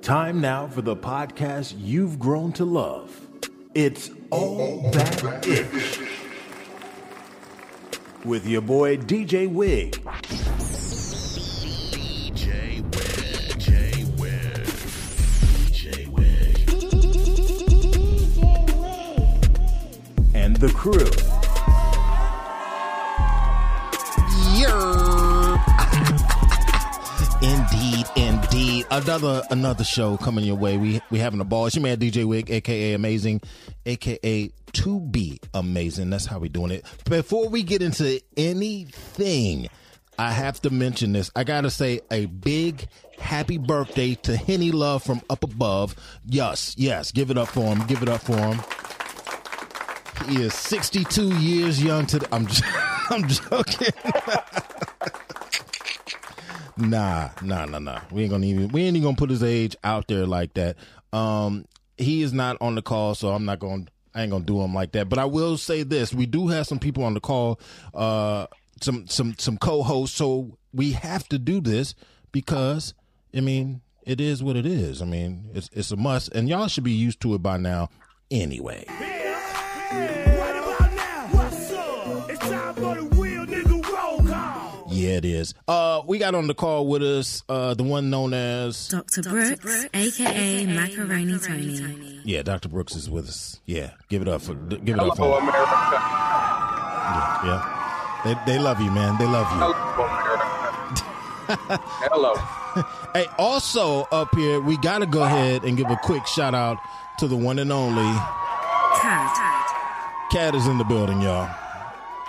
Time 0.00 0.40
now 0.40 0.68
for 0.68 0.80
the 0.80 0.94
podcast 0.94 1.74
you've 1.76 2.20
grown 2.20 2.52
to 2.52 2.64
love. 2.64 3.20
It's 3.74 4.12
All 4.30 4.88
That 4.92 5.44
Ish. 5.44 5.98
With 8.24 8.46
your 8.46 8.60
boy 8.62 8.98
DJ 8.98 9.52
Wig. 9.52 10.00
DJ 12.30 12.80
Wig, 12.94 14.66
DJ 15.66 16.06
Wig. 16.06 16.36
and 20.32 20.54
the 20.56 20.68
crew. 20.68 21.35
Indeed. 28.56 28.86
Another 28.90 29.42
another 29.50 29.84
show 29.84 30.16
coming 30.16 30.46
your 30.46 30.56
way. 30.56 30.78
We 30.78 31.02
we 31.10 31.18
having 31.18 31.40
a 31.40 31.44
ball. 31.44 31.66
It's 31.66 31.76
your 31.76 31.82
man 31.82 31.98
DJ 31.98 32.24
Wig, 32.24 32.50
aka 32.50 32.94
Amazing, 32.94 33.42
aka 33.84 34.50
to 34.72 35.00
be 35.00 35.38
amazing. 35.52 36.08
That's 36.08 36.24
how 36.24 36.38
we 36.38 36.48
doing 36.48 36.70
it. 36.70 36.86
Before 37.04 37.50
we 37.50 37.62
get 37.62 37.82
into 37.82 38.18
anything, 38.34 39.68
I 40.18 40.30
have 40.32 40.62
to 40.62 40.70
mention 40.70 41.12
this. 41.12 41.30
I 41.36 41.44
gotta 41.44 41.68
say 41.68 42.00
a 42.10 42.24
big 42.24 42.88
happy 43.18 43.58
birthday 43.58 44.14
to 44.22 44.38
Henny 44.38 44.72
Love 44.72 45.02
from 45.02 45.20
up 45.28 45.44
above. 45.44 45.94
Yes, 46.24 46.74
yes. 46.78 47.12
Give 47.12 47.30
it 47.30 47.36
up 47.36 47.48
for 47.48 47.60
him. 47.60 47.86
Give 47.86 48.02
it 48.02 48.08
up 48.08 48.22
for 48.22 48.38
him. 48.38 48.60
He 50.30 50.40
is 50.42 50.54
62 50.54 51.36
years 51.40 51.82
young 51.82 52.06
to 52.06 52.20
the, 52.20 52.34
I'm 52.34 52.48
I'm 53.10 53.28
joking. 53.28 54.62
Nah, 56.76 57.30
nah, 57.42 57.64
nah, 57.64 57.78
nah. 57.78 58.00
We 58.10 58.22
ain't 58.22 58.30
gonna 58.30 58.46
even 58.46 58.68
we 58.68 58.82
ain't 58.82 58.96
even 58.96 59.04
gonna 59.04 59.16
put 59.16 59.30
his 59.30 59.42
age 59.42 59.76
out 59.82 60.08
there 60.08 60.26
like 60.26 60.54
that. 60.54 60.76
Um, 61.12 61.64
he 61.96 62.22
is 62.22 62.32
not 62.32 62.58
on 62.60 62.74
the 62.74 62.82
call, 62.82 63.14
so 63.14 63.30
I'm 63.30 63.44
not 63.44 63.58
gonna 63.60 63.86
I 64.14 64.22
ain't 64.22 64.30
gonna 64.30 64.44
do 64.44 64.60
him 64.60 64.74
like 64.74 64.92
that. 64.92 65.08
But 65.08 65.18
I 65.18 65.24
will 65.24 65.56
say 65.56 65.82
this: 65.82 66.12
we 66.12 66.26
do 66.26 66.48
have 66.48 66.66
some 66.66 66.78
people 66.78 67.04
on 67.04 67.14
the 67.14 67.20
call, 67.20 67.60
uh, 67.94 68.46
some 68.80 69.06
some 69.06 69.34
some 69.38 69.56
co-hosts, 69.56 70.16
so 70.16 70.58
we 70.72 70.92
have 70.92 71.26
to 71.28 71.38
do 71.38 71.60
this 71.60 71.94
because 72.32 72.92
I 73.34 73.40
mean 73.40 73.80
it 74.02 74.20
is 74.20 74.42
what 74.42 74.56
it 74.56 74.66
is. 74.66 75.00
I 75.00 75.06
mean 75.06 75.50
it's 75.54 75.70
it's 75.72 75.90
a 75.90 75.96
must, 75.96 76.34
and 76.34 76.48
y'all 76.48 76.68
should 76.68 76.84
be 76.84 76.92
used 76.92 77.20
to 77.22 77.34
it 77.34 77.42
by 77.42 77.56
now 77.56 77.88
anyway. 78.30 78.84
Yeah, 85.06 85.18
it 85.18 85.24
is. 85.24 85.54
Uh, 85.68 86.02
we 86.04 86.18
got 86.18 86.34
on 86.34 86.48
the 86.48 86.54
call 86.54 86.88
with 86.88 87.00
us 87.00 87.44
uh 87.48 87.74
the 87.74 87.84
one 87.84 88.10
known 88.10 88.34
as 88.34 88.88
Dr. 88.88 89.22
Brooks, 89.22 89.86
aka 89.94 90.66
Macaroni 90.66 91.38
Tony. 91.38 92.20
Yeah, 92.24 92.42
Dr. 92.42 92.68
Brooks 92.68 92.96
is 92.96 93.08
with 93.08 93.28
us. 93.28 93.60
Yeah, 93.66 93.92
give 94.08 94.20
it 94.20 94.26
up 94.26 94.42
for 94.42 94.54
give 94.54 94.96
it 94.96 95.00
up 95.00 95.16
for 95.16 95.40
him. 95.40 95.46
Yeah, 95.46 95.54
yeah. 97.46 98.20
They 98.24 98.34
they 98.54 98.58
love 98.58 98.80
you, 98.80 98.90
man. 98.90 99.16
They 99.16 99.26
love 99.26 99.46
you. 99.52 99.58
Hello. 102.10 102.34
Hey, 103.14 103.24
also 103.38 104.02
up 104.12 104.34
here, 104.34 104.60
we 104.60 104.76
got 104.76 104.98
to 104.98 105.06
go 105.06 105.22
ahead 105.22 105.64
and 105.64 105.78
give 105.78 105.88
a 105.88 105.96
quick 105.96 106.26
shout 106.26 106.54
out 106.54 106.76
to 107.18 107.26
the 107.26 107.34
one 107.34 107.58
and 107.58 107.72
only 107.72 108.02
Cad. 109.00 110.30
Cad 110.30 110.54
is 110.54 110.66
in 110.66 110.76
the 110.76 110.84
building, 110.84 111.22
y'all. 111.22 111.48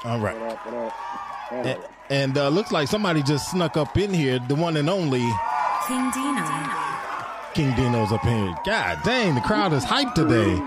All 0.05 0.19
right. 0.21 0.37
And, 1.51 1.77
and 2.09 2.37
uh, 2.37 2.49
looks 2.49 2.71
like 2.71 2.87
somebody 2.87 3.23
just 3.23 3.51
snuck 3.51 3.77
up 3.77 3.97
in 3.97 4.13
here. 4.13 4.39
The 4.39 4.55
one 4.55 4.77
and 4.77 4.89
only 4.89 5.19
King 5.87 6.11
Deno. 6.11 7.53
King 7.53 7.71
Deno's 7.71 8.11
up 8.11 8.21
here. 8.21 8.55
God 8.65 8.99
dang, 9.03 9.35
the 9.35 9.41
crowd 9.41 9.73
is 9.73 9.83
hyped 9.83 10.13
today. 10.13 10.61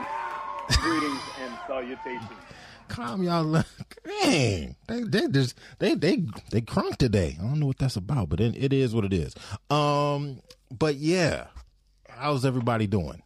Greetings 0.80 1.20
and 1.42 1.58
salutations. 1.66 2.30
calm 2.90 3.22
y'all. 3.22 3.64
Dang, 4.04 4.76
they 4.86 5.02
they 5.04 5.28
just 5.28 5.56
they 5.78 5.94
they 5.94 6.24
they 6.50 6.60
crunk 6.60 6.96
today. 6.96 7.36
I 7.40 7.42
don't 7.44 7.60
know 7.60 7.66
what 7.66 7.78
that's 7.78 7.96
about, 7.96 8.28
but 8.28 8.40
it, 8.40 8.54
it 8.56 8.72
is 8.72 8.94
what 8.94 9.04
it 9.04 9.12
is. 9.12 9.34
Um, 9.70 10.40
but 10.70 10.96
yeah, 10.96 11.46
how's 12.08 12.44
everybody 12.44 12.86
doing? 12.86 13.22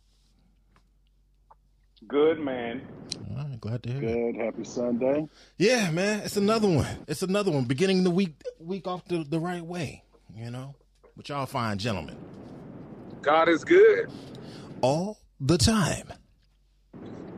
Good 2.08 2.38
man. 2.40 2.82
All 3.30 3.36
right, 3.48 3.60
glad 3.60 3.82
to 3.84 3.92
hear. 3.92 4.02
it. 4.08 4.32
Good. 4.34 4.44
Happy 4.44 4.64
Sunday. 4.64 5.28
Yeah, 5.58 5.90
man, 5.90 6.20
it's 6.20 6.36
another 6.36 6.68
one. 6.68 6.86
It's 7.08 7.22
another 7.22 7.50
one. 7.50 7.64
Beginning 7.64 8.04
the 8.04 8.10
week 8.10 8.34
week 8.58 8.86
off 8.86 9.04
the, 9.06 9.24
the 9.28 9.38
right 9.40 9.64
way, 9.64 10.02
you 10.36 10.50
know. 10.50 10.74
But 11.16 11.28
y'all 11.28 11.46
fine 11.46 11.78
gentlemen 11.78 12.16
God 13.22 13.48
is 13.48 13.64
good, 13.64 14.10
all 14.82 15.18
the 15.40 15.56
time. 15.58 16.12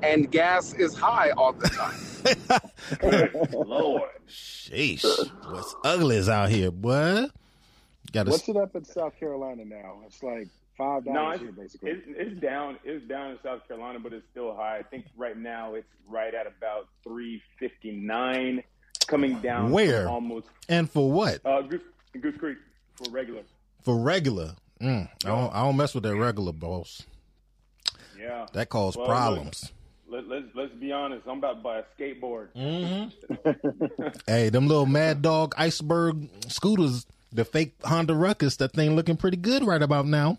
and 0.03 0.31
gas 0.31 0.73
is 0.75 0.95
high 0.97 1.31
all 1.31 1.53
the 1.53 1.69
time. 1.69 2.61
Lord. 3.53 4.11
Sheesh, 4.29 5.05
what's 5.51 5.77
ugly 5.85 6.17
is 6.17 6.29
out 6.29 6.49
here, 6.49 6.71
boy. 6.71 7.27
Got 8.13 8.27
What's 8.29 8.43
to 8.45 8.53
it 8.53 8.57
up 8.57 8.75
in 8.75 8.85
South 8.85 9.19
Carolina 9.19 9.65
now? 9.65 10.01
It's 10.07 10.23
like 10.23 10.49
five 10.77 11.05
dollars 11.05 11.41
no, 11.43 11.53
basically. 11.53 11.91
it's, 11.91 12.03
it's 12.09 12.41
down. 12.41 12.79
It's 12.85 13.07
down 13.07 13.33
in 13.33 13.39
South 13.43 13.67
Carolina, 13.69 13.99
but 14.01 14.13
it's 14.13 14.27
still 14.31 14.55
high. 14.55 14.79
I 14.79 14.83
think 14.83 15.07
right 15.17 15.37
now 15.37 15.75
it's 15.75 15.87
right 16.09 16.35
at 16.35 16.47
about 16.47 16.89
three 17.05 17.43
fifty 17.59 17.93
nine, 17.93 18.63
coming 19.07 19.39
down. 19.41 19.71
Where? 19.71 20.09
Almost. 20.09 20.47
and 20.69 20.91
for 20.91 21.11
what? 21.11 21.41
Uh, 21.45 21.63
Goose, 21.63 21.81
Goose 22.21 22.37
Creek 22.39 22.59
for 22.97 23.11
regular. 23.11 23.43
For 23.83 23.97
regular. 23.99 24.55
Mm, 24.81 25.09
I 25.25 25.29
don't 25.29 25.55
I 25.55 25.63
don't 25.63 25.77
mess 25.77 25.95
with 25.95 26.05
that 26.05 26.17
regular 26.17 26.53
boss. 26.53 27.03
Yeah. 28.19 28.47
That 28.53 28.69
causes 28.69 28.97
Well, 28.97 29.07
problems. 29.07 29.73
Let, 30.09 30.27
let's 30.29 30.47
let's 30.55 30.73
be 30.75 30.93
honest. 30.93 31.27
I'm 31.27 31.39
about 31.39 31.55
to 31.55 31.61
buy 31.63 31.79
a 31.79 31.83
skateboard. 31.99 32.49
Mm-hmm. 32.57 34.09
Hey, 34.27 34.49
them 34.51 34.67
little 34.67 34.87
Mad 34.87 35.23
Dog 35.23 35.55
Iceberg 35.57 36.29
scooters, 36.49 37.07
the 37.33 37.45
fake 37.45 37.75
Honda 37.85 38.15
Ruckus, 38.15 38.57
that 38.57 38.73
thing 38.73 38.95
looking 38.97 39.17
pretty 39.17 39.37
good 39.37 39.65
right 39.65 39.83
about 39.83 40.07
now. 40.07 40.39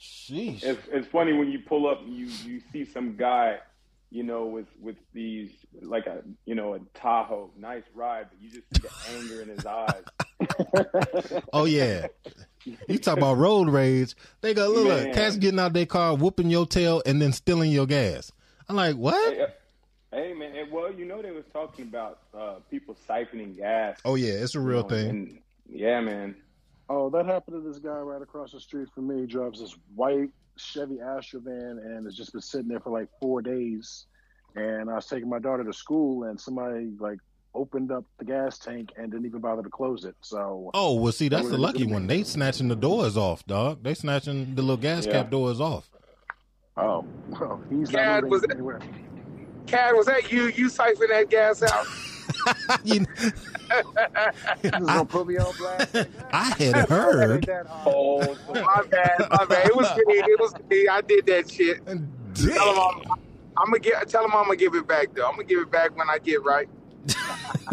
Sheesh. 0.00 0.62
It's 0.64 0.80
it's 0.90 1.06
funny 1.08 1.32
when 1.32 1.50
you 1.50 1.60
pull 1.60 1.88
up, 1.88 2.00
you 2.06 2.26
you 2.44 2.60
see 2.72 2.84
some 2.84 3.16
guy, 3.16 3.58
you 4.10 4.22
know, 4.24 4.46
with 4.46 4.66
with 4.80 4.96
these 5.12 5.50
like 5.80 6.06
a 6.06 6.22
you 6.44 6.54
know 6.54 6.74
a 6.74 6.80
Tahoe, 6.94 7.50
nice 7.56 7.84
ride, 7.94 8.26
but 8.30 8.40
you 8.40 8.50
just 8.50 8.66
see 8.74 8.82
the 8.82 9.16
anger 9.16 9.42
in 9.42 9.48
his 9.48 9.66
eyes. 9.66 10.02
Oh 11.52 11.66
yeah. 11.66 12.06
You 12.88 12.98
talk 12.98 13.16
about 13.16 13.36
road 13.36 13.68
rage. 13.68 14.14
They 14.40 14.54
got 14.54 14.70
little 14.70 14.88
Man. 14.88 15.14
cats 15.14 15.36
getting 15.36 15.58
out 15.60 15.72
their 15.72 15.86
car, 15.86 16.16
whooping 16.16 16.50
your 16.50 16.66
tail, 16.66 17.02
and 17.06 17.20
then 17.22 17.32
stealing 17.32 17.70
your 17.70 17.86
gas. 17.86 18.32
I'm 18.68 18.76
like, 18.76 18.96
what? 18.96 19.34
Hey, 19.34 19.40
uh, 19.42 19.46
hey, 20.12 20.32
man, 20.32 20.54
and, 20.56 20.70
well, 20.72 20.92
you 20.92 21.04
know 21.04 21.22
they 21.22 21.30
was 21.30 21.44
talking 21.52 21.86
about 21.86 22.20
uh, 22.36 22.56
people 22.70 22.96
siphoning 23.08 23.56
gas. 23.56 23.98
Oh 24.04 24.14
yeah, 24.16 24.32
it's 24.34 24.54
a 24.54 24.58
you 24.58 24.64
real 24.64 24.82
know, 24.82 24.88
thing. 24.88 25.42
yeah, 25.68 26.00
man. 26.00 26.36
Oh, 26.94 27.08
that 27.08 27.24
happened 27.24 27.62
to 27.62 27.66
this 27.66 27.78
guy 27.78 27.88
right 28.00 28.20
across 28.20 28.52
the 28.52 28.60
street 28.60 28.86
from 28.94 29.08
me. 29.08 29.22
He 29.22 29.26
drives 29.26 29.60
this 29.60 29.74
white 29.94 30.28
Chevy 30.58 31.00
Astro 31.00 31.40
van 31.40 31.80
and 31.82 32.04
has 32.04 32.14
just 32.14 32.32
been 32.32 32.42
sitting 32.42 32.68
there 32.68 32.80
for 32.80 32.90
like 32.90 33.08
four 33.18 33.40
days. 33.40 34.04
And 34.56 34.90
I 34.90 34.96
was 34.96 35.06
taking 35.06 35.30
my 35.30 35.38
daughter 35.38 35.64
to 35.64 35.72
school, 35.72 36.24
and 36.24 36.38
somebody 36.38 36.90
like 37.00 37.16
opened 37.54 37.90
up 37.92 38.04
the 38.18 38.26
gas 38.26 38.58
tank 38.58 38.90
and 38.98 39.10
didn't 39.10 39.24
even 39.24 39.40
bother 39.40 39.62
to 39.62 39.70
close 39.70 40.04
it. 40.04 40.14
So 40.20 40.70
Oh 40.74 40.94
well, 40.96 41.12
see, 41.12 41.28
that's 41.30 41.48
the 41.48 41.56
lucky 41.56 41.86
one. 41.86 42.06
They 42.06 42.24
snatching 42.24 42.68
the 42.68 42.76
doors 42.76 43.16
off, 43.16 43.46
dog. 43.46 43.82
They 43.82 43.94
snatching 43.94 44.54
the 44.54 44.60
little 44.60 44.76
gas 44.76 45.06
Yeah. 45.06 45.12
cap 45.12 45.30
doors 45.30 45.60
off. 45.62 45.88
oh, 46.76 47.06
well, 47.28 47.58
he's 47.70 47.88
Cad, 47.90 48.24
not 48.24 48.30
was 48.30 48.42
moving 48.42 48.50
it- 48.50 48.54
anywhere. 48.56 48.80
Cad, 49.66 49.94
was 49.94 50.04
that 50.06 50.30
you? 50.30 50.48
You 50.48 50.68
siphoned 50.68 51.08
that 51.10 51.30
gas 51.30 51.62
out? 51.62 51.86
You- 52.84 53.06
He's 54.62 54.70
gonna 54.70 55.04
put 55.06 55.26
me 55.26 55.38
on 55.38 55.54
blast. 55.56 55.96
I 56.32 56.44
had 56.58 56.88
heard. 56.88 57.48
Oh, 57.86 58.20
my 58.52 58.82
bad, 58.90 59.16
my 59.30 59.44
bad. 59.46 59.66
It 59.66 59.76
was 59.76 59.88
me. 60.06 60.14
It 60.14 60.40
was 60.40 60.54
me. 60.68 60.88
I 60.88 61.00
did 61.00 61.24
that 61.26 61.50
shit. 61.50 61.84
Tell 61.86 61.94
him 61.96 63.02
I'm, 63.10 63.12
I'm 63.56 63.66
gonna 63.66 63.78
get. 63.78 64.08
Tell 64.08 64.24
him 64.24 64.32
I'm 64.34 64.44
gonna 64.44 64.56
give 64.56 64.74
it 64.74 64.86
back 64.86 65.14
though. 65.14 65.26
I'm 65.26 65.32
gonna 65.36 65.44
give 65.44 65.60
it 65.60 65.70
back 65.70 65.96
when 65.96 66.10
I 66.10 66.18
get 66.18 66.42
right. 66.44 66.68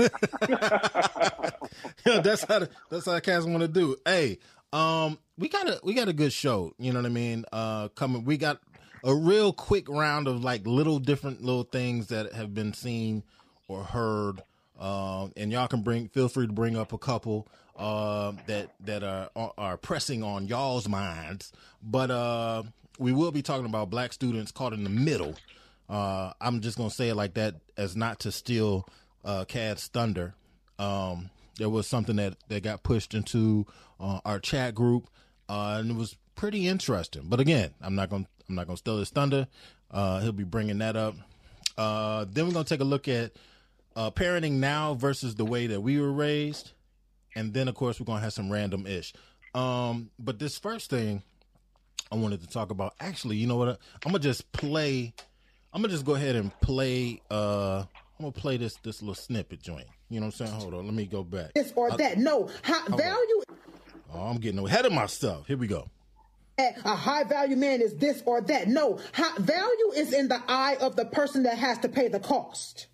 Yeah, 2.06 2.20
that's 2.22 2.44
how 2.44 2.68
that's 2.90 3.06
how 3.06 3.20
cats 3.20 3.46
want 3.46 3.62
to 3.62 3.68
do. 3.68 3.96
Hey, 4.06 4.40
um, 4.74 5.20
we 5.38 5.50
got 5.50 5.68
a 5.68 5.80
we 5.84 5.94
got 5.94 6.08
a 6.08 6.14
good 6.14 6.34
show. 6.34 6.74
You 6.80 6.94
know 6.94 7.00
what 7.00 7.06
I 7.06 7.10
mean? 7.10 7.46
Uh, 7.52 7.90
coming. 7.90 8.24
We 8.26 8.38
got 8.38 8.60
a 9.04 9.14
real 9.14 9.54
quick 9.54 9.88
round 9.90 10.28
of 10.28 10.44
like 10.44 10.66
little 10.66 11.00
different 11.00 11.42
little 11.44 11.64
things 11.64 12.08
that 12.08 12.34
have 12.34 12.54
been 12.54 12.74
seen 12.74 13.24
or 13.68 13.84
heard. 13.84 14.42
Um, 14.80 15.34
and 15.36 15.52
y'all 15.52 15.68
can 15.68 15.82
bring 15.82 16.08
feel 16.08 16.30
free 16.30 16.48
to 16.48 16.54
bring 16.54 16.78
up 16.78 16.94
a 16.94 16.98
couple 16.98 17.48
uh, 17.78 18.32
that 18.48 18.72
that 18.86 19.04
are 19.04 19.30
are 19.58 19.78
pressing 19.78 20.24
on 20.24 20.48
y'all's 20.48 20.88
minds. 20.88 21.52
But 21.84 22.10
uh, 22.10 22.64
we 22.98 23.12
will 23.12 23.32
be 23.32 23.42
talking 23.42 23.66
about 23.66 23.90
black 23.90 24.14
students 24.14 24.52
caught 24.52 24.74
in 24.74 24.86
the 24.86 24.90
middle. 24.90 25.36
Uh, 25.90 26.32
I'm 26.40 26.62
just 26.62 26.78
gonna 26.78 26.90
say 26.90 27.10
it 27.10 27.16
like 27.16 27.34
that 27.34 27.56
as 27.78 27.98
not 27.98 28.20
to 28.22 28.32
steal 28.32 28.88
uh, 29.26 29.44
Cad's 29.46 29.88
thunder. 29.88 30.34
Um, 30.78 31.30
there 31.58 31.70
was 31.70 31.86
something 31.86 32.16
that 32.16 32.36
that 32.48 32.64
got 32.64 32.84
pushed 32.84 33.14
into 33.14 33.66
uh, 34.00 34.20
our 34.24 34.40
chat 34.40 34.76
group, 34.76 35.10
and 35.50 35.92
it 35.92 35.96
was 35.98 36.16
pretty 36.36 36.70
interesting. 36.70 37.24
But 37.26 37.42
again, 37.42 37.72
I'm 37.82 37.96
not 37.96 38.10
gonna 38.10 38.28
I'm 38.48 38.56
not 38.56 38.68
gonna 38.68 38.78
steal 38.78 39.00
his 39.00 39.10
thunder. 39.10 39.48
He'll 39.92 40.32
be 40.32 40.46
bringing 40.46 40.78
that 40.78 40.96
up. 40.96 41.16
Then 41.76 42.48
we're 42.48 42.54
gonna 42.54 42.64
take 42.64 42.80
a 42.80 42.86
look 42.86 43.10
at 43.10 43.34
uh, 44.00 44.10
parenting 44.10 44.54
now 44.54 44.94
versus 44.94 45.36
the 45.36 45.44
way 45.44 45.68
that 45.68 45.82
we 45.82 46.00
were 46.00 46.12
raised, 46.12 46.72
and 47.36 47.54
then 47.54 47.68
of 47.68 47.76
course 47.76 48.00
we're 48.00 48.06
gonna 48.06 48.22
have 48.22 48.32
some 48.32 48.50
random 48.50 48.88
ish. 48.88 49.12
Um, 49.54 50.10
but 50.18 50.40
this 50.40 50.58
first 50.58 50.90
thing 50.90 51.22
I 52.10 52.16
wanted 52.16 52.40
to 52.40 52.48
talk 52.48 52.72
about, 52.72 52.94
actually, 53.02 53.36
you 53.36 53.46
know 53.46 53.58
what? 53.58 53.68
I'm 53.68 54.12
gonna 54.12 54.20
just 54.20 54.50
play. 54.54 55.14
I'm 55.74 55.82
gonna 55.82 55.92
just 55.92 56.06
go 56.06 56.16
ahead 56.16 56.38
and 56.38 56.58
play. 56.62 57.22
Uh, 57.30 57.84
I'm 58.18 58.22
gonna 58.22 58.32
play 58.32 58.56
this 58.56 58.78
this 58.84 59.02
little 59.02 59.16
snippet 59.16 59.62
joint. 59.62 59.88
You 60.10 60.22
know 60.22 60.28
what 60.28 60.40
I'm 60.40 60.48
saying? 60.48 60.62
Hold 60.62 60.76
on, 60.76 60.86
let 60.86 60.94
me 60.94 61.06
go 61.06 61.22
back. 61.22 61.54
this 61.54 61.74
or 61.76 61.92
that. 61.92 62.18
No, 62.18 62.50
high 62.64 62.88
value. 62.88 63.42
Oh, 64.14 64.22
I'm 64.22 64.38
getting 64.38 64.66
ahead 64.66 64.86
of 64.86 64.94
myself. 64.94 65.46
Here 65.46 65.58
we 65.58 65.68
go. 65.68 65.90
A 66.58 66.96
high 66.96 67.26
value 67.26 67.58
man 67.58 67.82
is 67.82 67.96
this 67.96 68.24
or 68.26 68.40
that. 68.40 68.70
No, 68.70 69.00
high 69.14 69.38
value 69.40 69.92
is 69.94 70.14
in 70.14 70.30
the 70.30 70.42
eye 70.48 70.78
of 70.80 70.96
the 70.96 71.06
person 71.06 71.44
that 71.44 71.58
has 71.58 71.80
to 71.80 71.90
pay 71.90 72.08
the 72.08 72.20
cost. 72.22 72.88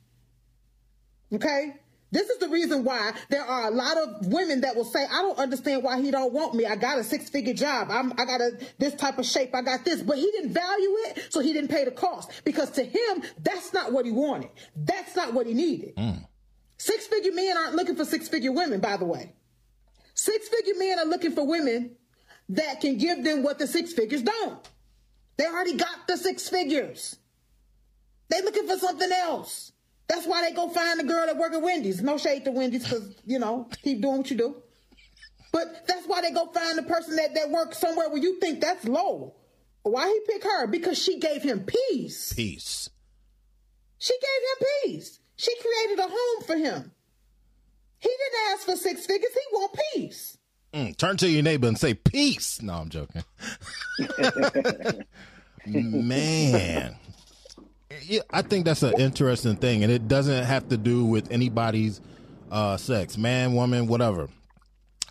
Okay? 1.33 1.73
This 2.11 2.29
is 2.29 2.37
the 2.37 2.47
reason 2.47 2.83
why 2.83 3.13
there 3.29 3.43
are 3.43 3.67
a 3.67 3.71
lot 3.71 3.97
of 3.97 4.27
women 4.27 4.61
that 4.61 4.75
will 4.75 4.85
say, 4.85 5.03
I 5.03 5.21
don't 5.21 5.37
understand 5.37 5.83
why 5.83 5.99
he 5.99 6.11
don't 6.11 6.31
want 6.31 6.53
me. 6.53 6.65
I 6.65 6.75
got 6.77 6.97
a 6.97 7.03
six 7.03 7.29
figure 7.29 7.53
job. 7.53 7.89
I'm, 7.91 8.13
I 8.13 8.25
got 8.25 8.39
a, 8.39 8.51
this 8.77 8.93
type 8.95 9.17
of 9.17 9.25
shape. 9.25 9.53
I 9.53 9.61
got 9.61 9.83
this, 9.83 10.01
but 10.01 10.17
he 10.17 10.31
didn't 10.31 10.53
value 10.53 10.95
it. 11.07 11.27
So 11.29 11.41
he 11.41 11.51
didn't 11.51 11.71
pay 11.71 11.83
the 11.83 11.91
cost 11.91 12.31
because 12.45 12.69
to 12.71 12.83
him, 12.83 13.23
that's 13.43 13.73
not 13.73 13.91
what 13.91 14.05
he 14.05 14.11
wanted. 14.11 14.49
That's 14.75 15.15
not 15.15 15.33
what 15.33 15.45
he 15.45 15.53
needed. 15.53 15.93
Hmm. 15.97 16.23
Six 16.77 17.07
figure 17.07 17.33
men 17.33 17.57
aren't 17.57 17.75
looking 17.75 17.95
for 17.95 18.05
six 18.05 18.29
figure 18.29 18.51
women, 18.51 18.79
by 18.79 18.97
the 18.97 19.05
way. 19.05 19.33
Six 20.13 20.47
figure 20.47 20.75
men 20.77 20.99
are 20.99 21.05
looking 21.05 21.33
for 21.33 21.45
women 21.45 21.97
that 22.49 22.79
can 22.79 22.97
give 22.97 23.23
them 23.23 23.43
what 23.43 23.59
the 23.59 23.67
six 23.67 23.91
figures 23.93 24.21
don't. 24.21 24.69
They 25.37 25.45
already 25.45 25.75
got 25.75 26.07
the 26.07 26.15
six 26.15 26.47
figures. 26.47 27.17
They 28.29 28.41
looking 28.41 28.67
for 28.67 28.77
something 28.77 29.11
else. 29.11 29.73
That's 30.07 30.27
why 30.27 30.47
they 30.47 30.55
go 30.55 30.69
find 30.69 30.99
the 30.99 31.03
girl 31.03 31.25
that 31.25 31.37
work 31.37 31.53
at 31.53 31.61
Wendy's. 31.61 32.01
No 32.01 32.17
shade 32.17 32.45
to 32.45 32.51
Wendy's 32.51 32.83
because, 32.83 33.15
you 33.25 33.39
know, 33.39 33.67
keep 33.81 34.01
doing 34.01 34.17
what 34.17 34.29
you 34.29 34.37
do. 34.37 34.55
But 35.51 35.87
that's 35.87 36.05
why 36.05 36.21
they 36.21 36.31
go 36.31 36.47
find 36.47 36.77
the 36.77 36.83
person 36.83 37.15
that, 37.15 37.33
that 37.33 37.49
works 37.49 37.79
somewhere 37.79 38.09
where 38.09 38.21
you 38.21 38.39
think 38.39 38.61
that's 38.61 38.85
low. 38.85 39.33
Why 39.83 40.07
he 40.07 40.33
pick 40.33 40.43
her? 40.43 40.67
Because 40.67 41.01
she 41.01 41.19
gave 41.19 41.43
him 41.43 41.65
peace. 41.65 42.33
Peace. 42.33 42.89
She 43.97 44.13
gave 44.13 44.41
him 44.49 44.67
peace. 44.83 45.19
She 45.37 45.55
created 45.59 45.99
a 45.99 46.07
home 46.09 46.43
for 46.45 46.55
him. 46.55 46.91
He 47.99 48.09
didn't 48.09 48.51
ask 48.51 48.65
for 48.65 48.75
six 48.75 49.05
figures. 49.05 49.31
He 49.33 49.39
want 49.55 49.79
peace. 49.93 50.37
Mm, 50.73 50.97
turn 50.97 51.17
to 51.17 51.29
your 51.29 51.43
neighbor 51.43 51.67
and 51.67 51.77
say 51.77 51.93
peace. 51.93 52.61
No, 52.61 52.73
I'm 52.73 52.89
joking. 52.89 53.23
Man, 55.65 56.95
yeah, 58.03 58.21
I 58.31 58.41
think 58.41 58.65
that's 58.65 58.83
an 58.83 58.93
interesting 58.99 59.55
thing, 59.57 59.83
and 59.83 59.91
it 59.91 60.07
doesn't 60.07 60.45
have 60.45 60.69
to 60.69 60.77
do 60.77 61.05
with 61.05 61.31
anybody's 61.31 62.01
uh, 62.51 62.77
sex, 62.77 63.17
man, 63.17 63.53
woman, 63.53 63.87
whatever. 63.87 64.29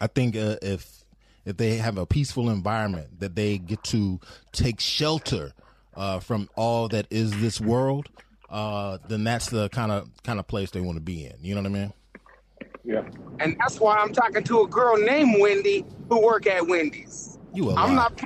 I 0.00 0.06
think 0.06 0.36
uh, 0.36 0.56
if 0.62 1.04
if 1.44 1.56
they 1.56 1.76
have 1.76 1.98
a 1.98 2.06
peaceful 2.06 2.50
environment, 2.50 3.20
that 3.20 3.36
they 3.36 3.58
get 3.58 3.82
to 3.84 4.18
take 4.52 4.80
shelter 4.80 5.52
uh, 5.94 6.20
from 6.20 6.48
all 6.56 6.88
that 6.88 7.06
is 7.10 7.38
this 7.40 7.60
world, 7.60 8.08
uh, 8.50 8.98
then 9.08 9.24
that's 9.24 9.50
the 9.50 9.68
kind 9.68 9.92
of 9.92 10.08
kind 10.22 10.38
of 10.38 10.46
place 10.46 10.70
they 10.70 10.80
want 10.80 10.96
to 10.96 11.02
be 11.02 11.26
in. 11.26 11.34
You 11.40 11.54
know 11.54 11.62
what 11.62 11.70
I 11.70 11.74
mean? 11.74 11.92
Yeah. 12.84 13.02
And 13.40 13.56
that's 13.58 13.80
why 13.80 13.96
I'm 13.96 14.12
talking 14.12 14.44
to 14.44 14.60
a 14.62 14.68
girl 14.68 14.96
named 14.96 15.40
Wendy 15.40 15.84
who 16.08 16.20
work 16.22 16.46
at 16.46 16.66
Wendy's. 16.66 17.38
You 17.54 17.70
a 17.70 17.74
I'm 17.74 17.90
lie. 17.90 17.94
not. 17.94 18.20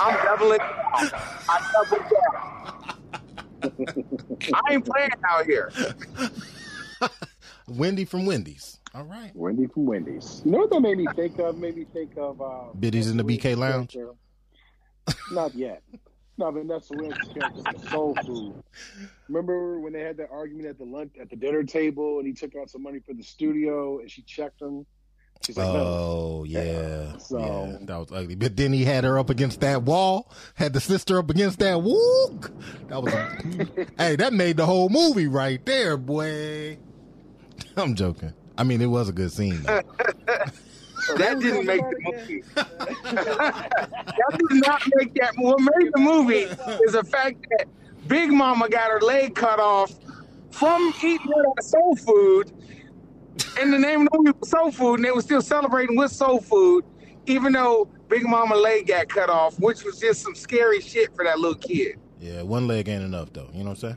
I'm 0.00 0.24
doubling. 0.24 0.60
I 0.60 1.70
double 1.72 2.02
down. 2.02 2.73
I 4.54 4.72
ain't 4.72 4.84
playing 4.86 5.10
out 5.28 5.46
here. 5.46 5.72
Wendy 7.68 8.04
from 8.04 8.26
Wendy's. 8.26 8.78
All 8.94 9.04
right. 9.04 9.32
Wendy 9.34 9.66
from 9.66 9.86
Wendy's. 9.86 10.42
You 10.44 10.52
know 10.52 10.58
what 10.58 10.70
that 10.70 10.80
made 10.80 10.98
me 10.98 11.06
think 11.16 11.38
of? 11.38 11.58
Made 11.58 11.76
me 11.76 11.86
think 11.92 12.12
of 12.16 12.40
uh, 12.40 12.72
Biddies 12.78 13.10
in 13.10 13.16
the 13.16 13.24
BK 13.24 13.56
Lounge? 13.56 13.92
character. 13.92 14.14
Not 15.32 15.54
yet. 15.54 15.82
No, 16.36 16.50
Vanessa 16.50 16.94
Williams' 16.94 17.18
character 17.32 17.62
from 17.62 17.88
Soul 17.88 18.16
Food. 18.24 18.54
Remember 19.28 19.78
when 19.78 19.92
they 19.92 20.00
had 20.00 20.16
that 20.16 20.30
argument 20.32 20.66
at 20.68 20.78
the 20.78 20.84
lunch 20.84 21.12
at 21.20 21.30
the 21.30 21.36
dinner 21.36 21.62
table, 21.62 22.18
and 22.18 22.26
he 22.26 22.32
took 22.32 22.56
out 22.56 22.68
some 22.70 22.82
money 22.82 22.98
for 22.98 23.14
the 23.14 23.22
studio, 23.22 24.00
and 24.00 24.10
she 24.10 24.22
checked 24.22 24.60
him. 24.60 24.84
She's 25.46 25.56
like, 25.56 25.66
no. 25.72 25.80
Oh 25.80 26.44
yeah, 26.48 27.16
So- 27.18 27.38
yeah, 27.38 27.76
that 27.82 27.98
was 27.98 28.12
ugly. 28.12 28.34
But 28.34 28.56
then 28.56 28.72
he 28.72 28.84
had 28.84 29.04
her 29.04 29.18
up 29.18 29.30
against 29.30 29.60
that 29.60 29.82
wall, 29.82 30.30
had 30.54 30.72
the 30.72 30.80
sister 30.80 31.18
up 31.18 31.30
against 31.30 31.58
that 31.58 31.82
wall. 31.82 32.40
That 32.88 33.02
was, 33.02 33.12
hey, 33.98 34.16
that 34.16 34.32
made 34.32 34.56
the 34.56 34.66
whole 34.66 34.88
movie 34.88 35.26
right 35.26 35.64
there, 35.66 35.96
boy. 35.96 36.78
I'm 37.76 37.94
joking. 37.94 38.32
I 38.56 38.62
mean, 38.64 38.80
it 38.80 38.86
was 38.86 39.08
a 39.08 39.12
good 39.12 39.32
scene. 39.32 39.62
That 39.64 39.84
didn't 41.40 41.66
make 41.66 41.80
the 41.82 42.00
movie. 42.04 42.42
that 42.54 44.30
did 44.48 44.66
not 44.66 44.82
make 44.96 45.14
that. 45.14 45.32
What 45.36 45.60
made 45.60 45.92
the 45.92 46.00
movie 46.00 46.44
is 46.84 46.92
the 46.92 47.04
fact 47.04 47.44
that 47.50 47.66
Big 48.06 48.30
Mama 48.30 48.68
got 48.68 48.90
her 48.90 49.00
leg 49.00 49.34
cut 49.34 49.58
off 49.58 49.92
from 50.50 50.94
eating 51.02 51.32
all 51.34 51.52
that 51.56 51.64
soul 51.64 51.96
food. 51.96 52.52
And 53.60 53.72
the 53.72 53.78
name 53.78 54.02
of 54.02 54.08
the 54.12 54.18
movie 54.18 54.36
was 54.40 54.50
Soul 54.50 54.70
Food, 54.70 54.94
and 54.96 55.04
they 55.04 55.10
were 55.10 55.22
still 55.22 55.42
celebrating 55.42 55.96
with 55.96 56.10
soul 56.12 56.40
food, 56.40 56.84
even 57.26 57.52
though 57.52 57.88
Big 58.08 58.24
Mama 58.24 58.54
leg 58.54 58.86
got 58.86 59.08
cut 59.08 59.28
off, 59.30 59.58
which 59.58 59.84
was 59.84 59.98
just 59.98 60.22
some 60.22 60.34
scary 60.34 60.80
shit 60.80 61.14
for 61.16 61.24
that 61.24 61.38
little 61.38 61.56
kid. 61.56 61.96
Yeah, 62.20 62.42
one 62.42 62.66
leg 62.68 62.88
ain't 62.88 63.02
enough 63.02 63.32
though. 63.32 63.48
You 63.52 63.64
know 63.64 63.70
what 63.70 63.82
I'm 63.84 63.96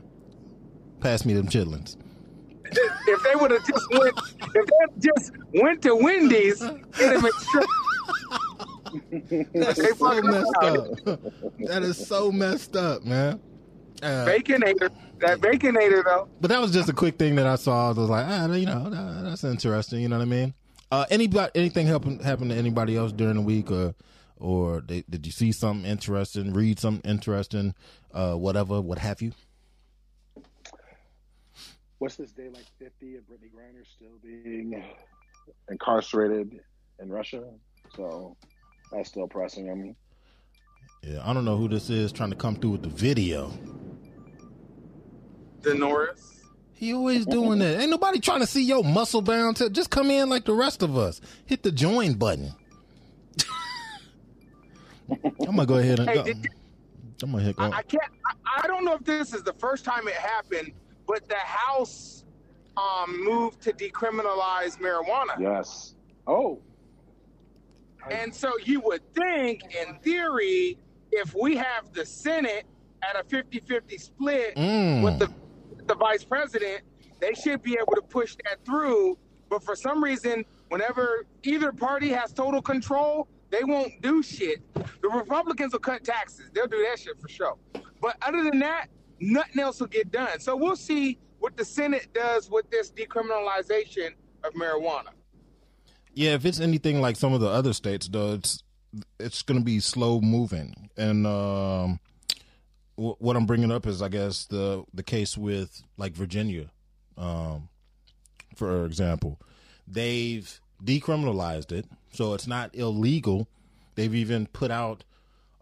Pass 1.00 1.24
me 1.24 1.34
them 1.34 1.46
chitlins. 1.46 1.96
If 2.70 3.22
they 3.22 3.34
would 3.36 3.50
have 3.50 3.64
just 3.66 3.88
went, 3.92 4.18
if 4.54 4.66
they 4.66 5.08
just 5.08 5.32
went 5.54 5.82
to 5.82 5.94
Wendy's, 5.94 6.60
it'd 6.60 6.82
have 6.98 7.22
been 7.22 7.32
straight. 7.38 7.66
That's 9.54 9.78
They 9.78 9.88
so 9.96 10.22
messed 10.22 10.52
out. 10.62 11.08
up. 11.08 11.20
that 11.60 11.82
is 11.82 12.06
so 12.06 12.32
messed 12.32 12.76
up, 12.76 13.04
man. 13.04 13.40
Uh, 14.02 14.26
Baconator, 14.26 14.90
that 15.20 15.40
Baconator 15.40 16.04
though. 16.04 16.28
But 16.40 16.48
that 16.48 16.60
was 16.60 16.72
just 16.72 16.88
a 16.88 16.92
quick 16.92 17.18
thing 17.18 17.34
that 17.36 17.46
I 17.46 17.56
saw. 17.56 17.88
I 17.88 17.92
was 17.92 18.08
like, 18.08 18.26
ah, 18.28 18.46
you 18.52 18.66
know, 18.66 18.90
that- 18.90 19.22
that's 19.24 19.44
interesting. 19.44 20.00
You 20.00 20.08
know 20.08 20.16
what 20.18 20.22
I 20.22 20.26
mean? 20.26 20.54
Uh, 20.90 21.04
anybody, 21.10 21.50
anything 21.54 21.86
happen 21.86 22.18
happen 22.20 22.48
to 22.48 22.54
anybody 22.54 22.96
else 22.96 23.12
during 23.12 23.34
the 23.34 23.42
week, 23.42 23.70
or 23.70 23.94
or 24.38 24.80
they, 24.80 25.04
did 25.10 25.26
you 25.26 25.32
see 25.32 25.52
something 25.52 25.84
interesting, 25.90 26.52
read 26.54 26.78
something 26.78 27.10
interesting, 27.10 27.74
uh, 28.14 28.34
whatever, 28.34 28.80
what 28.80 28.98
have 28.98 29.20
you? 29.20 29.32
What's 31.98 32.14
this 32.16 32.30
day 32.30 32.48
like 32.48 32.64
50 32.78 33.16
of 33.16 33.22
Brittney 33.24 33.50
Griner 33.52 33.84
still 33.84 34.16
being 34.22 34.82
incarcerated 35.68 36.60
in 37.00 37.08
Russia? 37.10 37.42
So 37.96 38.36
that's 38.92 39.08
still 39.08 39.26
pressing 39.26 39.68
on 39.70 39.82
me. 39.82 39.94
Yeah, 41.02 41.28
I 41.28 41.32
don't 41.32 41.44
know 41.44 41.56
who 41.56 41.68
this 41.68 41.90
is 41.90 42.12
trying 42.12 42.30
to 42.30 42.36
come 42.36 42.54
through 42.56 42.70
with 42.70 42.82
the 42.82 42.88
video. 42.88 43.52
Denoris. 45.60 46.34
He 46.74 46.94
always 46.94 47.26
doing 47.26 47.58
that. 47.58 47.80
Ain't 47.80 47.90
nobody 47.90 48.20
trying 48.20 48.40
to 48.40 48.46
see 48.46 48.62
your 48.62 48.84
muscle 48.84 49.20
bound. 49.20 49.56
To, 49.56 49.68
just 49.68 49.90
come 49.90 50.10
in 50.10 50.28
like 50.28 50.44
the 50.44 50.54
rest 50.54 50.82
of 50.82 50.96
us. 50.96 51.20
Hit 51.46 51.62
the 51.64 51.72
join 51.72 52.14
button. 52.14 52.52
I'm 55.24 55.32
gonna 55.56 55.66
go 55.66 55.76
ahead 55.78 55.98
and 56.00 56.08
Hey, 56.08 56.14
go. 56.16 56.24
did- 56.24 56.48
I'm 57.22 57.32
gonna 57.32 57.42
hit 57.42 57.56
go. 57.56 57.64
I, 57.64 57.78
I 57.78 57.82
can't. 57.82 58.02
I, 58.26 58.62
I 58.62 58.66
don't 58.68 58.84
know 58.84 58.94
if 58.94 59.04
this 59.04 59.34
is 59.34 59.42
the 59.42 59.54
first 59.54 59.84
time 59.84 60.06
it 60.06 60.14
happened, 60.14 60.72
but 61.06 61.28
the 61.28 61.34
House 61.36 62.24
um, 62.76 63.24
moved 63.24 63.60
to 63.62 63.72
decriminalize 63.72 64.78
marijuana, 64.78 65.38
Yes. 65.40 65.94
Oh, 66.28 66.60
and 68.10 68.32
so 68.32 68.52
you 68.64 68.78
would 68.80 69.02
think, 69.14 69.62
in 69.74 69.96
theory, 69.98 70.78
if 71.10 71.34
we 71.34 71.56
have 71.56 71.92
the 71.92 72.06
Senate 72.06 72.64
at 73.02 73.16
a 73.18 73.24
50-50 73.24 74.00
split 74.00 74.54
Mm. 74.56 75.02
with 75.02 75.18
the 75.18 75.28
the 75.88 75.94
vice 75.94 76.24
president, 76.24 76.82
they 77.20 77.34
should 77.34 77.62
be 77.62 77.76
able 77.80 77.94
to 77.94 78.02
push 78.02 78.36
that 78.44 78.64
through. 78.64 79.18
But 79.48 79.62
for 79.64 79.74
some 79.74 80.02
reason, 80.02 80.44
whenever 80.68 81.26
either 81.42 81.72
party 81.72 82.10
has 82.10 82.32
total 82.32 82.62
control, 82.62 83.28
they 83.50 83.64
won't 83.64 84.00
do 84.02 84.22
shit. 84.22 84.62
The 84.74 85.08
Republicans 85.08 85.72
will 85.72 85.80
cut 85.80 86.04
taxes. 86.04 86.50
They'll 86.52 86.66
do 86.66 86.84
that 86.88 86.98
shit 86.98 87.18
for 87.20 87.28
sure. 87.28 87.56
But 88.00 88.16
other 88.22 88.44
than 88.44 88.58
that, 88.60 88.88
nothing 89.20 89.60
else 89.60 89.80
will 89.80 89.88
get 89.88 90.12
done. 90.12 90.38
So 90.38 90.54
we'll 90.54 90.76
see 90.76 91.18
what 91.38 91.56
the 91.56 91.64
Senate 91.64 92.08
does 92.12 92.50
with 92.50 92.70
this 92.70 92.90
decriminalization 92.90 94.10
of 94.44 94.52
marijuana. 94.52 95.10
Yeah, 96.14 96.34
if 96.34 96.44
it's 96.44 96.60
anything 96.60 97.00
like 97.00 97.16
some 97.16 97.32
of 97.32 97.40
the 97.40 97.48
other 97.48 97.72
states, 97.72 98.08
though, 98.08 98.34
it's 98.34 98.62
it's 99.20 99.42
going 99.42 99.60
to 99.60 99.64
be 99.64 99.80
slow 99.80 100.20
moving. 100.20 100.90
And 100.96 101.26
um, 101.26 102.00
wh- 102.98 103.20
what 103.20 103.36
I'm 103.36 103.46
bringing 103.46 103.70
up 103.70 103.86
is, 103.86 104.02
I 104.02 104.08
guess, 104.08 104.44
the 104.46 104.84
the 104.92 105.02
case 105.02 105.38
with 105.38 105.82
like 105.96 106.12
Virginia, 106.12 106.70
um, 107.16 107.68
for 108.56 108.84
example, 108.84 109.40
they've 109.86 110.60
decriminalized 110.84 111.72
it, 111.72 111.86
so 112.12 112.34
it's 112.34 112.46
not 112.46 112.74
illegal. 112.74 113.48
They've 113.94 114.14
even 114.14 114.46
put 114.46 114.70
out 114.70 115.04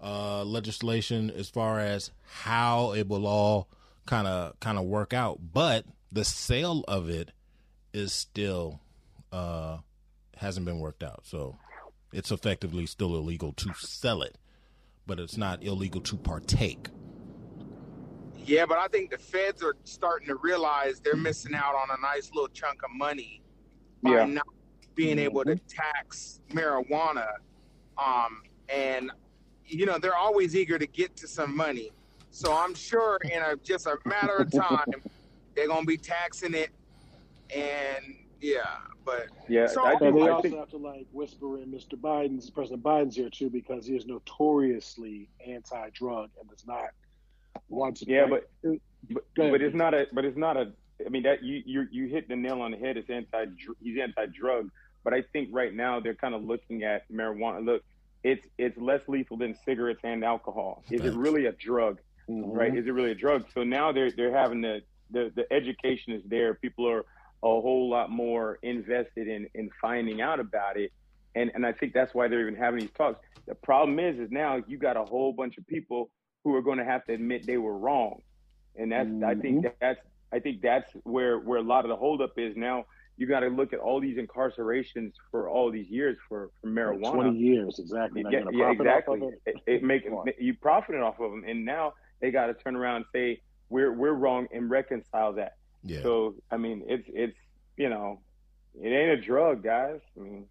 uh, 0.02 0.45
legislation 0.45 1.31
as 1.31 1.49
far 1.49 1.81
as 1.81 2.11
how 2.43 2.93
it 2.93 3.09
will 3.09 3.26
all 3.26 3.69
kind 4.07 4.26
of 4.26 4.59
kind 4.61 4.78
of 4.78 4.85
work 4.85 5.12
out, 5.12 5.40
but 5.52 5.85
the 6.12 6.25
sale 6.25 6.85
of 6.88 7.09
it 7.09 7.33
is 7.93 8.12
still 8.12 8.81
uh, 9.33 9.78
hasn't 10.37 10.66
been 10.66 10.78
worked 10.78 11.02
out. 11.02 11.21
So 11.25 11.57
it's 12.12 12.31
effectively 12.31 12.87
still 12.87 13.16
illegal 13.16 13.52
to 13.55 13.73
sell 13.78 14.23
it, 14.23 14.37
but 15.07 15.19
it's 15.19 15.37
not 15.37 15.62
illegal 15.62 16.00
to 16.02 16.16
partake. 16.16 16.88
Yeah, 18.47 18.65
but 18.65 18.79
I 18.79 18.87
think 18.88 19.11
the 19.11 19.19
feds 19.19 19.62
are 19.62 19.75
starting 19.85 20.29
to 20.29 20.37
realize 20.37 21.00
they're 21.00 21.17
missing 21.17 21.55
out 21.55 21.75
on 21.75 21.88
a 21.97 22.00
nice 22.00 22.31
little 22.33 22.49
chunk 22.49 22.83
of 22.85 22.91
money 22.93 23.43
by 24.03 24.11
Yeah. 24.12 24.25
not 24.26 24.47
being 24.95 25.19
able 25.19 25.45
to 25.45 25.57
tax 25.57 26.41
marijuana. 26.50 27.29
Um, 27.99 28.43
and 28.69 29.11
you 29.67 29.85
know 29.85 29.99
they're 29.99 30.15
always 30.17 30.55
eager 30.55 30.79
to 30.79 30.87
get 30.87 31.17
to 31.17 31.26
some 31.29 31.57
money, 31.57 31.91
so 32.31 32.53
I'm 32.55 32.75
sure 32.75 33.19
in 33.25 33.43
a 33.43 33.57
just 33.57 33.87
a 33.87 33.97
matter 34.05 34.37
of 34.37 34.50
time 34.53 34.93
they're 35.55 35.67
gonna 35.67 35.85
be 35.87 35.97
taxing 35.97 36.55
it. 36.55 36.71
And 37.55 38.17
yeah, 38.41 38.79
but 39.05 39.29
Yeah, 39.49 39.67
So- 39.67 39.85
I 39.85 39.93
And 39.93 40.00
think, 40.00 40.17
they 40.17 40.29
also 40.29 40.43
think 40.43 40.57
have 40.57 40.71
to 40.71 40.76
like 40.76 41.07
whisper 41.12 41.59
in 41.59 41.73
Mr. 41.73 41.95
Biden's 41.99 42.50
President 42.50 42.83
Biden's 42.83 43.17
here 43.17 43.31
too 43.31 43.49
because 43.50 43.87
he 43.87 43.97
is 43.97 44.07
notoriously 44.07 45.29
anti-drug 45.45 46.31
and 46.38 46.49
does 46.49 46.67
not 46.67 46.91
want 47.69 47.99
to. 47.99 48.07
Yeah, 48.09 48.27
but 48.29 48.49
but, 49.09 49.25
but 49.37 49.63
it's 49.63 49.75
not 49.75 49.95
a 49.95 50.07
but 50.13 50.25
it's 50.25 50.37
not 50.37 50.57
a 50.57 50.73
I 51.05 51.09
mean 51.09 51.23
that 51.25 51.43
you 51.43 51.63
you 51.65 51.87
you 51.91 52.07
hit 52.09 52.29
the 52.29 52.37
nail 52.37 52.61
on 52.63 52.73
the 52.73 52.79
head. 52.79 52.97
It's 52.97 53.11
anti 53.11 53.47
he's 53.83 53.99
anti 54.01 54.27
drug, 54.27 54.71
but 55.05 55.13
I 55.15 55.23
think 55.33 55.51
right 55.53 55.75
now 55.75 56.01
they're 56.01 56.15
kind 56.15 56.35
of 56.35 56.45
looking 56.45 56.83
at 56.85 57.11
marijuana. 57.11 57.65
Look, 57.65 57.83
it's 58.25 58.47
it's 58.59 58.77
less 58.79 59.01
lethal 59.09 59.37
than 59.37 59.55
cigarettes 59.65 60.01
and 60.05 60.25
alcohol. 60.25 60.83
Is 60.91 61.01
Thanks. 61.03 61.15
it 61.15 61.19
really 61.19 61.47
a 61.47 61.53
drug? 61.53 62.01
Mhm. 62.29 62.57
Right? 62.57 62.77
Is 62.77 62.87
it 62.87 62.91
really 62.91 63.13
a 63.13 63.15
drug? 63.15 63.47
So 63.53 63.63
now 63.63 63.93
they're 63.93 64.11
they're 64.11 64.37
having 64.37 64.61
the 64.61 64.83
the 65.11 65.33
the 65.35 65.53
education 65.53 66.13
is 66.13 66.23
there. 66.27 66.55
People 66.55 66.89
are 66.89 67.01
a 67.43 67.61
whole 67.61 67.89
lot 67.89 68.11
more 68.11 68.59
invested 68.63 69.29
in 69.29 69.47
in 69.55 69.71
finding 69.81 70.21
out 70.21 70.41
about 70.41 70.77
it. 70.77 70.93
And 71.35 71.51
and 71.55 71.65
I 71.67 71.73
think 71.73 71.93
that's 71.93 72.15
why 72.15 72.29
they're 72.29 72.41
even 72.41 72.57
having 72.57 72.81
these 72.81 72.91
talks. 72.97 73.21
The 73.47 73.55
problem 73.55 74.01
is 74.01 74.19
is 74.19 74.31
now 74.31 74.63
you 74.67 74.79
got 74.79 74.97
a 74.97 75.05
whole 75.05 75.33
bunch 75.33 75.59
of 75.59 75.67
people 75.67 76.11
who 76.47 76.55
are 76.55 76.62
going 76.62 76.79
to 76.79 76.85
have 76.85 77.05
to 77.05 77.12
admit 77.12 77.45
they 77.45 77.57
were 77.57 77.76
wrong. 77.76 78.23
And 78.76 78.93
that's 78.93 79.11
I 79.26 79.35
think 79.35 79.65
mm-hmm. 79.65 79.75
that's 79.81 79.99
I 80.33 80.38
think 80.38 80.62
that's 80.62 80.88
where 81.03 81.41
where 81.41 81.59
a 81.59 81.62
lot 81.62 81.85
of 81.85 81.88
the 81.88 81.97
holdup 81.97 82.38
is 82.38 82.57
now. 82.57 82.87
You 83.17 83.26
got 83.26 83.41
to 83.41 83.49
look 83.49 83.73
at 83.73 83.81
all 83.81 84.00
these 84.00 84.17
incarcerations 84.17 85.15
for 85.33 85.49
all 85.49 85.73
these 85.73 85.88
years 85.88 86.19
for, 86.29 86.50
for 86.61 86.69
marijuana. 86.69 87.15
Twenty 87.15 87.38
years 87.38 87.81
exactly. 87.81 88.23
Yeah, 88.31 88.45
you're 88.53 88.53
yeah, 88.53 88.71
exactly. 88.71 89.21
off 89.23 89.29
of 89.29 89.33
it? 89.33 89.62
It, 89.67 89.75
it 89.75 89.83
make 89.83 90.05
you 90.38 90.55
profited 90.55 91.00
off 91.00 91.19
of 91.19 91.33
them, 91.33 91.43
and 91.49 91.65
now 91.65 91.95
they 92.21 92.31
got 92.31 92.47
to 92.47 92.55
turn 92.55 92.76
around 92.76 92.97
and 92.97 93.05
say 93.12 93.41
we're 93.69 93.93
we're 93.93 94.12
wrong 94.12 94.47
and 94.53 94.71
reconcile 94.71 95.33
that. 95.33 95.57
Yeah. 95.83 96.03
So 96.03 96.37
I 96.53 96.59
mean, 96.59 96.85
it's 96.87 97.09
it's 97.12 97.38
you 97.76 97.88
know, 97.88 98.21
it 98.81 98.88
ain't 98.88 99.19
a 99.19 99.21
drug, 99.21 99.65
guys. 99.65 100.00
I 100.17 100.21
mean, 100.21 100.45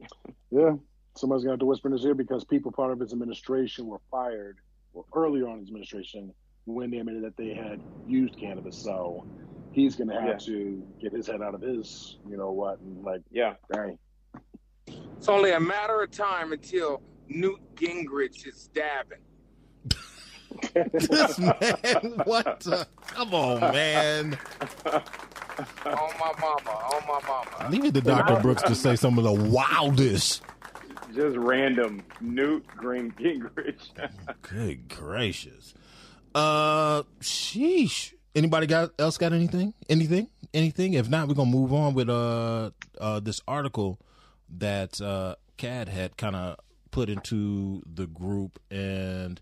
Yeah, 0.52 0.74
somebody's 1.16 1.42
gonna 1.42 1.54
have 1.54 1.60
to 1.60 1.66
whisper 1.66 1.88
in 1.88 1.92
his 1.92 2.04
ear 2.04 2.14
because 2.14 2.44
people 2.44 2.70
part 2.70 2.92
of 2.92 3.00
his 3.00 3.12
administration 3.12 3.86
were 3.86 4.00
fired 4.12 4.58
well, 4.92 5.06
earlier 5.14 5.46
on 5.48 5.54
in 5.54 5.60
his 5.60 5.68
administration 5.68 6.32
when 6.66 6.90
they 6.90 6.98
admitted 6.98 7.24
that 7.24 7.36
they 7.36 7.54
had 7.54 7.80
used 8.06 8.36
cannabis. 8.38 8.76
So 8.76 9.24
he's 9.72 9.96
gonna 9.96 10.20
have 10.20 10.40
Yeah. 10.40 10.46
to 10.46 10.82
get 11.00 11.12
his 11.12 11.26
head 11.26 11.42
out 11.42 11.54
of 11.54 11.60
his, 11.62 12.18
you 12.28 12.36
know 12.36 12.50
what, 12.50 12.78
and 12.80 13.02
like, 13.04 13.22
yeah, 13.30 13.54
dang. 13.72 13.98
it's 15.16 15.28
only 15.28 15.52
a 15.52 15.60
matter 15.60 16.02
of 16.02 16.10
time 16.10 16.52
until 16.52 17.02
Newt 17.28 17.60
Gingrich 17.76 18.46
is 18.46 18.68
dabbing. 18.74 19.18
this 20.92 21.38
man, 21.38 21.54
what? 22.24 22.60
The, 22.60 22.86
come 23.06 23.32
on, 23.34 23.60
man. 23.60 24.38
Oh 24.86 25.00
my 26.18 26.32
mama, 26.40 26.60
oh 26.66 27.00
my 27.06 27.20
mama. 27.28 27.70
Leave 27.70 27.84
it 27.84 27.94
to 27.94 28.00
Dr. 28.00 28.40
Brooks 28.40 28.62
to 28.62 28.74
say 28.74 28.96
some 28.96 29.16
of 29.18 29.24
the 29.24 29.32
wildest. 29.32 30.42
Just 31.14 31.36
random 31.36 32.02
Newt 32.20 32.66
Green 32.66 33.12
Gingrich. 33.12 33.90
Good 34.42 34.88
gracious. 34.88 35.74
Uh, 36.34 37.02
sheesh. 37.20 38.14
Anybody 38.34 38.66
got 38.66 38.92
else 38.98 39.18
got 39.18 39.32
anything? 39.32 39.74
Anything? 39.88 40.28
Anything? 40.54 40.94
If 40.94 41.08
not, 41.08 41.26
we're 41.28 41.34
gonna 41.34 41.50
move 41.50 41.72
on 41.72 41.94
with 41.94 42.08
uh 42.08 42.70
uh 43.00 43.20
this 43.20 43.40
article 43.48 43.98
that 44.58 45.00
uh 45.00 45.34
Cad 45.56 45.88
had 45.88 46.16
kind 46.16 46.36
of 46.36 46.56
put 46.90 47.08
into 47.08 47.82
the 47.92 48.06
group 48.06 48.60
and 48.70 49.40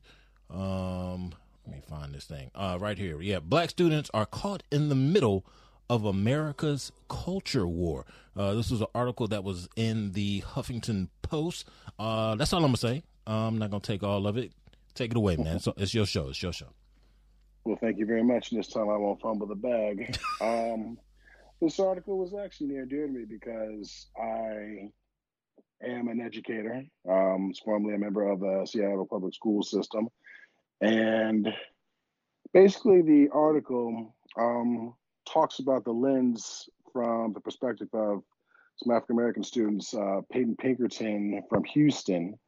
um 0.51 1.33
let 1.67 1.77
me 1.77 1.83
find 1.89 2.15
this 2.15 2.25
thing 2.25 2.51
uh 2.55 2.77
right 2.81 2.99
here 2.99 3.21
yeah 3.21 3.39
black 3.39 3.71
students 3.71 4.11
are 4.13 4.27
caught 4.27 4.63
in 4.71 4.89
the 4.89 4.95
middle 4.95 5.47
of 5.90 6.04
america's 6.04 6.92
culture 7.09 7.66
war. 7.66 8.04
Uh 8.37 8.54
this 8.54 8.71
was 8.71 8.80
an 8.80 8.88
article 8.95 9.28
that 9.28 9.45
was 9.45 9.68
in 9.76 10.12
the 10.12 10.42
huffington 10.42 11.09
post. 11.23 11.68
Uh 11.99 12.35
that's 12.35 12.52
all 12.52 12.59
i'm 12.59 12.68
gonna 12.68 12.76
say. 12.76 13.02
I'm 13.26 13.59
not 13.59 13.71
gonna 13.71 13.80
take 13.80 14.02
all 14.02 14.26
of 14.26 14.37
it. 14.37 14.52
Take 14.95 15.11
it 15.11 15.16
away 15.16 15.37
man. 15.37 15.61
So 15.61 15.75
it's 15.76 15.95
your 15.95 16.07
show. 16.07 16.28
It's 16.28 16.42
your 16.42 16.52
show. 16.52 16.68
Well, 17.64 17.78
thank 17.80 17.99
you 17.99 18.07
very 18.07 18.25
much. 18.25 18.50
This 18.50 18.68
time 18.68 18.88
I 18.88 18.97
won't 18.97 19.21
fumble 19.21 19.47
the 19.47 19.54
bag. 19.54 20.16
um, 20.40 20.97
this 21.61 21.78
article 21.78 22.16
was 22.16 22.33
actually 22.35 22.68
near 22.68 22.87
dear 22.87 23.07
to 23.07 23.12
me 23.12 23.25
because 23.28 24.07
I 24.16 24.90
am 25.83 26.09
an 26.09 26.21
educator. 26.25 26.85
Um, 27.09 27.49
was 27.49 27.59
formerly 27.59 27.95
a 27.95 27.99
member 27.99 28.26
of 28.26 28.40
the 28.40 28.66
Seattle 28.66 29.07
Public 29.07 29.35
School 29.35 29.62
System, 29.62 30.09
and 30.80 31.52
basically 32.54 33.02
the 33.02 33.28
article 33.33 34.14
um, 34.38 34.95
talks 35.29 35.59
about 35.59 35.85
the 35.85 35.93
lens 35.93 36.69
from 36.93 37.33
the 37.33 37.41
perspective 37.41 37.89
of 37.93 38.23
some 38.77 38.95
African 38.95 39.17
American 39.17 39.43
students, 39.43 39.95
uh, 39.95 40.21
Peyton 40.33 40.57
Pinkerton 40.57 41.43
from 41.49 41.65
Houston, 41.65 42.39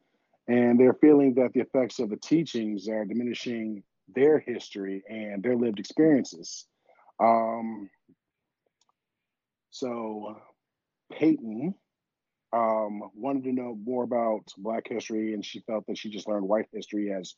and 0.49 0.79
they're 0.79 0.95
feeling 0.95 1.35
that 1.35 1.53
the 1.53 1.61
effects 1.61 1.99
of 1.99 2.11
the 2.11 2.17
teachings 2.17 2.89
are 2.89 3.05
diminishing 3.05 3.83
their 4.15 4.39
history 4.39 5.03
and 5.09 5.43
their 5.43 5.57
lived 5.57 5.79
experiences. 5.79 6.67
Um, 7.21 7.91
so 9.71 10.37
Peyton 11.13 11.75
um, 12.53 13.03
wanted 13.15 13.45
to 13.45 13.53
know 13.53 13.79
more 13.85 14.05
about 14.05 14.53
Black 14.59 14.89
history, 14.89 15.35
and 15.35 15.45
she 15.45 15.61
felt 15.61 15.87
that 15.87 15.99
she 15.99 16.11
just 16.11 16.29
learned 16.29 16.49
white 16.49 16.67
history 16.73 17.13
as 17.13 17.35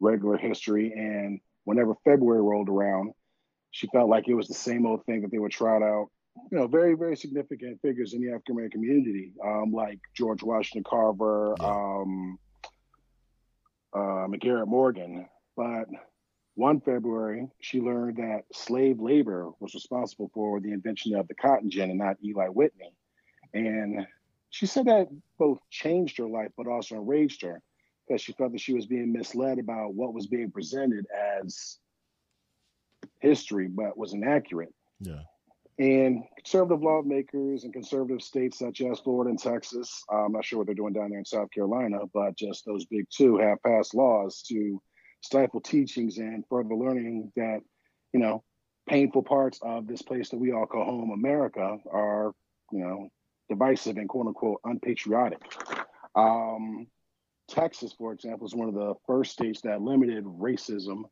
regular 0.00 0.36
history. 0.36 0.92
And 0.92 1.40
whenever 1.64 1.94
February 2.04 2.42
rolled 2.42 2.68
around, 2.68 3.12
she 3.76 3.86
felt 3.88 4.08
like 4.08 4.26
it 4.26 4.32
was 4.32 4.48
the 4.48 4.54
same 4.54 4.86
old 4.86 5.04
thing 5.04 5.20
that 5.20 5.30
they 5.30 5.38
would 5.38 5.52
trot 5.52 5.82
out. 5.82 6.08
You 6.50 6.58
know, 6.58 6.66
very, 6.66 6.94
very 6.94 7.14
significant 7.14 7.78
figures 7.82 8.14
in 8.14 8.22
the 8.22 8.28
African 8.28 8.54
American 8.54 8.80
community, 8.80 9.32
um, 9.44 9.70
like 9.70 9.98
George 10.14 10.42
Washington 10.42 10.82
Carver, 10.82 11.54
um, 11.62 12.38
uh, 13.92 14.28
McGarrett 14.28 14.66
Morgan. 14.66 15.28
But 15.58 15.88
one 16.54 16.80
February, 16.80 17.48
she 17.60 17.82
learned 17.82 18.16
that 18.16 18.44
slave 18.50 18.98
labor 18.98 19.50
was 19.60 19.74
responsible 19.74 20.30
for 20.32 20.58
the 20.58 20.72
invention 20.72 21.14
of 21.14 21.28
the 21.28 21.34
cotton 21.34 21.68
gin 21.70 21.90
and 21.90 21.98
not 21.98 22.16
Eli 22.24 22.48
Whitney. 22.48 22.94
And 23.52 24.06
she 24.48 24.64
said 24.64 24.86
that 24.86 25.08
both 25.38 25.58
changed 25.68 26.16
her 26.16 26.28
life, 26.28 26.50
but 26.56 26.66
also 26.66 26.94
enraged 26.94 27.42
her 27.42 27.60
because 28.08 28.22
she 28.22 28.32
felt 28.32 28.52
that 28.52 28.60
she 28.60 28.72
was 28.72 28.86
being 28.86 29.12
misled 29.12 29.58
about 29.58 29.92
what 29.92 30.14
was 30.14 30.28
being 30.28 30.50
presented 30.50 31.06
as 31.42 31.78
history, 33.20 33.68
but 33.68 33.96
was 33.96 34.12
inaccurate. 34.12 34.72
yeah 35.00 35.22
And 35.78 36.24
conservative 36.36 36.82
lawmakers 36.82 37.64
in 37.64 37.72
conservative 37.72 38.22
states 38.22 38.58
such 38.58 38.80
as 38.80 39.00
Florida 39.00 39.30
and 39.30 39.38
Texas, 39.38 40.04
I'm 40.10 40.32
not 40.32 40.44
sure 40.44 40.58
what 40.58 40.66
they're 40.66 40.74
doing 40.74 40.94
down 40.94 41.10
there 41.10 41.18
in 41.18 41.24
South 41.24 41.50
Carolina, 41.50 41.98
but 42.14 42.36
just 42.36 42.64
those 42.64 42.86
big 42.86 43.06
two 43.10 43.38
have 43.38 43.62
passed 43.62 43.94
laws 43.94 44.42
to 44.48 44.80
stifle 45.22 45.60
teachings 45.60 46.18
and 46.18 46.44
further 46.48 46.74
learning 46.74 47.32
that, 47.36 47.60
you 48.12 48.20
know, 48.20 48.42
painful 48.88 49.22
parts 49.22 49.58
of 49.62 49.86
this 49.86 50.02
place 50.02 50.30
that 50.30 50.38
we 50.38 50.52
all 50.52 50.66
call 50.66 50.84
home, 50.84 51.10
America, 51.10 51.76
are, 51.92 52.32
you 52.72 52.78
know, 52.78 53.08
divisive 53.48 53.96
and 53.96 54.08
quote 54.08 54.26
unquote 54.26 54.60
unpatriotic. 54.64 55.40
Um, 56.14 56.86
Texas, 57.48 57.92
for 57.96 58.12
example, 58.12 58.46
is 58.46 58.54
one 58.54 58.68
of 58.68 58.74
the 58.74 58.94
first 59.06 59.32
states 59.32 59.60
that 59.62 59.82
limited 59.82 60.24
racism, 60.24 61.04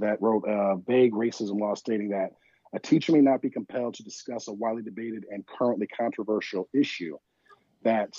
that 0.00 0.20
wrote 0.20 0.44
a 0.46 0.76
vague 0.86 1.12
racism 1.12 1.60
law 1.60 1.74
stating 1.74 2.10
that 2.10 2.30
a 2.74 2.78
teacher 2.78 3.12
may 3.12 3.20
not 3.20 3.42
be 3.42 3.50
compelled 3.50 3.94
to 3.94 4.02
discuss 4.02 4.48
a 4.48 4.52
widely 4.52 4.82
debated 4.82 5.24
and 5.30 5.46
currently 5.46 5.86
controversial 5.86 6.68
issue 6.72 7.16
that 7.82 8.14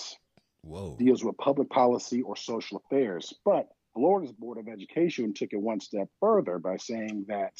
whoa 0.61 0.95
deals 0.97 1.23
with 1.23 1.37
public 1.37 1.69
policy 1.69 2.21
or 2.21 2.35
social 2.35 2.81
affairs. 2.85 3.33
But 3.43 3.67
Florida's 3.93 4.33
Board 4.33 4.57
of 4.57 4.67
Education 4.67 5.33
took 5.33 5.53
it 5.53 5.61
one 5.61 5.79
step 5.79 6.07
further 6.19 6.59
by 6.59 6.77
saying 6.77 7.25
that 7.27 7.53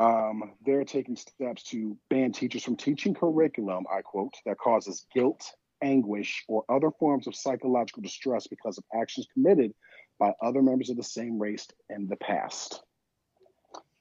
Um, 0.00 0.54
they're 0.64 0.84
taking 0.84 1.16
steps 1.16 1.64
to 1.70 1.96
ban 2.08 2.30
teachers 2.30 2.62
from 2.62 2.76
teaching 2.76 3.14
curriculum, 3.14 3.84
I 3.90 4.00
quote, 4.02 4.34
that 4.46 4.56
causes 4.56 5.06
guilt, 5.12 5.42
anguish, 5.82 6.44
or 6.46 6.64
other 6.68 6.92
forms 7.00 7.26
of 7.26 7.34
psychological 7.34 8.02
distress 8.02 8.46
because 8.46 8.78
of 8.78 8.84
actions 8.94 9.26
committed 9.34 9.74
by 10.18 10.34
other 10.42 10.62
members 10.62 10.90
of 10.90 10.96
the 10.96 11.02
same 11.02 11.38
race 11.38 11.66
in 11.88 12.08
the 12.08 12.16
past. 12.16 12.82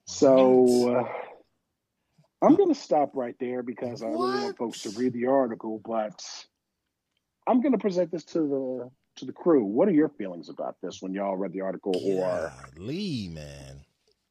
So 0.05 0.95
uh, 0.95 1.03
I'm 2.41 2.55
going 2.55 2.73
to 2.73 2.79
stop 2.79 3.11
right 3.13 3.35
there 3.39 3.63
because 3.63 4.01
I 4.01 4.07
really 4.07 4.43
want 4.43 4.57
folks 4.57 4.81
to 4.83 4.89
read 4.91 5.13
the 5.13 5.27
article, 5.27 5.81
but 5.83 6.23
I'm 7.45 7.61
going 7.61 7.73
to 7.73 7.77
present 7.77 8.11
this 8.11 8.23
to 8.25 8.39
the 8.39 8.89
to 9.17 9.25
the 9.25 9.33
crew. 9.33 9.65
What 9.65 9.87
are 9.87 9.93
your 9.93 10.09
feelings 10.09 10.49
about 10.49 10.75
this 10.81 11.01
when 11.01 11.13
y'all 11.13 11.35
read 11.35 11.51
the 11.51 11.61
article 11.61 11.93
or 11.95 12.53
Lee, 12.77 13.29
man. 13.29 13.81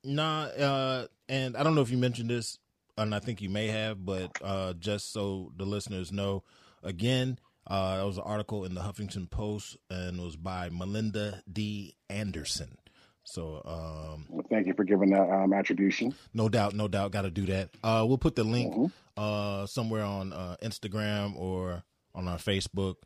Nah, 0.04 0.44
uh, 0.44 1.06
and 1.28 1.56
I 1.56 1.64
don't 1.64 1.74
know 1.74 1.80
if 1.80 1.90
you 1.90 1.98
mentioned 1.98 2.30
this, 2.30 2.58
and 2.96 3.14
I 3.14 3.18
think 3.18 3.42
you 3.42 3.48
may 3.48 3.66
have, 3.66 4.04
but 4.04 4.30
uh, 4.42 4.74
just 4.74 5.12
so 5.12 5.52
the 5.56 5.66
listeners 5.66 6.12
know, 6.12 6.44
again, 6.84 7.38
uh, 7.66 7.96
that 7.98 8.04
was 8.06 8.16
an 8.18 8.24
article 8.24 8.64
in 8.64 8.74
the 8.74 8.80
Huffington 8.80 9.28
Post, 9.30 9.76
and 9.90 10.18
it 10.18 10.22
was 10.22 10.36
by 10.36 10.68
Melinda 10.70 11.42
D. 11.52 11.94
Anderson. 12.10 12.78
So, 13.24 13.60
um, 13.64 14.26
Well, 14.28 14.46
thank 14.48 14.66
you 14.68 14.74
for 14.74 14.84
giving 14.84 15.10
that 15.10 15.28
um, 15.28 15.52
attribution. 15.52 16.14
no 16.32 16.48
doubt, 16.48 16.74
no 16.74 16.86
doubt, 16.86 17.10
got 17.10 17.22
to 17.22 17.30
do 17.30 17.46
that. 17.46 17.70
Uh, 17.82 18.04
we'll 18.06 18.18
put 18.18 18.36
the 18.36 18.44
link 18.44 18.72
Mhm. 18.72 18.92
uh, 19.16 19.66
somewhere 19.66 20.04
on 20.04 20.32
uh, 20.32 20.56
Instagram 20.62 21.36
or 21.36 21.82
on 22.14 22.28
our 22.28 22.38
Facebook, 22.38 22.96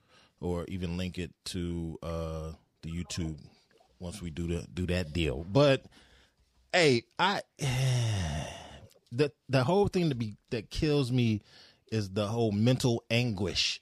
or 0.41 0.65
even 0.69 0.97
link 0.99 1.19
it 1.19 1.33
to 1.47 1.99
uh, 2.03 2.53
the 2.83 2.91
YouTube 2.91 3.37
once 3.99 4.21
we 4.21 4.29
do 4.31 4.47
the 4.47 4.67
do 4.73 4.87
that 4.89 5.13
deal. 5.15 5.45
But 5.51 5.85
hey, 6.73 7.05
I 7.19 7.41
the 9.13 9.33
the 9.49 9.65
whole 9.65 9.89
thing 9.89 10.09
to 10.11 10.15
be 10.15 10.37
that 10.51 10.71
kills 10.71 11.11
me 11.11 11.43
is 11.91 12.11
the 12.11 12.27
whole 12.29 12.53
mental 12.53 13.03
anguish. 13.11 13.81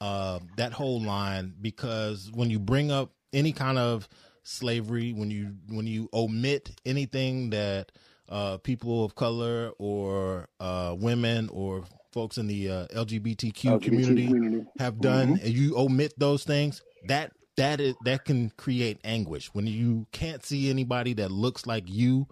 Uh, 0.00 0.40
that 0.56 0.72
whole 0.72 1.00
line 1.00 1.54
because 1.60 2.30
when 2.34 2.50
you 2.50 2.58
bring 2.58 2.90
up 2.90 3.12
any 3.32 3.50
kind 3.50 3.78
of 3.78 4.08
slavery, 4.42 5.12
when 5.12 5.30
you 5.30 5.54
when 5.68 5.86
you 5.86 6.08
omit 6.12 6.70
anything 6.84 7.50
that 7.50 7.92
uh, 8.28 8.58
people 8.58 9.04
of 9.04 9.14
color 9.14 9.70
or 9.78 10.48
uh, 10.60 10.94
women 10.98 11.48
or 11.50 11.84
folks 12.12 12.38
in 12.38 12.46
the 12.46 12.70
uh, 12.70 12.86
LGBTQ, 12.88 13.52
LGBT 13.52 13.82
community, 13.82 14.26
community. 14.26 14.66
have 14.78 15.00
done, 15.00 15.40
and 15.42 15.52
you 15.52 15.78
omit 15.78 16.14
those 16.18 16.44
things, 16.44 16.82
that 17.06 17.32
that 17.56 17.80
is 17.80 17.94
that 18.04 18.24
can 18.24 18.50
create 18.56 18.98
anguish 19.04 19.48
when 19.52 19.66
you 19.66 20.06
can't 20.12 20.44
see 20.44 20.70
anybody 20.70 21.14
that 21.14 21.30
looks 21.30 21.66
like 21.66 21.84
you. 21.86 22.26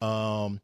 Um, 0.00 0.60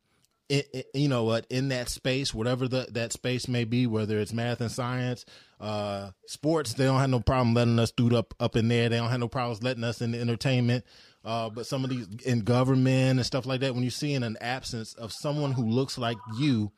you 0.48 1.08
know 1.08 1.24
what? 1.24 1.46
In 1.50 1.68
that 1.68 1.88
space, 1.88 2.32
whatever 2.32 2.68
the, 2.68 2.86
that 2.92 3.12
space 3.12 3.48
may 3.48 3.64
be, 3.64 3.86
whether 3.86 4.18
it's 4.18 4.32
math 4.32 4.60
and 4.60 4.70
science, 4.70 5.24
uh, 5.60 6.10
sports, 6.26 6.74
they 6.74 6.84
don't 6.84 7.00
have 7.00 7.10
no 7.10 7.20
problem 7.20 7.54
letting 7.54 7.78
us 7.78 7.90
do 7.90 8.16
up 8.16 8.34
up 8.40 8.56
in 8.56 8.68
there. 8.68 8.88
They 8.88 8.96
don't 8.96 9.10
have 9.10 9.20
no 9.20 9.28
problems 9.28 9.62
letting 9.62 9.84
us 9.84 10.00
in 10.00 10.12
the 10.12 10.20
entertainment. 10.20 10.84
Uh, 11.24 11.50
but 11.50 11.66
some 11.66 11.84
of 11.84 11.90
these 11.90 12.06
in 12.24 12.40
government 12.40 13.18
and 13.18 13.26
stuff 13.26 13.44
like 13.44 13.60
that, 13.60 13.74
when 13.74 13.84
you 13.84 13.90
see 13.90 14.08
seeing 14.08 14.22
an 14.22 14.38
absence 14.40 14.94
of 14.94 15.12
someone 15.12 15.52
who 15.52 15.66
looks 15.66 15.98
like 15.98 16.16
you, 16.38 16.72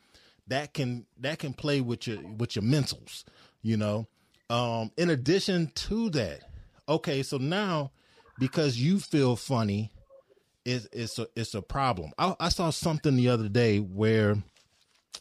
that 0.49 0.75
can 0.75 1.07
that 1.21 1.39
can 1.39 1.53
play 1.53 1.81
with 1.81 2.07
your 2.07 2.19
with 2.37 2.57
your 2.57 2.65
mentals, 2.65 3.25
you 3.63 3.77
know. 3.77 4.09
Um, 4.49 4.91
in 4.97 5.11
addition 5.11 5.71
to 5.75 6.11
that, 6.11 6.41
okay, 6.89 7.23
so 7.23 7.39
now 7.39 7.93
because 8.41 8.79
you 8.79 8.99
feel 8.99 9.37
funny, 9.37 9.93
it's 10.65 10.89
it's 10.93 11.19
a 11.19 11.27
it's 11.37 11.55
a 11.55 11.63
problem. 11.63 12.13
I, 12.19 12.35
I 12.39 12.49
saw 12.49 12.71
something 12.71 13.17
the 13.17 13.29
other 13.29 13.49
day 13.49 13.79
where 13.79 14.37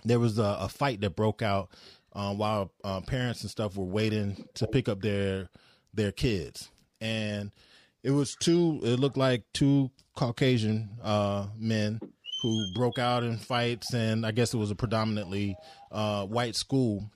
there 0.04 0.20
was 0.20 0.38
a, 0.38 0.58
a 0.62 0.70
fight 0.70 1.02
that 1.02 1.16
broke 1.16 1.42
out 1.42 1.70
um, 2.14 2.38
while 2.38 2.72
uh, 2.84 3.02
parents 3.02 3.42
and 3.42 3.52
stuff 3.52 3.78
were 3.78 3.86
waiting 3.86 4.46
to 4.56 4.68
pick 4.68 4.90
up 4.90 5.02
their 5.02 5.50
their 5.94 6.12
kids, 6.12 6.70
and 7.02 7.52
it 8.04 8.12
was 8.12 8.36
two. 8.40 8.80
It 8.84 9.00
looked 9.00 9.18
like 9.18 9.44
two 9.54 9.92
Caucasian 10.16 10.90
uh, 11.02 11.48
men 11.58 12.00
who 12.42 12.66
broke 12.74 13.00
out 13.00 13.24
in 13.24 13.38
fights, 13.38 13.94
and 13.94 14.26
I 14.26 14.32
guess 14.32 14.54
it 14.54 14.58
was 14.58 14.72
a 14.72 14.76
predominantly 14.76 15.56
uh, 15.92 16.26
white 16.26 16.56
school, 16.56 17.10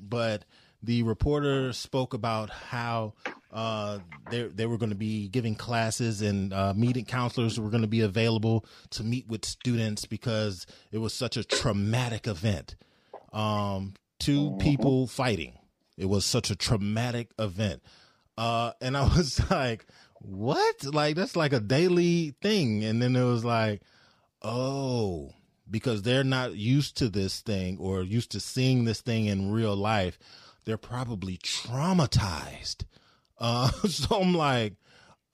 but 0.00 0.44
the 0.82 1.02
reporter 1.02 1.72
spoke 1.72 2.14
about 2.14 2.50
how 2.50 3.14
uh, 3.54 4.00
they 4.30 4.42
they 4.42 4.66
were 4.66 4.76
going 4.76 4.90
to 4.90 4.96
be 4.96 5.28
giving 5.28 5.54
classes 5.54 6.20
and 6.20 6.52
uh, 6.52 6.74
meeting 6.74 7.04
counselors 7.04 7.58
were 7.58 7.70
going 7.70 7.82
to 7.82 7.88
be 7.88 8.00
available 8.00 8.66
to 8.90 9.04
meet 9.04 9.28
with 9.28 9.44
students 9.44 10.04
because 10.04 10.66
it 10.90 10.98
was 10.98 11.14
such 11.14 11.36
a 11.36 11.44
traumatic 11.44 12.26
event. 12.26 12.74
Um, 13.32 13.94
2 14.20 14.56
people 14.58 15.06
fighting. 15.06 15.58
It 15.96 16.06
was 16.06 16.24
such 16.24 16.50
a 16.50 16.56
traumatic 16.56 17.30
event. 17.38 17.82
Uh, 18.36 18.72
and 18.80 18.96
I 18.96 19.04
was 19.16 19.40
like, 19.50 19.86
what? 20.20 20.84
Like, 20.84 21.14
that's 21.14 21.36
like 21.36 21.52
a 21.52 21.60
daily 21.60 22.34
thing. 22.42 22.84
And 22.84 23.00
then 23.00 23.14
it 23.14 23.24
was 23.24 23.44
like, 23.44 23.82
oh, 24.42 25.30
because 25.70 26.02
they're 26.02 26.24
not 26.24 26.56
used 26.56 26.96
to 26.98 27.08
this 27.08 27.40
thing 27.40 27.78
or 27.78 28.02
used 28.02 28.32
to 28.32 28.40
seeing 28.40 28.84
this 28.84 29.00
thing 29.00 29.26
in 29.26 29.52
real 29.52 29.76
life, 29.76 30.18
they're 30.64 30.76
probably 30.76 31.36
traumatized. 31.38 32.84
Uh, 33.44 33.68
so 33.88 34.22
I'm 34.22 34.34
like, 34.34 34.72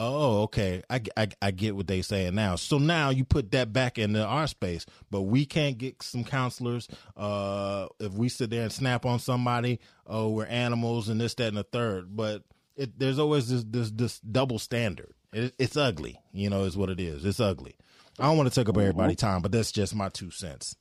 oh, 0.00 0.42
okay, 0.42 0.82
I, 0.90 1.00
I, 1.16 1.28
I 1.40 1.50
get 1.52 1.76
what 1.76 1.86
they're 1.86 2.02
saying 2.02 2.34
now. 2.34 2.56
So 2.56 2.78
now 2.78 3.10
you 3.10 3.24
put 3.24 3.52
that 3.52 3.72
back 3.72 3.98
into 3.98 4.24
our 4.24 4.48
space, 4.48 4.84
but 5.10 5.22
we 5.22 5.46
can't 5.46 5.78
get 5.78 6.02
some 6.02 6.24
counselors. 6.24 6.88
Uh, 7.16 7.86
if 8.00 8.12
we 8.12 8.28
sit 8.28 8.50
there 8.50 8.62
and 8.62 8.72
snap 8.72 9.06
on 9.06 9.20
somebody, 9.20 9.78
oh, 10.08 10.30
we're 10.30 10.46
animals 10.46 11.08
and 11.08 11.20
this, 11.20 11.34
that, 11.34 11.48
and 11.48 11.56
the 11.56 11.62
third. 11.62 12.16
But 12.16 12.42
it, 12.76 12.98
there's 12.98 13.20
always 13.20 13.48
this, 13.48 13.64
this, 13.64 13.90
this 13.92 14.18
double 14.18 14.58
standard. 14.58 15.12
It, 15.32 15.54
it's 15.58 15.76
ugly, 15.76 16.18
you 16.32 16.50
know, 16.50 16.64
is 16.64 16.76
what 16.76 16.90
it 16.90 16.98
is. 16.98 17.24
It's 17.24 17.38
ugly. 17.38 17.76
I 18.18 18.24
don't 18.24 18.36
want 18.36 18.52
to 18.52 18.54
take 18.54 18.68
up 18.68 18.76
everybody's 18.76 19.16
time, 19.18 19.40
but 19.40 19.52
that's 19.52 19.70
just 19.70 19.94
my 19.94 20.08
two 20.08 20.32
cents. 20.32 20.74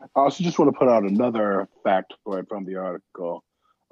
I 0.00 0.20
also 0.20 0.44
just 0.44 0.56
want 0.58 0.72
to 0.72 0.78
put 0.78 0.88
out 0.88 1.02
another 1.02 1.68
factoid 1.84 2.48
from 2.48 2.64
the 2.64 2.76
article. 2.76 3.42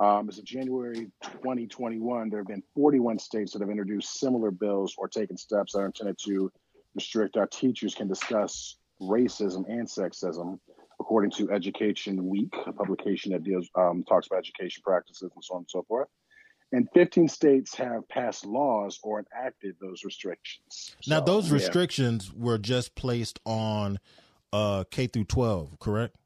Um, 0.02 0.28
as 0.28 0.38
of 0.38 0.44
January 0.44 1.12
2021, 1.22 2.28
there 2.28 2.40
have 2.40 2.48
been 2.48 2.64
41 2.74 3.20
states 3.20 3.52
that 3.52 3.60
have 3.60 3.70
introduced 3.70 4.18
similar 4.18 4.50
bills 4.50 4.96
or 4.98 5.06
taken 5.06 5.36
steps 5.36 5.72
that 5.72 5.78
are 5.78 5.86
intended 5.86 6.18
to 6.24 6.50
restrict 6.96 7.36
our 7.36 7.46
teachers 7.46 7.94
can 7.94 8.08
discuss 8.08 8.78
racism 9.00 9.64
and 9.68 9.86
sexism, 9.86 10.58
according 10.98 11.30
to 11.30 11.52
Education 11.52 12.26
Week, 12.28 12.52
a 12.66 12.72
publication 12.72 13.30
that 13.30 13.44
deals 13.44 13.68
um, 13.76 14.02
talks 14.08 14.26
about 14.26 14.40
education 14.40 14.82
practices 14.84 15.30
and 15.36 15.44
so 15.44 15.54
on 15.54 15.60
and 15.60 15.70
so 15.70 15.84
forth. 15.86 16.08
And 16.72 16.88
15 16.94 17.28
states 17.28 17.72
have 17.76 18.08
passed 18.08 18.44
laws 18.44 18.98
or 19.04 19.22
enacted 19.32 19.76
those 19.80 20.02
restrictions. 20.04 20.96
Now, 21.06 21.20
So, 21.20 21.26
those 21.26 21.48
yeah. 21.48 21.54
restrictions 21.54 22.32
were 22.34 22.58
just 22.58 22.96
placed 22.96 23.38
on 23.44 24.00
uh, 24.52 24.82
K 24.90 25.06
through 25.06 25.24
12, 25.24 25.78
correct? 25.78 26.16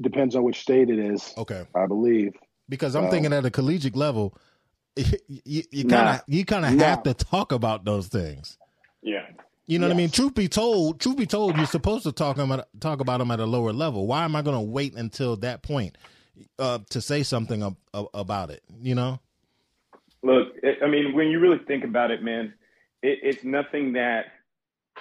Depends 0.00 0.34
on 0.36 0.42
which 0.42 0.60
state 0.60 0.90
it 0.90 0.98
is. 0.98 1.32
Okay. 1.36 1.64
I 1.74 1.86
believe. 1.86 2.34
Because 2.68 2.94
I'm 2.96 3.02
Well- 3.04 3.12
thinking 3.12 3.32
at 3.32 3.44
a 3.44 3.50
collegiate 3.50 3.96
level, 3.96 4.36
you 4.96 5.62
you 5.70 5.84
kind 5.86 6.08
of 6.16 6.22
you 6.26 6.44
kind 6.44 6.64
of 6.66 6.74
Nah. 6.74 6.84
have 6.84 7.02
to 7.04 7.14
talk 7.14 7.52
about 7.52 7.84
those 7.84 8.08
things. 8.08 8.58
Yeah. 9.02 9.26
You 9.66 9.78
know 9.78 9.86
what 9.86 9.94
I 9.94 9.96
mean? 9.96 10.10
Truth 10.10 10.34
be 10.34 10.48
told, 10.48 11.00
truth 11.00 11.16
be 11.16 11.24
told, 11.24 11.56
you're 11.56 11.66
supposed 11.66 12.02
to 12.02 12.12
talk 12.12 12.36
about 12.36 12.66
talk 12.80 13.00
about 13.00 13.18
them 13.18 13.30
at 13.30 13.40
a 13.40 13.46
lower 13.46 13.72
level. 13.72 14.06
Why 14.06 14.24
am 14.24 14.36
I 14.36 14.42
going 14.42 14.56
to 14.56 14.60
wait 14.70 14.94
until 14.94 15.36
that 15.36 15.62
point 15.62 15.96
uh, 16.58 16.80
to 16.90 17.00
say 17.00 17.22
something 17.22 17.62
ab- 17.62 17.76
ab- 17.94 18.08
about 18.12 18.50
it? 18.50 18.62
You 18.80 18.94
know? 18.94 19.20
Look, 20.22 20.48
it, 20.62 20.78
I 20.82 20.88
mean, 20.88 21.14
when 21.14 21.28
you 21.28 21.38
really 21.40 21.58
think 21.58 21.84
about 21.84 22.10
it, 22.10 22.22
man, 22.22 22.52
it, 23.02 23.20
it's 23.22 23.44
nothing 23.44 23.94
that 23.94 24.26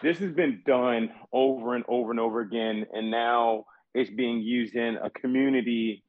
this 0.01 0.19
has 0.19 0.31
been 0.31 0.61
done 0.65 1.11
over 1.33 1.75
and 1.75 1.83
over 1.87 2.11
and 2.11 2.19
over 2.19 2.39
again, 2.41 2.85
and 2.93 3.11
now 3.11 3.65
it's 3.93 4.09
being 4.09 4.41
used 4.41 4.75
in 4.75 4.97
a 5.01 5.09
community 5.09 6.03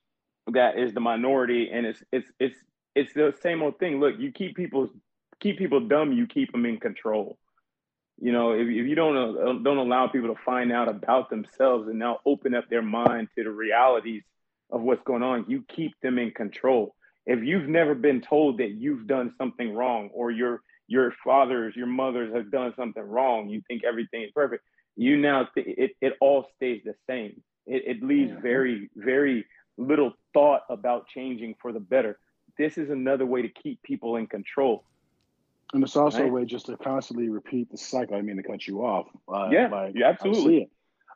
that 0.53 0.79
is 0.79 0.93
the 0.93 1.01
minority, 1.01 1.71
and 1.73 1.87
it's 1.87 2.03
it's 2.13 2.29
it's 2.39 2.57
it's 2.95 3.13
the 3.15 3.35
same 3.43 3.63
old 3.63 3.79
thing. 3.79 4.01
Look, 4.01 4.15
you 4.19 4.33
keep 4.33 4.57
people 4.57 4.89
keep 5.41 5.59
people 5.59 5.81
dumb, 5.81 6.13
you 6.13 6.27
keep 6.27 6.53
them 6.53 6.67
in 6.67 6.79
control. 6.79 7.39
You 8.21 8.33
know, 8.33 8.53
if, 8.53 8.69
if 8.69 8.87
you 8.87 8.95
don't 8.95 9.17
uh, 9.17 9.63
don't 9.63 9.79
allow 9.79 10.09
people 10.09 10.35
to 10.35 10.41
find 10.45 10.73
out 10.73 10.89
about 10.89 11.31
themselves 11.31 11.89
and 11.89 11.99
now 11.99 12.19
open 12.27 12.55
up 12.55 12.69
their 12.71 12.83
mind 12.83 13.29
to 13.37 13.45
the 13.45 13.51
realities 13.51 14.23
of 14.71 14.81
what's 14.81 15.03
going 15.05 15.23
on, 15.23 15.47
you 15.49 15.65
keep 15.69 15.93
them 16.03 16.19
in 16.19 16.31
control 16.31 16.95
if 17.27 17.43
you've 17.43 17.69
never 17.69 17.95
been 17.95 18.21
told 18.21 18.59
that 18.59 18.71
you've 18.71 19.07
done 19.07 19.33
something 19.39 19.75
wrong 19.75 20.11
or 20.13 20.31
your 20.31 20.61
your 20.89 21.13
fathers 21.25 21.75
your 21.77 21.87
mothers 21.87 22.35
have 22.35 22.51
done 22.51 22.73
something 22.77 23.03
wrong 23.03 23.49
you 23.49 23.63
think 23.69 23.83
everything 23.85 24.23
is 24.23 24.31
perfect 24.35 24.65
you 24.97 25.17
now 25.17 25.49
th- 25.55 25.67
it, 25.67 25.93
it 26.01 26.15
all 26.21 26.47
stays 26.57 26.83
the 26.85 26.95
same 27.09 27.41
it, 27.67 27.97
it 27.97 28.03
leaves 28.03 28.33
very 28.43 28.91
very 28.97 29.45
little 29.79 30.13
thought 30.35 30.63
about 30.69 31.07
changing 31.09 31.55
for 31.61 31.73
the 31.73 31.81
better 31.81 32.19
this 32.59 32.77
is 32.77 32.91
another 32.91 33.25
way 33.27 33.43
to 33.43 33.49
keep 33.49 33.83
people 33.83 34.17
in 34.17 34.27
control 34.27 34.85
And 35.75 35.83
it's 35.83 35.97
also 35.97 36.19
Right. 36.19 36.29
a 36.29 36.33
way 36.33 36.45
just 36.45 36.67
to 36.67 36.77
constantly 36.77 37.29
repeat 37.31 37.71
the 37.71 37.79
cycle. 37.79 38.15
I 38.17 38.21
mean 38.21 38.37
to 38.37 38.43
cut 38.43 38.67
you 38.67 38.85
off. 38.85 39.07
Uh, 39.27 39.49
Yeah, 39.51 39.69
like, 39.69 39.95
yeah, 39.97 40.09
I 40.09 40.11
absolutely. 40.11 40.53
see 40.57 40.63
it. 40.65 40.71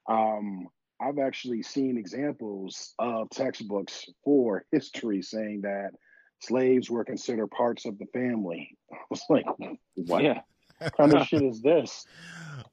Um, 0.08 0.68
I've 0.98 1.18
actually 1.18 1.62
seen 1.62 1.98
examples 1.98 2.94
of 2.98 3.28
textbooks 3.28 4.06
for 4.24 4.64
history 4.72 5.20
saying 5.20 5.60
that 5.62 5.90
slaves 6.40 6.88
were 6.88 7.04
considered 7.04 7.48
parts 7.48 7.84
of 7.84 7.98
the 7.98 8.06
family. 8.14 8.78
I 8.92 8.96
was 9.10 9.22
like, 9.28 9.44
what 9.94 10.22
Yeah. 10.22 10.40
Kind 10.96 11.14
of 11.14 11.26
shit 11.26 11.42
is 11.42 11.60
this? 11.60 12.06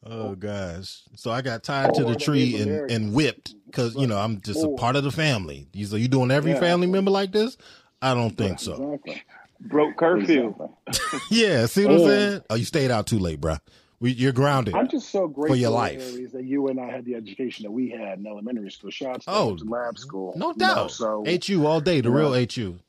Oh 0.06 0.36
gosh! 0.36 1.02
So 1.16 1.32
I 1.32 1.42
got 1.42 1.63
tied 1.63 1.94
to 1.96 2.02
oh, 2.04 2.08
the 2.08 2.13
the 2.13 2.20
tree 2.20 2.56
and, 2.56 2.70
Americans. 2.72 2.92
and 2.94 3.13
whipped 3.13 3.56
because 3.66 3.96
you 3.96 4.06
know 4.08 4.18
I'm 4.18 4.42
just 4.42 4.63
a 4.63 4.70
part 4.70 4.96
of 4.98 5.04
the 5.04 5.12
family. 5.12 5.68
You 5.74 5.86
so 5.86 5.96
you 5.96 6.08
doing 6.10 6.30
every 6.32 6.52
Yeah. 6.52 6.60
family 6.60 6.88
member 6.88 7.12
like 7.12 7.32
this? 7.32 7.58
I 8.02 8.13
don't 8.13 8.32
think 8.38 8.60
so. 8.60 8.94
Exactly. 8.94 9.24
Broke 9.62 9.96
curfew. 9.98 10.56
Exactly. 10.88 11.20
Yeah, 11.32 11.66
see 11.68 11.86
what 11.86 11.94
I'm 11.96 12.02
oh. 12.02 12.08
saying? 12.08 12.42
Oh, 12.50 12.56
you 12.56 12.66
stayed 12.66 12.92
out 12.92 13.08
too 13.08 13.20
late, 13.20 13.39
bro. 13.39 13.58
We, 14.02 14.12
you're 14.12 14.34
grounded. 14.34 14.74
I'm 14.76 14.89
just 14.89 15.10
so 15.10 15.28
grateful 15.28 15.56
for 15.56 15.60
your 15.60 15.70
life. 15.72 16.02
Areas 16.13 16.34
that 16.34 16.44
you 16.44 16.68
and 16.68 16.80
I 16.80 16.92
had 16.92 17.06
the 17.06 17.16
education 17.16 17.63
that 17.63 17.72
we 17.72 17.89
had 17.89 18.20
in 18.20 18.28
elementary 18.28 18.72
school. 18.72 18.89
Shots 18.92 19.26
out 19.28 19.34
to, 19.34 19.39
Oh, 19.39 19.56
to 19.58 19.63
lab 19.63 19.98
school. 19.98 20.34
no 20.36 20.50
you 20.50 20.56
know, 20.58 20.66
doubt. 20.76 20.92
so 20.92 21.24
HU 21.26 21.66
all 21.66 21.80
day, 21.80 22.02
the 22.02 22.10
Yeah. 22.10 22.16
real 22.16 22.34
HU. 22.34 22.80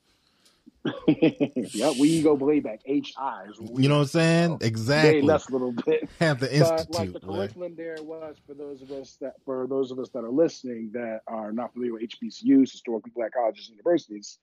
yeah, 1.09 1.93
we 1.99 2.23
go 2.23 2.35
way 2.35 2.61
back. 2.61 2.81
HI 2.85 3.01
is 3.49 3.59
what 3.61 3.73
we 3.73 3.83
You 3.83 3.89
know 3.89 3.97
what 3.97 4.03
I'm 4.03 4.07
saying? 4.09 4.51
Way 4.53 4.59
Exactly. 4.63 5.23
less 5.23 5.51
little 5.51 5.73
bit. 5.73 6.09
Have 6.21 6.41
the 6.41 6.47
But 6.47 6.91
like 6.91 7.09
institute. 7.09 7.13
the 7.15 7.21
curriculum 7.21 7.75
there 7.77 7.97
was 8.03 8.37
for 8.47 8.55
those 8.55 8.83
of 8.83 8.91
us 8.91 9.17
that 9.21 9.35
for 9.45 9.67
those 9.67 9.91
of 9.91 9.99
us 9.99 10.11
that 10.11 10.25
are 10.25 10.31
listening 10.31 10.91
that 10.93 11.21
are 11.27 11.53
not 11.53 11.73
familiar 11.73 11.95
with 11.95 12.03
HBCUs, 12.03 12.71
historically 12.73 13.13
black 13.15 13.33
colleges 13.33 13.69
and 13.69 13.77
universities, 13.77 14.39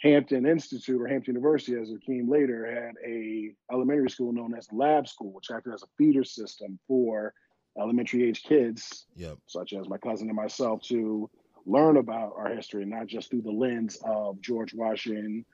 Hampton 0.00 0.46
Institute 0.46 1.00
or 1.00 1.06
Hampton 1.08 1.34
University, 1.34 1.74
as 1.80 1.90
it 1.90 2.02
came 2.02 2.28
later, 2.30 2.66
had 2.66 2.94
a 3.06 3.50
elementary 3.72 4.10
school 4.10 4.32
known 4.32 4.54
as 4.54 4.68
Lab 4.72 5.08
School, 5.08 5.32
which 5.32 5.50
acted 5.50 5.72
as 5.74 5.82
a 5.82 5.86
feeder 5.96 6.22
system 6.24 6.78
for 6.86 7.32
elementary 7.80 8.28
age 8.28 8.42
kids, 8.42 9.06
Yep. 9.16 9.38
such 9.46 9.72
as 9.72 9.88
my 9.88 9.98
cousin 9.98 10.28
and 10.28 10.36
myself, 10.36 10.82
to 10.82 11.28
learn 11.66 11.96
about 11.96 12.32
our 12.36 12.48
history, 12.54 12.84
not 12.84 13.06
just 13.06 13.30
through 13.30 13.42
the 13.42 13.50
lens 13.50 13.98
of 14.04 14.40
George 14.40 14.72
Washington. 14.74 15.44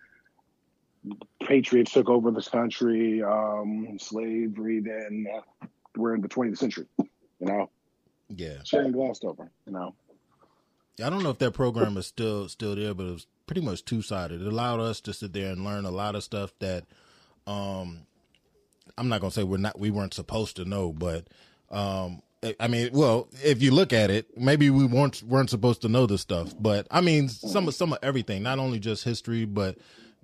Patriots 1.46 1.92
took 1.92 2.08
over 2.08 2.30
this 2.30 2.48
country, 2.48 3.22
um, 3.22 3.98
slavery, 4.00 4.80
then 4.80 5.26
we're 5.96 6.14
in 6.14 6.20
the 6.22 6.28
20th 6.28 6.58
century, 6.58 6.86
you 6.98 7.06
know, 7.40 7.70
Yeah. 8.28 8.58
ain't 8.74 8.92
glossed 8.92 9.24
over, 9.24 9.50
you 9.66 9.72
know. 9.72 9.94
I 11.04 11.10
don't 11.10 11.22
know 11.22 11.30
if 11.30 11.38
that 11.38 11.52
program 11.52 11.96
is 11.96 12.06
still 12.06 12.48
still 12.48 12.76
there, 12.76 12.94
but 12.94 13.06
it 13.06 13.12
was 13.12 13.26
pretty 13.46 13.60
much 13.60 13.84
two 13.84 14.00
sided. 14.00 14.40
It 14.40 14.46
allowed 14.46 14.80
us 14.80 15.00
to 15.02 15.12
sit 15.12 15.32
there 15.32 15.50
and 15.52 15.64
learn 15.64 15.84
a 15.84 15.90
lot 15.90 16.14
of 16.14 16.22
stuff 16.22 16.52
that 16.60 16.84
um 17.46 18.06
I'm 18.96 19.08
not 19.08 19.20
gonna 19.20 19.32
say 19.32 19.42
we're 19.42 19.56
not 19.58 19.78
we 19.78 19.90
weren't 19.90 20.14
supposed 20.14 20.56
to 20.56 20.64
know, 20.64 20.92
but 20.92 21.26
um 21.70 22.22
I- 22.44 22.54
I 22.60 22.68
mean, 22.68 22.90
well, 22.92 23.26
if 23.42 23.60
you 23.62 23.70
look 23.72 23.92
at 23.92 24.10
it, 24.10 24.36
maybe 24.38 24.70
we 24.70 24.84
weren't 24.84 25.22
weren't 25.24 25.50
supposed 25.50 25.82
to 25.82 25.88
know 25.88 26.06
this 26.06 26.20
stuff, 26.20 26.54
but 26.60 26.86
I 26.92 27.00
mean, 27.00 27.28
some 27.28 27.66
of 27.68 27.74
some 27.74 27.92
of 27.92 27.98
everything, 28.02 28.42
not 28.44 28.58
only 28.60 28.78
just 28.78 29.02
history, 29.04 29.44
but 29.46 29.76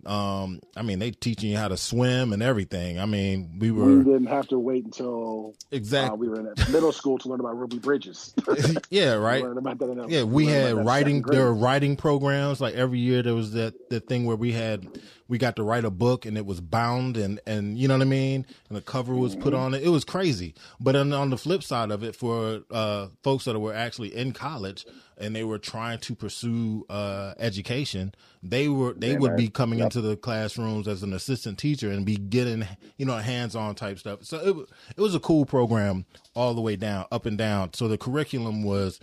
um, 0.07 0.61
I 0.77 0.83
mean, 0.83 0.99
they 0.99 1.11
teaching 1.11 1.51
you 1.51 1.57
how 1.57 1.69
to 1.69 1.77
swim 1.77 2.33
and 2.33 2.43
everything. 2.43 2.99
I 2.99 3.07
mean, 3.07 3.59
we 3.59 3.71
We 3.71 3.81
were 3.83 4.03
didn't 4.03 4.27
have 4.27 4.49
to 4.49 4.59
wait 4.59 4.85
until 4.85 5.55
uh, 5.57 5.77
exactly, 5.77 6.19
we 6.19 6.29
were 6.29 6.41
in 6.41 6.73
middle 6.73 6.93
school 6.93 7.19
to 7.19 7.29
learn 7.29 7.41
about 7.41 7.57
Ruby 7.59 7.79
Bridges. 7.79 8.35
yeah, 8.91 9.13
right. 9.15 9.43
learned 9.43 9.59
about 9.59 9.79
that 9.79 9.91
in- 9.91 10.09
Yeah, 10.09 10.23
we 10.25 10.47
had 10.47 10.85
writing. 10.85 11.23
There 11.23 11.45
were 11.45 11.55
writing 11.55 11.97
programs. 11.97 12.61
Like 12.61 12.75
every 12.75 12.99
year, 12.99 13.23
there 13.23 13.35
was 13.35 13.53
that 13.53 13.75
that 13.91 14.09
thing 14.09 14.25
where 14.27 14.37
we 14.37 14.53
had 14.53 14.87
we 15.29 15.39
got 15.39 15.57
to 15.57 15.63
write 15.63 15.85
a 15.85 15.91
book 15.91 16.27
and 16.27 16.37
it 16.37 16.45
was 16.45 16.61
bound 16.61 17.17
and 17.17 17.39
and 17.47 17.79
you 17.79 17.87
know 17.89 17.95
what 17.95 18.03
I 18.03 18.07
mean. 18.07 18.47
And 18.69 18.77
the 18.77 18.83
cover 18.83 19.15
was 19.15 19.37
put 19.37 19.53
Mm-hmm. 19.55 19.63
on 19.63 19.75
it. 19.75 19.83
It 19.83 19.89
was 19.91 20.05
crazy. 20.05 20.55
But 20.81 20.97
on, 20.97 21.13
on 21.13 21.31
the 21.31 21.39
flip 21.39 21.63
side 21.63 21.91
of 21.91 22.03
it, 22.03 22.15
for 22.17 22.63
uh, 22.71 23.09
folks 23.23 23.45
that 23.45 23.59
were 23.59 23.75
actually 23.75 24.15
in 24.15 24.33
college 24.33 24.87
and 25.21 25.35
they 25.37 25.45
were 25.45 25.59
trying 25.59 25.99
to 26.01 26.15
pursue 26.15 26.85
uh, 26.89 27.35
education, 27.39 28.15
they 28.43 28.69
were 28.69 28.95
they 28.95 29.17
would 29.17 29.37
be 29.37 29.49
coming 29.49 29.79
Yep. 29.81 29.87
into 29.87 30.01
the 30.01 30.17
classrooms 30.17 30.89
as 30.89 31.03
an 31.03 31.13
assistant 31.13 31.59
teacher 31.59 31.91
and 31.91 32.05
be 32.07 32.17
getting 32.17 32.67
you 32.97 33.07
know 33.07 33.17
hands 33.19 33.55
on 33.55 33.75
type 33.75 33.99
stuff. 33.99 34.25
So 34.25 34.39
it 34.39 34.97
it 34.97 35.01
was 35.01 35.15
a 35.15 35.21
cool 35.21 35.45
program 35.45 36.05
all 36.35 36.55
the 36.55 36.61
way 36.61 36.77
down, 36.77 37.07
up 37.13 37.27
and 37.27 37.37
down. 37.39 37.75
So 37.75 37.87
the 37.89 37.99
curriculum 37.99 38.63
was 38.65 38.99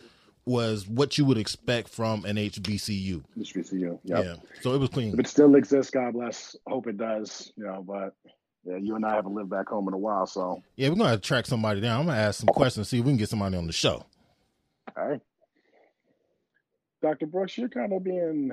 was 0.45 0.87
what 0.87 1.17
you 1.17 1.25
would 1.25 1.37
expect 1.37 1.89
from 1.89 2.23
an 2.23 2.37
HBCU. 2.37 3.21
HBCU. 3.37 3.99
Yep. 4.05 4.23
Yeah. 4.25 4.35
So 4.61 4.73
it 4.73 4.77
was 4.77 4.89
clean. 4.89 5.13
If 5.13 5.19
it 5.19 5.27
still 5.27 5.55
exists, 5.55 5.91
God 5.91 6.13
bless. 6.13 6.55
Hope 6.65 6.87
it 6.87 6.97
does. 6.97 7.51
You 7.57 7.65
know, 7.65 7.83
but 7.85 8.13
yeah, 8.63 8.77
you 8.77 8.95
and 8.95 9.05
I 9.05 9.15
haven't 9.15 9.33
lived 9.33 9.49
back 9.49 9.67
home 9.67 9.87
in 9.89 9.93
a 9.93 9.97
while, 9.97 10.25
so 10.25 10.61
Yeah, 10.77 10.89
we're 10.89 10.95
gonna 10.95 11.17
track 11.17 11.45
somebody 11.45 11.81
down. 11.81 11.99
I'm 12.01 12.05
gonna 12.07 12.17
ask 12.19 12.39
some 12.39 12.47
questions, 12.47 12.87
see 12.89 12.99
if 12.99 13.05
we 13.05 13.11
can 13.11 13.17
get 13.17 13.29
somebody 13.29 13.55
on 13.57 13.67
the 13.67 13.73
show. 13.73 14.05
all 14.97 15.07
right. 15.07 15.21
Dr. 17.01 17.25
Brooks, 17.27 17.57
you're 17.57 17.69
kind 17.69 17.93
of 17.93 18.03
being 18.03 18.51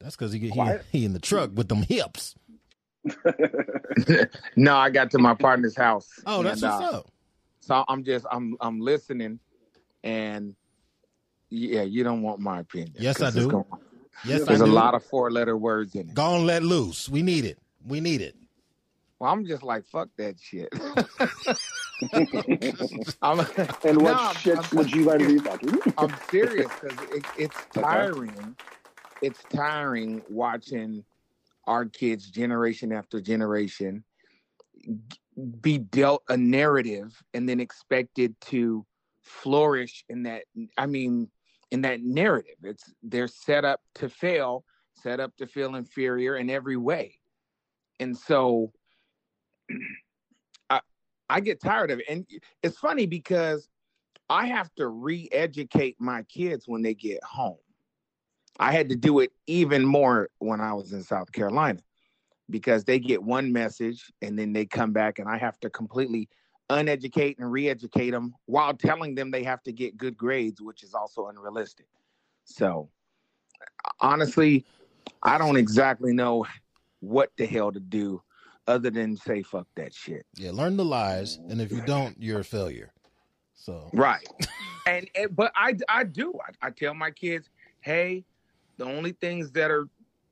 That's 0.00 0.16
because 0.16 0.32
he, 0.32 0.38
he 0.38 0.50
Quiet. 0.50 0.84
he 0.90 1.04
in 1.04 1.12
the 1.12 1.18
truck 1.18 1.50
with 1.54 1.68
them 1.68 1.82
hips. 1.82 2.34
no, 4.56 4.76
I 4.76 4.90
got 4.90 5.10
to 5.12 5.18
my 5.18 5.34
partner's 5.34 5.76
house. 5.76 6.08
Oh, 6.26 6.42
that's 6.42 6.62
and, 6.62 6.72
what's 6.72 6.92
uh, 6.92 6.96
up. 6.98 7.06
So 7.60 7.84
I'm 7.88 8.02
just 8.04 8.26
I'm 8.30 8.56
I'm 8.60 8.80
listening, 8.80 9.38
and 10.02 10.54
yeah, 11.50 11.82
you 11.82 12.02
don't 12.04 12.22
want 12.22 12.40
my 12.40 12.60
opinion. 12.60 12.94
Yes, 12.98 13.18
'cause 13.18 13.36
I 13.36 13.40
do. 13.40 13.48
gonna- 13.50 13.64
Yes, 14.24 14.36
I 14.36 14.38
do. 14.38 14.44
there's 14.46 14.60
a 14.62 14.64
do. 14.66 14.70
lot 14.72 14.94
of 14.94 15.04
four 15.04 15.30
letter 15.30 15.56
words 15.56 15.94
in 15.94 16.08
it. 16.08 16.14
Go 16.14 16.36
and 16.36 16.46
let 16.46 16.62
loose. 16.62 17.08
We 17.08 17.22
need 17.22 17.44
it. 17.44 17.58
We 17.86 18.00
need 18.00 18.22
it. 18.22 18.34
Well, 19.18 19.30
I'm 19.32 19.44
just 19.46 19.62
like 19.62 19.84
fuck 19.86 20.08
that 20.16 20.36
shit. 20.40 20.68
I'm, 23.22 23.40
and 23.84 23.98
what 23.98 24.12
No, 24.12 24.18
I'm- 24.18 24.34
shit 24.34 24.56
I'm- 24.56 24.68
would 24.72 24.92
you 24.92 25.04
like 25.04 25.20
to 25.20 25.26
be 25.26 25.38
fucking? 25.40 25.78
I'm 25.96 26.16
serious 26.16 26.72
because 26.80 27.00
it, 27.00 27.26
it's 27.34 27.66
tiring. 27.74 28.56
It's 29.22 29.44
tiring 29.46 30.22
watching 30.28 31.04
our 31.66 31.86
kids, 31.86 32.30
generation 32.30 32.92
after 32.92 33.20
generation, 33.20 34.04
be 35.60 35.78
dealt 35.78 36.22
a 36.28 36.36
narrative 36.36 37.20
and 37.34 37.48
then 37.48 37.60
expected 37.60 38.38
to 38.42 38.86
flourish 39.22 40.04
in 40.08 40.24
that. 40.24 40.44
I 40.76 40.86
mean, 40.86 41.30
in 41.70 41.80
that 41.82 42.02
narrative, 42.02 42.56
it's 42.62 42.84
they're 43.02 43.26
set 43.26 43.64
up 43.64 43.80
to 43.96 44.08
fail, 44.08 44.64
set 44.94 45.18
up 45.18 45.34
to 45.38 45.46
feel 45.46 45.74
inferior 45.74 46.36
in 46.36 46.50
every 46.50 46.76
way, 46.76 47.18
and 47.98 48.16
so 48.16 48.70
I 51.28 51.40
get 51.40 51.60
tired 51.60 51.90
of 51.90 52.00
it. 52.00 52.06
And 52.08 52.26
it's 52.62 52.78
funny 52.78 53.06
because 53.06 53.68
I 54.28 54.46
have 54.46 54.74
to 54.76 54.88
re-educate 54.88 55.96
my 56.00 56.22
kids 56.24 56.66
when 56.66 56.82
they 56.82 56.94
get 56.94 57.22
home. 57.22 57.58
I 58.58 58.72
had 58.72 58.88
to 58.88 58.96
do 58.96 59.20
it 59.20 59.32
even 59.46 59.84
more 59.84 60.30
when 60.38 60.60
I 60.60 60.72
was 60.72 60.92
in 60.92 61.02
South 61.02 61.30
Carolina 61.32 61.80
because 62.48 62.84
they 62.84 62.98
get 62.98 63.22
one 63.22 63.52
message 63.52 64.10
and 64.22 64.38
then 64.38 64.52
they 64.52 64.64
come 64.64 64.92
back 64.92 65.18
and 65.18 65.28
I 65.28 65.36
have 65.36 65.58
to 65.60 65.70
completely 65.70 66.28
uneducate 66.70 67.38
and 67.38 67.50
re-educate 67.50 68.10
them 68.10 68.34
while 68.46 68.74
telling 68.74 69.14
them 69.14 69.30
they 69.30 69.44
have 69.44 69.62
to 69.64 69.72
get 69.72 69.96
good 69.96 70.16
grades, 70.16 70.60
which 70.60 70.82
is 70.82 70.94
also 70.94 71.26
unrealistic. 71.26 71.86
So 72.44 72.88
honestly, 74.00 74.64
I 75.22 75.38
don't 75.38 75.56
exactly 75.56 76.12
know 76.12 76.46
what 77.00 77.30
the 77.36 77.46
hell 77.46 77.72
to 77.72 77.80
do 77.80 78.22
other 78.66 78.90
than 78.90 79.16
say 79.16 79.42
fuck 79.42 79.66
that 79.76 79.94
shit. 79.94 80.26
Yeah, 80.36 80.50
learn 80.52 80.76
the 80.76 80.84
lies, 80.84 81.38
and 81.48 81.60
if 81.60 81.70
you 81.70 81.80
don't, 81.82 82.16
you're 82.20 82.40
a 82.40 82.44
failure. 82.44 82.92
So 83.54 83.90
Right. 83.92 84.26
and, 84.86 85.08
and 85.14 85.34
but 85.34 85.52
I 85.54 85.76
I 85.88 86.04
do. 86.04 86.34
I, 86.46 86.68
I 86.68 86.70
tell 86.70 86.94
my 86.94 87.10
kids, 87.10 87.48
hey, 87.80 88.24
the 88.76 88.84
only 88.84 89.12
things 89.12 89.50
that 89.52 89.70
are 89.70 89.88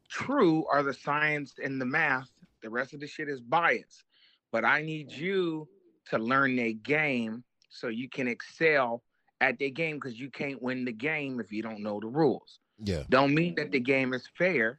true 0.08 0.66
are 0.66 0.82
the 0.82 0.94
science 0.94 1.54
and 1.62 1.80
the 1.80 1.86
math. 1.86 2.30
The 2.62 2.70
rest 2.70 2.94
of 2.94 3.00
the 3.00 3.06
shit 3.06 3.28
is 3.28 3.40
bias. 3.40 4.04
But 4.52 4.64
I 4.64 4.82
need 4.82 5.10
you 5.10 5.68
to 6.10 6.18
learn 6.18 6.56
their 6.56 6.72
game 6.72 7.42
so 7.68 7.88
you 7.88 8.08
can 8.08 8.28
excel 8.28 9.02
at 9.40 9.58
their 9.58 9.70
game 9.70 9.96
because 9.96 10.18
you 10.18 10.30
can't 10.30 10.62
win 10.62 10.84
the 10.84 10.92
game 10.92 11.40
if 11.40 11.52
you 11.52 11.62
don't 11.62 11.80
know 11.80 11.98
the 12.00 12.06
rules. 12.06 12.60
yeah, 12.82 13.02
Don't 13.10 13.34
mean 13.34 13.54
that 13.56 13.72
the 13.72 13.80
game 13.80 14.14
is 14.14 14.28
fair. 14.38 14.78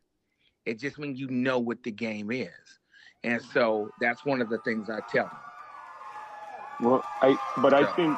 It 0.66 0.80
just 0.80 0.98
means 0.98 1.20
you 1.20 1.28
know 1.28 1.60
what 1.60 1.84
the 1.84 1.92
game 1.92 2.32
is. 2.32 2.50
And 3.26 3.42
so 3.54 3.90
that's 4.00 4.24
one 4.26 4.42
of 4.42 4.50
the 4.50 4.60
things 4.60 4.90
I 4.90 5.00
tell 5.12 5.26
them. 5.26 5.40
Well, 6.82 7.04
I 7.22 7.38
but 7.62 7.74
I 7.74 7.92
think, 7.94 8.18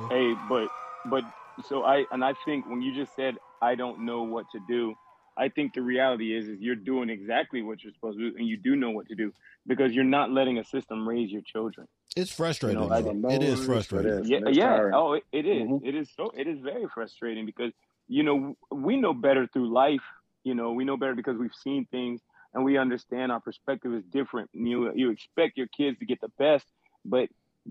Yeah. 0.00 0.08
hey, 0.08 0.34
but 0.48 0.68
but 1.06 1.24
so 1.68 1.84
I 1.84 2.06
and 2.12 2.24
I 2.24 2.34
think 2.44 2.66
when 2.66 2.80
you 2.80 2.94
just 2.94 3.14
said 3.14 3.36
I 3.60 3.74
don't 3.74 4.04
know 4.06 4.22
what 4.22 4.46
to 4.52 4.60
do, 4.68 4.94
I 5.36 5.48
think 5.48 5.74
the 5.74 5.82
reality 5.82 6.34
is 6.36 6.48
is 6.48 6.60
you're 6.60 6.76
doing 6.76 7.10
exactly 7.10 7.62
what 7.62 7.82
you're 7.82 7.92
supposed 7.92 8.18
to 8.18 8.30
do, 8.30 8.36
and 8.38 8.46
you 8.46 8.56
do 8.56 8.76
know 8.76 8.90
what 8.90 9.06
to 9.08 9.14
do 9.14 9.32
because 9.66 9.92
you're 9.92 10.04
not 10.04 10.30
letting 10.30 10.58
a 10.58 10.64
system 10.64 11.06
raise 11.08 11.30
your 11.30 11.42
children. 11.42 11.86
it's 12.16 12.30
frustrating. 12.32 12.80
You 12.82 12.88
know, 12.88 12.94
I 12.94 13.00
it 13.00 13.14
know 13.16 13.28
is 13.30 13.54
if 13.54 13.60
it 13.60 13.66
frustrating. 13.66 14.12
is. 14.12 14.28
Yeah, 14.30 14.38
yeah. 14.48 14.64
tiring. 14.66 14.94
Oh, 14.94 15.12
it, 15.14 15.24
it 15.32 15.46
is. 15.46 15.68
Mhm. 15.68 15.80
It 15.84 15.94
is 15.94 16.08
so. 16.16 16.30
It 16.36 16.46
is 16.46 16.58
very 16.60 16.86
frustrating 16.94 17.44
because 17.46 17.72
you 18.08 18.22
know 18.22 18.56
we 18.70 18.96
know 18.96 19.12
better 19.12 19.46
through 19.46 19.72
life. 19.72 20.06
You 20.44 20.54
know, 20.54 20.72
we 20.72 20.84
know 20.84 20.96
better 20.96 21.14
because 21.14 21.36
we've 21.36 21.54
seen 21.54 21.86
things 21.90 22.22
and 22.54 22.64
we 22.64 22.76
understand 22.78 23.30
our 23.32 23.40
perspective 23.40 23.94
is 23.94 24.04
different. 24.04 24.50
You 24.52 24.92
you 24.94 25.10
expect 25.10 25.56
your 25.56 25.68
kids 25.68 25.98
to 25.98 26.06
get 26.06 26.20
the 26.20 26.30
best, 26.38 26.66
but 27.04 27.28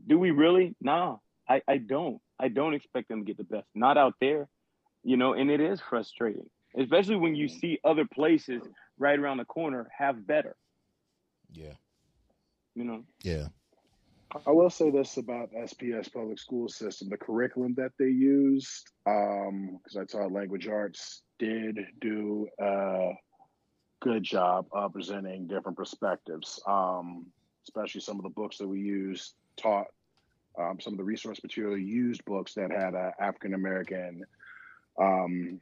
do 0.07 0.17
we 0.17 0.31
really? 0.31 0.75
Nah, 0.81 1.17
I, 1.47 1.61
I 1.67 1.77
don't. 1.77 2.21
I 2.39 2.47
don't 2.47 2.73
expect 2.73 3.09
them 3.09 3.19
to 3.19 3.25
get 3.25 3.37
the 3.37 3.43
best. 3.43 3.67
Not 3.75 3.97
out 3.97 4.13
there, 4.21 4.47
you 5.03 5.17
know, 5.17 5.33
and 5.33 5.49
it 5.49 5.59
is 5.59 5.81
frustrating, 5.81 6.49
especially 6.77 7.17
when 7.17 7.35
you 7.35 7.47
see 7.47 7.79
other 7.83 8.05
places 8.05 8.61
right 8.97 9.19
around 9.19 9.37
the 9.37 9.45
corner 9.45 9.89
have 9.97 10.25
better. 10.25 10.55
Yeah. 11.51 11.73
You 12.75 12.85
know. 12.85 13.03
Yeah. 13.23 13.47
I 14.45 14.51
will 14.51 14.69
say 14.69 14.91
this 14.91 15.17
about 15.17 15.49
SPS 15.53 16.13
public 16.13 16.37
school 16.37 16.69
system: 16.69 17.09
the 17.09 17.17
curriculum 17.17 17.73
that 17.77 17.91
they 17.97 18.05
used, 18.05 18.91
um, 19.07 19.79
because 19.83 19.97
I 19.97 20.05
taught 20.05 20.31
language 20.31 20.67
arts, 20.67 21.23
did 21.39 21.79
do 21.99 22.47
a 22.61 23.09
good 24.01 24.23
job 24.23 24.65
of 24.71 24.93
presenting 24.93 25.47
different 25.47 25.77
perspectives. 25.77 26.61
Um, 26.67 27.25
especially 27.69 28.01
some 28.01 28.17
of 28.17 28.23
the 28.23 28.29
books 28.29 28.57
that 28.57 28.67
we 28.67 28.79
used 28.79 29.33
taught 29.55 29.87
um, 30.57 30.79
some 30.79 30.93
of 30.93 30.97
the 30.97 31.03
resource 31.03 31.41
material 31.43 31.77
used 31.77 32.25
books 32.25 32.53
that 32.55 32.71
had 32.71 32.95
a 32.95 33.13
African 33.19 33.53
American 33.53 34.23
um, 34.99 35.59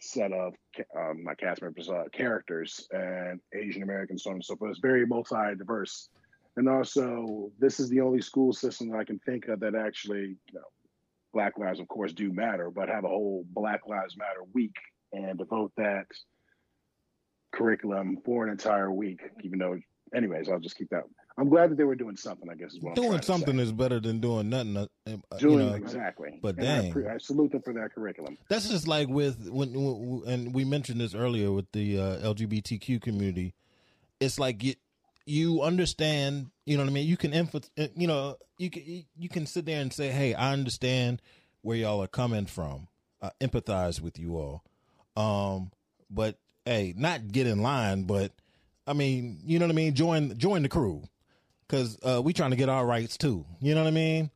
set 0.00 0.32
of 0.32 0.54
um, 0.94 1.24
not 1.24 1.38
cast 1.38 1.62
members, 1.62 1.88
uh, 1.88 2.04
characters, 2.12 2.86
and 2.90 3.40
Asian 3.54 3.82
American, 3.82 4.18
so 4.18 4.30
on 4.30 4.36
and 4.36 4.44
so 4.44 4.56
forth. 4.56 4.72
It's 4.72 4.80
very 4.80 5.06
multi 5.06 5.54
diverse. 5.56 6.08
And 6.56 6.68
also, 6.68 7.50
this 7.58 7.80
is 7.80 7.88
the 7.90 8.00
only 8.00 8.22
school 8.22 8.52
system 8.52 8.90
that 8.90 8.98
I 8.98 9.04
can 9.04 9.18
think 9.20 9.48
of 9.48 9.60
that 9.60 9.74
actually, 9.74 10.36
you 10.46 10.54
know, 10.54 10.60
Black 11.32 11.58
lives, 11.58 11.80
of 11.80 11.88
course, 11.88 12.12
do 12.12 12.32
matter, 12.32 12.70
but 12.70 12.88
have 12.88 13.04
a 13.04 13.08
whole 13.08 13.44
Black 13.50 13.86
Lives 13.86 14.16
Matter 14.16 14.40
week 14.54 14.76
and 15.12 15.36
devote 15.36 15.70
that 15.76 16.06
curriculum 17.52 18.18
for 18.24 18.44
an 18.44 18.50
entire 18.50 18.90
week. 18.90 19.20
Even 19.42 19.58
though, 19.58 19.78
anyways, 20.14 20.48
I'll 20.48 20.58
just 20.58 20.76
keep 20.76 20.90
that. 20.90 21.04
I'm 21.38 21.50
glad 21.50 21.70
that 21.70 21.76
they 21.76 21.84
were 21.84 21.94
doing 21.94 22.16
something. 22.16 22.48
I 22.48 22.54
guess 22.54 22.72
is 22.72 22.80
Doing 22.94 23.20
something 23.20 23.58
is 23.60 23.70
better 23.70 24.00
than 24.00 24.20
doing 24.20 24.48
nothing. 24.48 24.76
uh, 24.76 24.86
uh, 25.06 25.36
doing 25.36 25.58
you 25.58 25.66
know, 25.66 25.74
exactly. 25.74 26.38
But 26.40 26.56
And 26.56 26.66
I, 26.66 26.80
dang, 26.82 26.92
pre- 26.92 27.06
I 27.06 27.18
salute 27.18 27.52
them 27.52 27.60
for 27.62 27.74
that 27.74 27.94
curriculum. 27.94 28.38
That's 28.48 28.70
just 28.70 28.88
like 28.88 29.08
with 29.08 29.48
when, 29.50 29.72
when 29.74 30.22
and 30.26 30.54
we 30.54 30.64
mentioned 30.64 31.00
this 31.00 31.14
earlier 31.14 31.52
with 31.52 31.70
the 31.72 32.00
uh, 32.00 32.32
LGBTQ 32.34 33.02
community. 33.02 33.54
It's 34.18 34.38
like 34.38 34.64
you 34.64 34.74
you 35.26 35.60
understand, 35.60 36.50
you 36.64 36.76
know 36.76 36.84
what 36.84 36.90
I 36.90 36.92
mean. 36.92 37.06
You 37.06 37.18
can 37.18 37.32
emph- 37.32 37.68
you 37.94 38.06
know, 38.06 38.36
you 38.56 38.70
can 38.70 39.04
you 39.18 39.28
can 39.28 39.44
sit 39.44 39.66
there 39.66 39.82
and 39.82 39.92
say, 39.92 40.08
"Hey, 40.08 40.32
I 40.32 40.54
understand 40.54 41.20
where 41.60 41.76
y'all 41.76 42.02
are 42.02 42.06
coming 42.06 42.46
from. 42.46 42.88
I 43.20 43.30
empathize 43.42 44.00
with 44.00 44.18
you 44.18 44.36
all." 44.38 44.64
Um, 45.16 45.70
but 46.08 46.38
hey, 46.66 46.92
not 46.96 47.32
get 47.32 47.46
in 47.46 47.62
line, 47.62 48.02
but 48.02 48.32
I 48.86 48.92
mean, 48.92 49.38
you 49.44 49.58
know 49.58 49.64
what 49.66 49.72
I 49.72 49.76
mean. 49.76 49.94
Join 49.94 50.36
join 50.36 50.62
the 50.62 50.68
crew 50.68 51.02
because 51.66 51.98
uh, 52.02 52.20
we 52.22 52.32
trying 52.32 52.50
to 52.50 52.56
get 52.56 52.68
our 52.68 52.84
rights 52.84 53.16
too. 53.16 53.46
You 53.60 53.74
know 53.74 53.82
what 53.82 53.88
I 53.88 53.92
mean? 53.92 54.30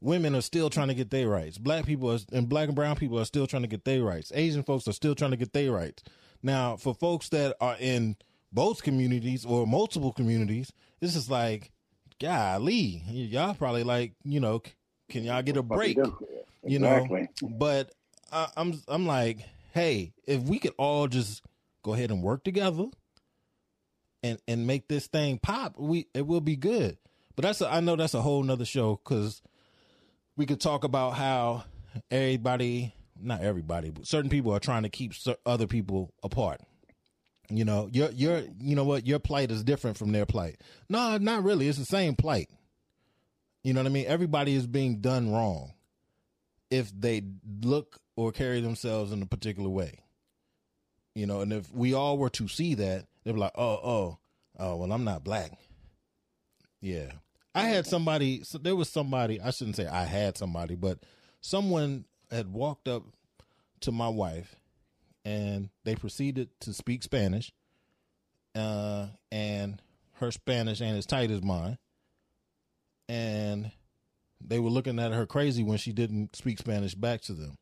Women 0.00 0.34
are 0.36 0.42
still 0.42 0.70
trying 0.70 0.88
to 0.88 0.94
get 0.94 1.10
their 1.10 1.28
rights. 1.28 1.58
Black 1.58 1.86
people 1.86 2.12
are, 2.12 2.18
and 2.32 2.48
black 2.48 2.68
and 2.68 2.76
brown 2.76 2.96
people 2.96 3.18
are 3.18 3.24
still 3.24 3.46
trying 3.46 3.62
to 3.62 3.68
get 3.68 3.84
their 3.84 4.02
rights. 4.02 4.30
Asian 4.34 4.62
folks 4.62 4.86
are 4.86 4.92
still 4.92 5.14
trying 5.14 5.32
to 5.32 5.36
get 5.36 5.52
their 5.52 5.72
rights. 5.72 6.04
Now, 6.42 6.76
for 6.76 6.94
folks 6.94 7.30
that 7.30 7.56
are 7.60 7.76
in 7.80 8.16
both 8.52 8.82
communities 8.82 9.44
or 9.44 9.66
multiple 9.66 10.12
communities, 10.12 10.72
this 11.00 11.16
is 11.16 11.28
like, 11.28 11.72
golly, 12.20 13.02
y'all 13.08 13.54
probably 13.54 13.82
like, 13.82 14.12
you 14.22 14.38
know, 14.38 14.62
can 15.08 15.24
y'all 15.24 15.42
get 15.42 15.56
a 15.56 15.62
break? 15.62 15.98
You 16.64 16.78
know, 16.78 17.26
but 17.42 17.92
I, 18.32 18.46
I'm, 18.56 18.80
I'm 18.86 19.04
like, 19.06 19.38
hey, 19.74 20.12
if 20.26 20.42
we 20.42 20.60
could 20.60 20.74
all 20.78 21.08
just 21.08 21.42
go 21.82 21.94
ahead 21.94 22.10
and 22.10 22.22
work 22.22 22.44
together 22.44 22.86
and 24.22 24.38
and 24.48 24.66
make 24.66 24.88
this 24.88 25.06
thing 25.06 25.38
pop, 25.38 25.74
we 25.78 26.06
it 26.14 26.26
will 26.26 26.40
be 26.40 26.56
good. 26.56 26.98
But 27.36 27.44
that's 27.44 27.60
a, 27.60 27.72
I 27.72 27.80
know 27.80 27.96
that's 27.96 28.14
a 28.14 28.22
whole 28.22 28.42
nother 28.42 28.64
show 28.64 29.00
because 29.02 29.42
we 30.36 30.46
could 30.46 30.60
talk 30.60 30.84
about 30.84 31.10
how 31.10 31.64
everybody, 32.10 32.94
not 33.20 33.42
everybody, 33.42 33.90
but 33.90 34.06
certain 34.06 34.30
people 34.30 34.52
are 34.52 34.60
trying 34.60 34.82
to 34.82 34.88
keep 34.88 35.12
other 35.46 35.66
people 35.66 36.12
apart. 36.22 36.60
You 37.50 37.64
know, 37.64 37.88
your 37.92 38.10
your 38.10 38.42
you 38.60 38.76
know 38.76 38.84
what 38.84 39.06
your 39.06 39.18
plight 39.18 39.50
is 39.50 39.64
different 39.64 39.96
from 39.96 40.12
their 40.12 40.26
plight. 40.26 40.60
No, 40.88 41.16
not 41.18 41.44
really. 41.44 41.68
It's 41.68 41.78
the 41.78 41.84
same 41.84 42.14
plight. 42.14 42.50
You 43.62 43.72
know 43.72 43.80
what 43.80 43.86
I 43.86 43.92
mean? 43.92 44.06
Everybody 44.06 44.54
is 44.54 44.66
being 44.66 45.00
done 45.00 45.32
wrong 45.32 45.72
if 46.70 46.90
they 46.98 47.22
look 47.62 48.00
or 48.16 48.32
carry 48.32 48.60
themselves 48.60 49.12
in 49.12 49.22
a 49.22 49.26
particular 49.26 49.70
way. 49.70 50.00
You 51.18 51.26
know, 51.26 51.40
and 51.40 51.52
if 51.52 51.74
we 51.74 51.94
all 51.94 52.16
were 52.16 52.30
to 52.30 52.46
see 52.46 52.74
that, 52.74 53.06
they'd 53.24 53.32
be 53.32 53.40
like, 53.40 53.50
"Oh, 53.56 53.80
oh, 53.82 54.18
oh, 54.56 54.76
well, 54.76 54.92
I'm 54.92 55.02
not 55.02 55.24
black." 55.24 55.50
Yeah, 56.80 57.10
I 57.56 57.62
had 57.62 57.88
somebody. 57.88 58.44
So 58.44 58.56
there 58.56 58.76
was 58.76 58.88
somebody. 58.88 59.40
I 59.40 59.50
shouldn't 59.50 59.74
say 59.74 59.88
I 59.88 60.04
had 60.04 60.38
somebody, 60.38 60.76
but 60.76 61.00
someone 61.40 62.04
had 62.30 62.52
walked 62.52 62.86
up 62.86 63.02
to 63.80 63.90
my 63.90 64.08
wife, 64.08 64.54
and 65.24 65.70
they 65.82 65.96
proceeded 65.96 66.50
to 66.60 66.72
speak 66.72 67.02
Spanish. 67.02 67.50
Uh, 68.54 69.08
and 69.32 69.82
her 70.20 70.30
Spanish 70.30 70.80
ain't 70.80 70.98
as 70.98 71.06
tight 71.06 71.32
as 71.32 71.42
mine, 71.42 71.78
and 73.08 73.72
they 74.40 74.60
were 74.60 74.70
looking 74.70 75.00
at 75.00 75.10
her 75.10 75.26
crazy 75.26 75.64
when 75.64 75.78
she 75.78 75.90
didn't 75.90 76.36
speak 76.36 76.60
Spanish 76.60 76.94
back 76.94 77.22
to 77.22 77.32
them. 77.32 77.56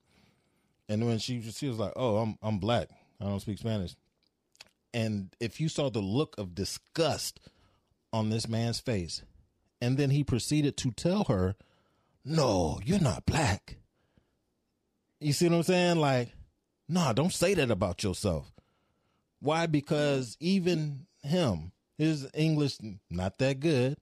And 0.91 1.07
when 1.07 1.19
she 1.19 1.41
she 1.41 1.69
was 1.69 1.79
like, 1.79 1.95
"Oh, 1.97 2.19
I'm 2.19 2.37
I'm 2.43 2.59
black. 2.59 2.91
I 3.21 3.25
don't 3.25 3.41
speak 3.41 3.59
Spanish." 3.59 3.95
And 4.95 5.35
if 5.41 5.61
you 5.61 5.69
saw 5.69 5.91
the 5.91 6.01
look 6.01 6.37
of 6.39 6.55
disgust 6.55 7.41
on 8.13 8.31
this 8.31 8.49
man's 8.49 8.81
face, 8.81 9.23
and 9.81 9.99
then 9.99 10.11
he 10.11 10.25
proceeded 10.25 10.77
to 10.79 10.91
tell 10.91 11.25
her, 11.25 11.57
"No, 12.25 12.81
you're 12.85 13.01
not 13.01 13.27
black." 13.27 13.79
You 15.21 15.33
see 15.33 15.49
what 15.49 15.57
I'm 15.57 15.63
saying? 15.63 15.97
Like, 15.99 16.33
no, 16.89 17.13
don't 17.13 17.33
say 17.33 17.55
that 17.55 17.71
about 17.71 18.03
yourself. 18.03 18.53
Why? 19.41 19.67
Because 19.67 20.37
even 20.41 21.07
him, 21.23 21.73
his 21.99 22.29
English 22.35 22.79
not 23.11 23.39
that 23.39 23.61
good. 23.61 23.97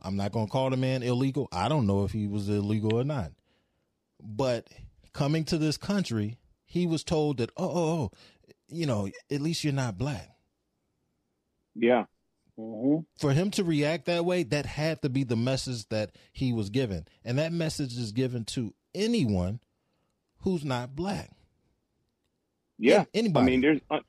I'm 0.00 0.16
not 0.16 0.32
gonna 0.32 0.48
call 0.48 0.70
the 0.70 0.76
man 0.76 1.02
illegal. 1.02 1.48
I 1.52 1.68
don't 1.68 1.86
know 1.86 2.04
if 2.04 2.12
he 2.12 2.26
was 2.26 2.48
illegal 2.48 2.94
or 2.94 3.04
not. 3.04 3.32
But 4.20 4.68
coming 5.12 5.44
to 5.46 5.58
this 5.58 5.76
country, 5.76 6.38
he 6.64 6.86
was 6.86 7.04
told 7.04 7.38
that, 7.38 7.50
oh, 7.56 7.70
oh, 7.70 7.90
oh 7.90 8.10
you 8.72 8.86
know, 8.86 9.08
at 9.30 9.40
least 9.40 9.64
you're 9.64 9.72
not 9.72 9.98
black. 9.98 10.28
Yeah. 11.74 12.04
Mm-hmm. 12.58 13.00
For 13.18 13.32
him 13.32 13.50
to 13.52 13.64
react 13.64 14.06
that 14.06 14.24
way, 14.24 14.42
that 14.44 14.66
had 14.66 15.02
to 15.02 15.08
be 15.08 15.24
the 15.24 15.36
message 15.36 15.88
that 15.88 16.12
he 16.32 16.52
was 16.52 16.70
given. 16.70 17.06
And 17.24 17.38
that 17.38 17.52
message 17.52 17.96
is 17.96 18.12
given 18.12 18.44
to 18.46 18.74
anyone 18.94 19.60
who's 20.40 20.64
not 20.64 20.94
black. 20.94 21.30
Yeah. 22.78 23.04
anybody. 23.14 23.44
I 23.44 23.46
mean, 23.46 23.60
there's, 23.62 23.80
un- 23.90 24.04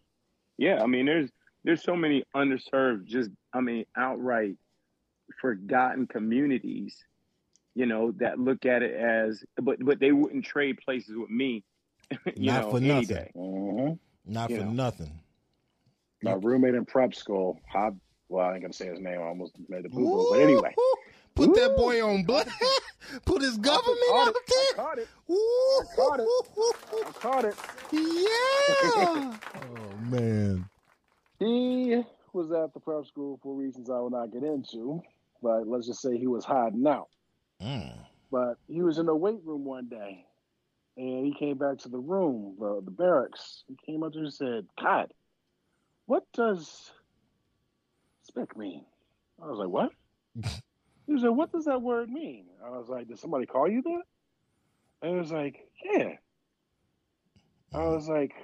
yeah. 0.57 0.81
I 0.83 0.87
mean, 0.87 1.05
there's 1.05 1.29
there's 1.63 1.83
so 1.83 1.95
many 1.95 2.25
underserved, 2.35 3.05
just 3.05 3.29
I 3.53 3.61
mean, 3.61 3.85
outright 3.95 4.55
forgotten 5.39 6.07
communities, 6.07 6.95
you 7.75 7.85
know, 7.85 8.11
that 8.17 8.39
look 8.39 8.65
at 8.65 8.83
it 8.83 8.93
as, 8.93 9.43
but 9.61 9.77
but 9.83 9.99
they 9.99 10.11
wouldn't 10.11 10.43
trade 10.45 10.79
places 10.83 11.15
with 11.15 11.29
me, 11.29 11.63
you 12.35 12.47
Not 12.51 12.63
know, 12.65 12.71
for 12.71 12.77
any 12.77 12.87
nothing. 12.89 13.07
day. 13.07 13.31
Mm-hmm. 13.35 13.93
Not 14.25 14.49
for 14.49 14.57
know. 14.57 14.71
nothing. 14.71 15.11
My 16.21 16.33
roommate 16.33 16.75
in 16.75 16.85
prep 16.85 17.13
school, 17.13 17.59
Hob, 17.67 17.99
well, 18.29 18.45
I 18.45 18.53
ain't 18.53 18.61
gonna 18.61 18.73
say 18.73 18.87
his 18.87 18.99
name. 18.99 19.19
I 19.19 19.23
almost 19.23 19.55
made 19.67 19.83
the 19.83 19.89
boo 19.89 20.05
boo, 20.05 20.27
but 20.31 20.39
anyway, 20.39 20.73
Put 21.35 21.55
that 21.55 21.75
boy 21.75 22.03
on 22.05 22.23
black. 22.23 22.47
Put 23.25 23.41
his 23.41 23.57
government 23.57 23.99
out 24.13 24.33
there. 24.33 24.75
caught 24.75 24.97
it. 24.97 25.07
Ooh. 25.29 25.83
caught 25.95 26.19
it. 26.19 26.27
I 27.05 27.11
caught 27.13 27.45
it. 27.45 27.55
Yeah. 27.91 29.37
oh 29.55 29.97
man. 30.09 30.69
He 31.39 32.01
was 32.33 32.51
at 32.51 32.73
the 32.73 32.79
prep 32.79 33.05
school 33.05 33.39
for 33.43 33.55
reasons 33.55 33.89
I 33.89 33.99
will 33.99 34.09
not 34.09 34.31
get 34.31 34.43
into, 34.43 35.01
but 35.41 35.67
let's 35.67 35.87
just 35.87 36.01
say 36.01 36.17
he 36.17 36.27
was 36.27 36.45
hiding 36.45 36.87
out. 36.87 37.09
Mm. 37.61 37.93
But 38.31 38.57
he 38.67 38.81
was 38.81 38.97
in 38.97 39.05
the 39.05 39.15
weight 39.15 39.41
room 39.43 39.65
one 39.65 39.87
day, 39.87 40.25
and 40.97 41.25
he 41.25 41.33
came 41.37 41.57
back 41.57 41.79
to 41.79 41.89
the 41.89 41.99
room, 41.99 42.55
the, 42.59 42.81
the 42.83 42.91
barracks. 42.91 43.63
He 43.67 43.75
came 43.85 44.03
up 44.03 44.13
to 44.13 44.19
me 44.19 44.25
and 44.25 44.33
said, 44.33 44.67
"God, 44.81 45.13
what 46.05 46.23
does 46.33 46.91
spick 48.23 48.55
mean?" 48.57 48.85
I 49.41 49.47
was 49.47 49.59
like, 49.59 49.69
"What?" 49.69 49.91
he 51.07 51.19
said, 51.19 51.29
"What 51.29 51.51
does 51.51 51.65
that 51.65 51.81
word 51.81 52.09
mean?" 52.09 52.45
I 52.65 52.69
was 52.69 52.89
like, 52.89 53.07
"Did 53.07 53.19
somebody 53.19 53.45
call 53.45 53.69
you 53.69 53.81
that?" 53.81 54.01
And 55.01 55.11
he 55.13 55.17
was 55.17 55.31
like, 55.31 55.59
"Yeah." 55.83 56.13
I 57.73 57.85
was 57.85 58.07
like, 58.07 58.35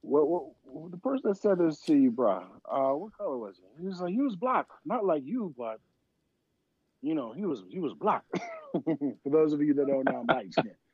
what, 0.00 0.26
what, 0.64 0.90
the 0.90 0.96
person 0.96 1.30
that 1.30 1.36
said 1.36 1.58
this 1.58 1.80
to 1.82 1.94
you, 1.94 2.10
bro, 2.10 2.44
uh, 2.70 2.90
what 2.90 3.16
color 3.16 3.38
was 3.38 3.56
he? 3.58 3.82
He 3.82 3.86
was 3.86 4.00
like, 4.00 4.12
he 4.12 4.20
was 4.20 4.34
black, 4.34 4.66
not 4.84 5.04
like 5.04 5.22
you, 5.24 5.54
but 5.56 5.78
you 7.02 7.14
know, 7.14 7.32
he 7.32 7.44
was 7.44 7.62
he 7.68 7.78
was 7.80 7.92
black. 7.94 8.22
For 8.72 9.30
those 9.30 9.52
of 9.52 9.60
you 9.60 9.74
that 9.74 9.86
don't 9.86 10.04
know, 10.08 10.20
I'm 10.20 10.26
light 10.26 10.52
skinned. 10.52 10.70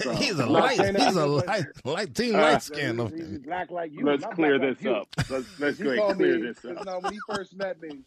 So, 0.00 0.10
he's 0.12 0.38
a 0.38 0.44
I'm 0.44 0.52
not 0.52 0.62
light. 0.62 0.76
saying 0.76 0.92
that 0.94 1.02
He's 1.02 1.16
a 1.16 1.26
light, 1.26 1.64
light 1.84 2.14
team 2.14 2.34
Uh, 2.36 2.40
light 2.42 2.62
skin. 2.62 2.98
He's, 2.98 3.28
he's 3.28 3.38
black 3.38 3.70
like 3.70 3.92
you. 3.92 4.04
Let's 4.04 4.24
clear 4.26 4.58
black 4.58 4.68
like 4.68 4.78
this 4.78 4.92
up. 4.92 5.08
Let's 5.30 5.60
let's 5.60 5.78
go 5.78 5.90
ahead 5.90 5.98
called 5.98 6.10
and 6.12 6.20
clear 6.20 6.38
me, 6.38 6.46
this 6.46 6.58
'cause, 6.60 6.76
up. 6.76 6.84
no, 6.84 6.98
when 7.00 7.12
he 7.14 7.18
first 7.28 7.56
met 7.56 7.80
me, 7.80 8.00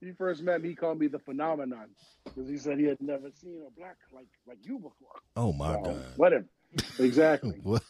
he 0.00 0.12
first 0.12 0.42
met 0.42 0.60
me, 0.62 0.70
he 0.70 0.74
called 0.74 0.98
me 0.98 1.06
the 1.06 1.18
phenomenon 1.18 1.86
because 2.24 2.48
he 2.48 2.56
said 2.58 2.78
he 2.78 2.84
had 2.84 3.00
never 3.00 3.30
seen 3.34 3.62
a 3.66 3.70
black 3.78 3.96
like 4.12 4.26
like 4.46 4.58
you 4.62 4.76
before. 4.78 5.20
Oh 5.36 5.52
my 5.52 5.74
So, 5.74 5.80
god. 5.82 6.04
Whatever. 6.16 6.46
Exactly. 6.98 7.60
What? 7.64 7.82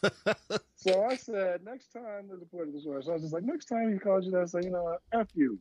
So 0.75 1.03
I 1.05 1.15
said, 1.15 1.63
next 1.63 1.91
time 1.93 2.27
there's 2.27 2.41
a 2.41 2.45
point 2.45 2.67
of 2.67 2.73
the 2.73 2.81
story. 2.81 3.03
So 3.03 3.11
I 3.11 3.13
was 3.13 3.23
just 3.23 3.33
like, 3.33 3.43
next 3.43 3.65
time 3.65 3.91
he 3.91 3.99
calls 3.99 4.25
you 4.25 4.31
that, 4.31 4.49
say, 4.49 4.61
you 4.63 4.71
know 4.71 4.83
what, 4.83 5.01
F 5.13 5.27
you, 5.35 5.59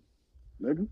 nigga. 0.63 0.87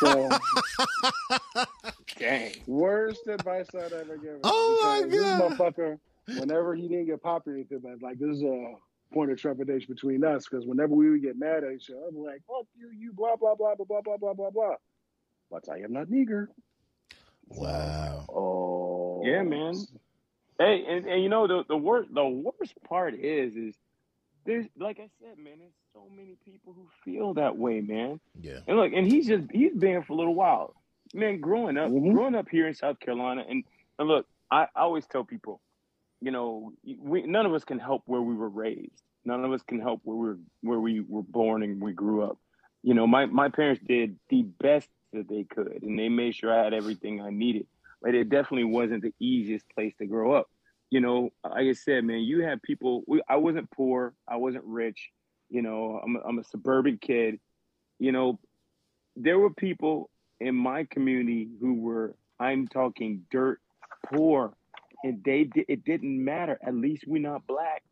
So 0.00 0.30
Dang. 2.18 2.52
worst 2.66 3.26
advice 3.28 3.68
I'd 3.74 3.92
ever 3.92 4.16
given. 4.18 4.40
Oh, 4.44 4.80
my 4.82 5.00
God. 5.02 5.10
This 5.10 5.22
motherfucker, 5.24 5.98
whenever 6.38 6.74
he 6.74 6.88
didn't 6.88 7.06
get 7.06 7.22
popular, 7.22 7.56
anything, 7.58 7.80
but 7.82 8.02
like 8.02 8.18
this 8.18 8.36
is 8.36 8.42
a 8.42 8.74
point 9.12 9.30
of 9.30 9.38
trepidation 9.38 9.92
between 9.94 10.24
us 10.24 10.46
because 10.48 10.66
whenever 10.66 10.94
we 10.94 11.10
would 11.10 11.22
get 11.22 11.38
mad 11.38 11.64
at 11.64 11.72
each 11.72 11.90
other, 11.90 12.00
I'm 12.08 12.16
like, 12.22 12.42
fuck 12.46 12.66
you, 12.76 12.90
you 12.98 13.12
blah 13.12 13.36
blah 13.36 13.54
blah 13.54 13.74
blah 13.76 13.84
blah 13.86 14.00
blah 14.02 14.16
blah 14.16 14.34
blah 14.34 14.50
blah. 14.50 14.74
But 15.50 15.68
I 15.70 15.78
am 15.80 15.92
not 15.92 16.08
nigger. 16.08 16.48
wow. 17.48 18.24
Oh 18.28 19.22
Yeah, 19.24 19.42
man. 19.42 19.74
Hey, 20.58 20.84
and, 20.88 21.06
and 21.06 21.22
you 21.22 21.28
know 21.28 21.46
the 21.46 21.64
the 21.68 21.76
worst 21.76 22.12
the 22.14 22.24
worst 22.26 22.74
part 22.88 23.14
is 23.14 23.54
is 23.54 23.74
there's 24.46 24.66
like 24.78 24.98
I 25.00 25.08
said, 25.20 25.38
man, 25.38 25.58
there's 25.58 25.72
so 25.92 26.04
many 26.14 26.36
people 26.44 26.72
who 26.74 26.86
feel 27.04 27.34
that 27.34 27.56
way, 27.56 27.80
man. 27.80 28.20
Yeah. 28.40 28.60
And 28.66 28.76
look, 28.76 28.92
and 28.94 29.06
he's 29.06 29.26
just 29.26 29.44
he's 29.52 29.74
been 29.74 30.02
for 30.02 30.12
a 30.12 30.16
little 30.16 30.34
while. 30.34 30.74
Man, 31.14 31.40
growing 31.40 31.76
up, 31.76 31.90
Mhm. 31.90 32.12
growing 32.14 32.34
up 32.34 32.48
here 32.48 32.66
in 32.66 32.74
South 32.74 32.98
Carolina, 33.00 33.44
and, 33.48 33.64
and 33.98 34.08
look, 34.08 34.26
I, 34.50 34.62
I 34.74 34.80
always 34.80 35.06
tell 35.06 35.24
people, 35.24 35.60
you 36.20 36.30
know, 36.30 36.72
we 36.98 37.22
none 37.26 37.46
of 37.46 37.54
us 37.54 37.64
can 37.64 37.78
help 37.78 38.02
where 38.06 38.20
we 38.22 38.34
were 38.34 38.48
raised. 38.48 39.02
None 39.24 39.44
of 39.44 39.52
us 39.52 39.62
can 39.62 39.80
help 39.80 40.00
where 40.04 40.16
we 40.16 40.28
were 40.28 40.38
where 40.62 40.80
we 40.80 41.00
were 41.00 41.22
born 41.22 41.62
and 41.62 41.80
we 41.82 41.92
grew 41.92 42.22
up. 42.22 42.38
You 42.82 42.94
know, 42.94 43.06
my 43.06 43.26
my 43.26 43.48
parents 43.48 43.82
did 43.86 44.16
the 44.28 44.42
best 44.42 44.88
that 45.12 45.28
they 45.28 45.44
could, 45.44 45.82
and 45.82 45.98
they 45.98 46.08
made 46.08 46.34
sure 46.34 46.52
I 46.52 46.64
had 46.64 46.74
everything 46.74 47.20
I 47.20 47.30
needed. 47.30 47.66
But 48.02 48.14
it 48.14 48.28
definitely 48.28 48.64
wasn't 48.64 49.02
the 49.02 49.14
easiest 49.18 49.68
place 49.70 49.94
to 49.98 50.06
grow 50.06 50.32
up. 50.32 50.48
You 50.90 51.00
know, 51.00 51.30
like 51.44 51.66
I 51.66 51.72
said, 51.72 52.04
man, 52.04 52.20
you 52.20 52.42
had 52.42 52.62
people. 52.62 53.02
We, 53.06 53.20
I 53.28 53.36
wasn't 53.36 53.70
poor. 53.70 54.14
I 54.28 54.36
wasn't 54.36 54.64
rich. 54.64 55.10
You 55.48 55.62
know, 55.62 56.00
I'm 56.02 56.16
a, 56.16 56.20
I'm 56.20 56.38
a 56.38 56.44
suburban 56.44 56.98
kid. 56.98 57.40
You 57.98 58.12
know, 58.12 58.38
there 59.16 59.38
were 59.38 59.50
people 59.50 60.10
in 60.40 60.54
my 60.54 60.84
community 60.84 61.48
who 61.60 61.74
were, 61.74 62.14
I'm 62.38 62.68
talking 62.68 63.22
dirt 63.30 63.60
poor, 64.12 64.54
and 65.02 65.22
they 65.24 65.50
it 65.68 65.84
didn't 65.84 66.24
matter. 66.24 66.58
At 66.64 66.74
least 66.74 67.04
we're 67.06 67.22
not 67.22 67.46
black. 67.46 67.82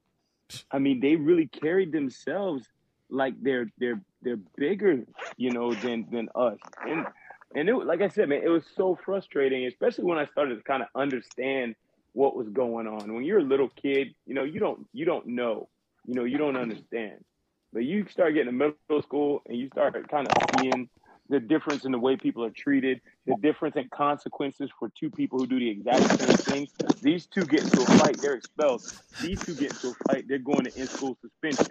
I 0.70 0.78
mean, 0.78 1.00
they 1.00 1.16
really 1.16 1.46
carried 1.46 1.92
themselves 1.92 2.66
like 3.10 3.34
they're 3.42 3.70
they're 3.78 4.00
they're 4.22 4.38
bigger, 4.56 5.04
you 5.36 5.50
know, 5.50 5.74
than 5.74 6.06
than 6.10 6.28
us. 6.34 6.58
And 6.86 7.06
and 7.54 7.68
it, 7.68 7.74
like 7.74 8.02
I 8.02 8.08
said, 8.08 8.28
man, 8.28 8.42
it 8.44 8.48
was 8.48 8.64
so 8.76 8.98
frustrating, 9.04 9.66
especially 9.66 10.04
when 10.04 10.18
I 10.18 10.26
started 10.26 10.56
to 10.56 10.62
kind 10.62 10.82
of 10.82 10.88
understand 10.94 11.76
what 12.14 12.36
was 12.36 12.48
going 12.48 12.86
on. 12.86 13.12
When 13.12 13.24
you're 13.24 13.40
a 13.40 13.44
little 13.44 13.68
kid, 13.68 14.14
you 14.26 14.34
know, 14.34 14.44
you 14.44 14.60
don't 14.60 14.86
you 14.92 15.04
don't 15.04 15.26
know, 15.26 15.68
you 16.06 16.14
know, 16.14 16.24
you 16.24 16.38
don't 16.38 16.56
understand. 16.56 17.24
But 17.72 17.84
you 17.84 18.06
start 18.10 18.34
getting 18.34 18.46
to 18.46 18.52
middle 18.52 19.02
school 19.02 19.42
and 19.46 19.58
you 19.58 19.68
start 19.68 19.94
kind 20.08 20.28
of 20.28 20.60
seeing 20.60 20.88
the 21.28 21.40
difference 21.40 21.84
in 21.84 21.92
the 21.92 21.98
way 21.98 22.16
people 22.16 22.44
are 22.44 22.50
treated, 22.50 23.00
the 23.26 23.34
difference 23.40 23.76
in 23.76 23.88
consequences 23.88 24.70
for 24.78 24.90
two 24.98 25.10
people 25.10 25.38
who 25.38 25.46
do 25.46 25.58
the 25.58 25.70
exact 25.70 26.20
same 26.20 26.36
thing. 26.36 26.68
These 27.00 27.26
two 27.26 27.44
get 27.46 27.64
into 27.64 27.80
a 27.80 27.86
fight, 27.98 28.18
they're 28.20 28.34
expelled. 28.34 28.82
These 29.22 29.40
two 29.44 29.54
get 29.54 29.72
into 29.72 29.88
a 29.88 29.94
fight, 30.12 30.28
they're 30.28 30.38
going 30.38 30.64
to 30.64 30.78
in-school 30.78 31.16
suspension. 31.20 31.66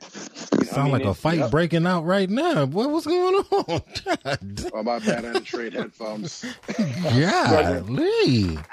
You 0.60 0.66
know, 0.66 0.72
I 0.72 0.76
Sound 0.76 0.92
mean, 0.92 0.94
like 0.94 1.06
a 1.06 1.14
fight 1.14 1.38
yep. 1.38 1.52
breaking 1.52 1.86
out 1.86 2.04
right 2.04 2.30
now. 2.30 2.66
What 2.66 2.90
what's 2.90 3.06
going 3.06 3.36
on? 3.36 3.66
God, 4.24 4.72
Oh 4.74 4.84
my 4.84 5.00
bad, 5.00 5.24
I 5.24 5.28
had 5.28 5.36
to 5.36 5.42
trade 5.42 5.74
headphones. 5.74 6.44
golly. 7.04 8.58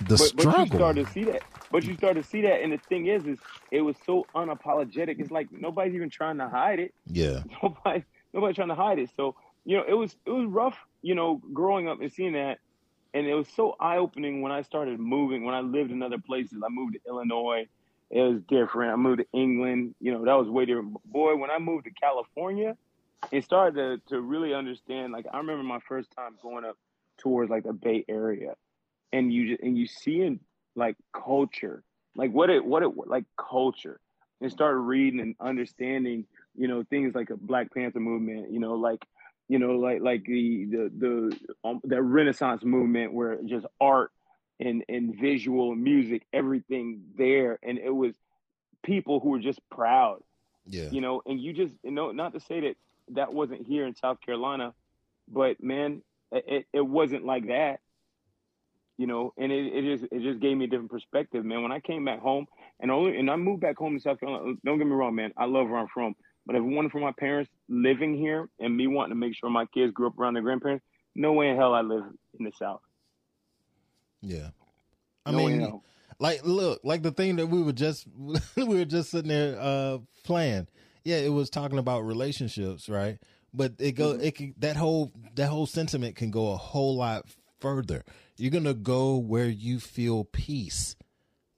The 0.00 0.16
but, 0.16 0.32
but 0.36 0.44
you 0.44 0.50
struggle. 0.50 0.78
start 0.78 0.96
to 0.96 1.06
see 1.06 1.24
that. 1.24 1.42
But 1.70 1.84
you 1.84 1.94
start 1.96 2.16
to 2.16 2.22
see 2.22 2.42
that, 2.42 2.62
and 2.62 2.72
the 2.72 2.78
thing 2.88 3.06
is, 3.06 3.26
is 3.26 3.38
it 3.70 3.80
was 3.80 3.96
so 4.04 4.26
unapologetic. 4.34 5.18
It's 5.18 5.30
like 5.30 5.48
nobody's 5.50 5.94
even 5.94 6.10
trying 6.10 6.38
to 6.38 6.48
hide 6.48 6.78
it. 6.78 6.94
yeah. 7.06 7.42
Nobody, 7.62 8.04
nobody 8.32 8.54
trying 8.54 8.68
to 8.68 8.74
hide 8.74 8.98
it. 8.98 9.10
So 9.16 9.34
you 9.64 9.76
know, 9.76 9.84
it 9.86 9.94
was 9.94 10.16
it 10.26 10.30
was 10.30 10.46
rough. 10.46 10.76
You 11.02 11.14
know, 11.14 11.40
growing 11.52 11.88
up 11.88 12.00
and 12.00 12.12
seeing 12.12 12.34
that, 12.34 12.58
and 13.14 13.26
it 13.26 13.34
was 13.34 13.48
so 13.48 13.74
eye 13.80 13.96
opening 13.96 14.42
when 14.42 14.52
I 14.52 14.62
started 14.62 15.00
moving. 15.00 15.44
When 15.44 15.54
I 15.54 15.60
lived 15.60 15.90
in 15.90 16.02
other 16.02 16.18
places, 16.18 16.62
I 16.64 16.68
moved 16.70 16.94
to 16.94 17.00
Illinois. 17.08 17.66
It 18.10 18.20
was 18.20 18.40
different. 18.48 18.92
I 18.92 18.96
moved 18.96 19.18
to 19.20 19.26
England. 19.32 19.94
You 20.00 20.12
know, 20.12 20.24
that 20.24 20.34
was 20.34 20.48
way 20.48 20.66
different. 20.66 20.96
Boy, 21.04 21.36
when 21.36 21.50
I 21.50 21.58
moved 21.58 21.86
to 21.86 21.90
California, 21.90 22.76
it 23.32 23.44
started 23.44 23.74
to 24.08 24.14
to 24.14 24.20
really 24.20 24.54
understand. 24.54 25.12
Like 25.12 25.26
I 25.32 25.38
remember 25.38 25.64
my 25.64 25.80
first 25.88 26.10
time 26.16 26.36
going 26.42 26.64
up 26.64 26.76
towards 27.18 27.50
like 27.50 27.64
the 27.64 27.72
Bay 27.72 28.04
Area, 28.08 28.54
and 29.12 29.32
you 29.32 29.56
and 29.62 29.76
you 29.76 29.86
seeing 29.86 30.40
like 30.74 30.96
culture, 31.12 31.82
like 32.16 32.30
what 32.32 32.50
it 32.50 32.64
what 32.64 32.82
it 32.82 32.90
like 33.06 33.24
culture, 33.38 34.00
and 34.40 34.50
started 34.50 34.78
reading 34.78 35.20
and 35.20 35.34
understanding, 35.40 36.24
you 36.54 36.68
know, 36.68 36.84
things 36.88 37.14
like 37.14 37.30
a 37.30 37.36
Black 37.36 37.72
Panther 37.72 38.00
movement, 38.00 38.50
you 38.52 38.60
know, 38.60 38.74
like 38.74 39.04
you 39.48 39.58
know, 39.58 39.72
like 39.78 40.00
like 40.00 40.24
the 40.24 40.66
the 40.66 40.90
the 40.98 41.68
um, 41.68 41.80
that 41.84 42.02
Renaissance 42.02 42.64
movement 42.64 43.12
where 43.12 43.38
just 43.44 43.66
art 43.80 44.10
and 44.60 44.84
and 44.88 45.14
visual 45.20 45.74
music, 45.74 46.22
everything 46.32 47.00
there, 47.16 47.58
and 47.62 47.78
it 47.78 47.94
was 47.94 48.14
people 48.82 49.20
who 49.20 49.30
were 49.30 49.38
just 49.38 49.60
proud, 49.70 50.20
Yeah. 50.66 50.90
you 50.90 51.00
know, 51.00 51.22
and 51.26 51.40
you 51.40 51.52
just 51.52 51.74
you 51.82 51.90
know, 51.90 52.12
not 52.12 52.32
to 52.34 52.40
say 52.40 52.60
that 52.60 52.76
that 53.10 53.32
wasn't 53.32 53.66
here 53.66 53.86
in 53.86 53.94
South 53.94 54.20
Carolina, 54.20 54.72
but 55.28 55.62
man, 55.62 56.02
it, 56.32 56.66
it 56.72 56.80
wasn't 56.80 57.24
like 57.24 57.46
that 57.48 57.80
you 58.98 59.06
know, 59.06 59.32
and 59.36 59.52
it, 59.52 59.66
it 59.74 59.82
just 59.82 60.12
it 60.12 60.22
just 60.22 60.40
gave 60.40 60.56
me 60.56 60.64
a 60.64 60.68
different 60.68 60.90
perspective, 60.90 61.44
man. 61.44 61.62
When 61.62 61.72
I 61.72 61.80
came 61.80 62.04
back 62.04 62.20
home, 62.20 62.46
and 62.80 62.90
only 62.90 63.18
and 63.18 63.30
I 63.30 63.36
moved 63.36 63.60
back 63.60 63.76
home 63.76 63.94
to 63.96 64.00
South 64.02 64.20
Carolina. 64.20 64.54
Don't 64.64 64.78
get 64.78 64.86
me 64.86 64.92
wrong, 64.94 65.14
man. 65.14 65.32
I 65.36 65.44
love 65.46 65.68
where 65.68 65.78
I'm 65.78 65.88
from, 65.92 66.14
but 66.46 66.56
if 66.56 66.60
it 66.60 66.64
wasn't 66.64 66.92
for 66.92 67.00
my 67.00 67.12
parents 67.18 67.50
living 67.68 68.16
here 68.16 68.48
and 68.58 68.76
me 68.76 68.86
wanting 68.86 69.10
to 69.10 69.16
make 69.16 69.34
sure 69.36 69.50
my 69.50 69.66
kids 69.66 69.92
grew 69.92 70.08
up 70.08 70.18
around 70.18 70.34
their 70.34 70.42
grandparents, 70.42 70.84
no 71.14 71.32
way 71.32 71.48
in 71.50 71.56
hell 71.56 71.74
I 71.74 71.82
live 71.82 72.04
in 72.38 72.44
the 72.44 72.52
South. 72.58 72.80
Yeah. 74.22 74.50
I 75.24 75.30
No 75.30 75.32
mean, 75.32 75.74
like, 76.18 76.44
look, 76.44 76.80
like 76.84 77.02
the 77.02 77.12
thing 77.12 77.36
that 77.36 77.46
we 77.48 77.62
were 77.62 77.72
just 77.72 78.06
we 78.56 78.64
were 78.64 78.84
just 78.84 79.10
sitting 79.10 79.28
there 79.28 79.58
uh 79.60 79.98
playing. 80.24 80.68
Yeah, 81.04 81.18
it 81.18 81.32
was 81.32 81.50
talking 81.50 81.78
about 81.78 82.00
relationships, 82.04 82.88
right? 82.88 83.18
But 83.54 83.74
it 83.78 83.92
go 83.92 84.12
Mm-hmm. 84.12 84.20
it 84.20 84.34
can, 84.36 84.54
that 84.58 84.76
whole 84.76 85.12
that 85.34 85.48
whole 85.48 85.66
sentiment 85.66 86.16
can 86.16 86.30
go 86.30 86.52
a 86.52 86.56
whole 86.56 86.96
lot 86.96 87.26
further. 87.60 88.04
You're 88.38 88.50
gonna 88.50 88.74
go 88.74 89.16
where 89.16 89.48
you 89.48 89.80
feel 89.80 90.24
peace, 90.24 90.96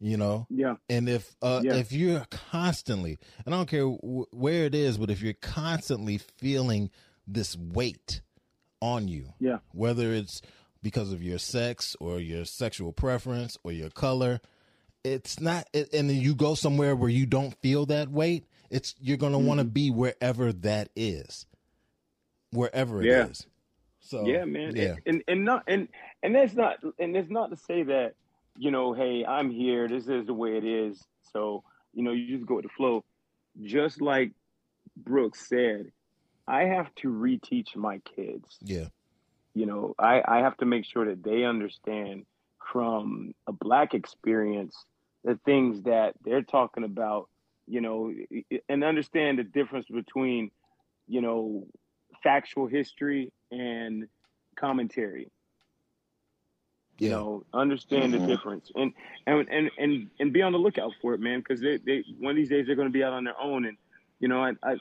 you 0.01 0.17
know. 0.17 0.47
Yeah. 0.51 0.77
And 0.89 1.09
if 1.09 1.35
uh 1.43 1.63
Yeah. 1.65 1.75
if 1.77 1.93
you're 1.93 2.27
constantly, 2.31 3.19
and 3.45 3.55
I 3.55 3.59
don't 3.59 3.69
care 3.69 3.81
w- 3.85 4.27
where 4.31 4.65
it 4.65 4.75
is, 4.75 4.99
but 4.99 5.11
if 5.11 5.21
you're 5.23 5.33
constantly 5.35 6.19
feeling 6.19 6.91
this 7.27 7.57
weight 7.57 8.21
on 8.81 9.09
you, 9.09 9.33
Yeah. 9.41 9.59
whether 9.73 10.13
it's 10.13 10.41
because 10.83 11.13
of 11.13 11.23
your 11.23 11.39
sex 11.39 11.97
or 12.01 12.21
your 12.21 12.45
sexual 12.45 12.93
preference 12.93 13.59
or 13.65 13.73
your 13.73 13.91
color, 13.91 14.41
it's 15.03 15.41
not. 15.41 15.67
It, 15.73 15.93
and 15.93 16.09
then 16.09 16.21
you 16.21 16.35
go 16.35 16.55
somewhere 16.55 16.95
where 16.95 17.11
you 17.11 17.27
don't 17.27 17.55
feel 17.61 17.87
that 17.87 18.09
weight. 18.11 18.47
It's 18.71 18.95
you're 19.01 19.17
gonna 19.17 19.39
want 19.39 19.59
to 19.59 19.65
Mm-hmm. 19.65 19.73
be 19.73 19.91
wherever 19.91 20.53
that 20.53 20.91
is, 20.95 21.47
wherever 22.53 23.03
it 23.03 23.07
is. 23.31 23.47
Yeah. 24.17 24.19
So 24.21 24.41
yeah, 24.41 24.45
man. 24.45 24.75
yeah, 24.77 24.97
And 25.07 25.23
and 25.29 25.45
not 25.45 25.65
and 25.69 25.89
and 26.23 26.35
that's 26.35 26.55
not 26.55 26.79
and 26.99 27.17
it's 27.17 27.31
not 27.31 27.51
to 27.51 27.57
say 27.57 27.83
that 27.85 28.15
you 28.57 28.71
know, 28.71 28.93
hey, 28.93 29.25
I'm 29.27 29.51
here. 29.51 29.89
This 29.89 30.09
is 30.09 30.27
the 30.27 30.35
way 30.35 30.57
it 30.57 30.65
is. 30.65 31.03
So 31.33 31.65
you 31.95 32.03
know, 32.03 32.13
you 32.13 32.37
just 32.37 32.47
go 32.47 32.57
with 32.57 32.65
the 32.65 32.71
flow. 32.77 33.05
Just 33.63 34.01
like 34.01 34.33
Brooks 34.97 35.49
said, 35.49 35.93
I 36.47 36.65
have 36.65 36.95
to 36.97 37.09
reteach 37.09 37.77
my 37.77 37.99
kids. 37.99 38.61
yeah, 38.63 38.89
You 39.55 39.67
know, 39.67 39.95
I 39.99 40.23
I 40.27 40.39
have 40.39 40.57
to 40.59 40.67
make 40.67 40.85
sure 40.85 41.07
that 41.07 41.23
they 41.23 41.45
understand 41.45 42.27
from 42.73 43.35
a 43.47 43.53
black 43.53 43.95
experience 43.95 44.85
the 45.25 45.39
things 45.45 45.83
that 45.85 46.15
they're 46.25 46.43
talking 46.43 46.85
about. 46.85 47.29
You 47.67 47.81
know, 47.81 48.13
and 48.69 48.85
understand 48.85 49.39
the 49.39 49.45
difference 49.45 49.87
between 49.89 50.51
you 51.07 51.21
know 51.21 51.67
factual 52.23 52.67
history 52.67 53.33
and 53.51 54.09
commentary. 54.57 55.31
You 56.99 57.11
know 57.11 57.45
understand 57.55 58.13
the 58.13 58.19
mm-hmm. 58.19 58.27
difference. 58.27 58.73
And 58.75 58.93
and 59.27 59.49
and 59.49 59.71
and, 59.79 60.11
and 60.19 60.33
be 60.33 60.43
on 60.43 60.53
the 60.53 60.59
lookout 60.59 60.93
for 61.01 61.15
it 61.15 61.21
man 61.21 61.39
because 61.41 61.61
they, 61.61 61.79
they 61.79 62.05
one 62.19 62.33
of 62.33 62.37
these 62.37 62.49
days 62.49 62.67
they're 62.67 62.75
going 62.75 62.89
to 62.89 62.93
be 62.93 63.05
out 63.05 63.13
on 63.13 63.25
their 63.25 63.41
own. 63.41 63.67
And 63.67 63.77
you 64.19 64.29
know 64.29 64.43
I, 64.43 64.53
I 64.63 64.77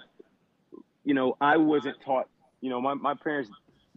you 1.04 1.14
know 1.14 1.38
i 1.40 1.58
wasn't 1.58 2.02
taught 2.02 2.28
you 2.60 2.70
know 2.70 2.82
my, 2.82 2.96
my 2.96 3.14
parents 3.14 3.52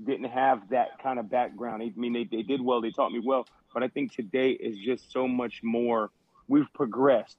didn't 0.04 0.30
have 0.30 0.68
that 0.70 1.02
kind 1.02 1.18
of 1.18 1.30
background. 1.30 1.82
I 1.82 1.92
mean 1.98 2.12
they, 2.12 2.24
they 2.24 2.42
did 2.42 2.60
well. 2.60 2.80
They 2.82 2.90
taught 2.90 3.12
me 3.12 3.20
well. 3.24 3.46
But 3.72 3.82
i 3.82 3.88
think 3.88 4.14
today 4.14 4.50
is 4.50 4.76
just 4.76 5.10
so 5.10 5.26
much 5.26 5.62
more 5.62 6.10
we've 6.46 6.70
progressed. 6.74 7.38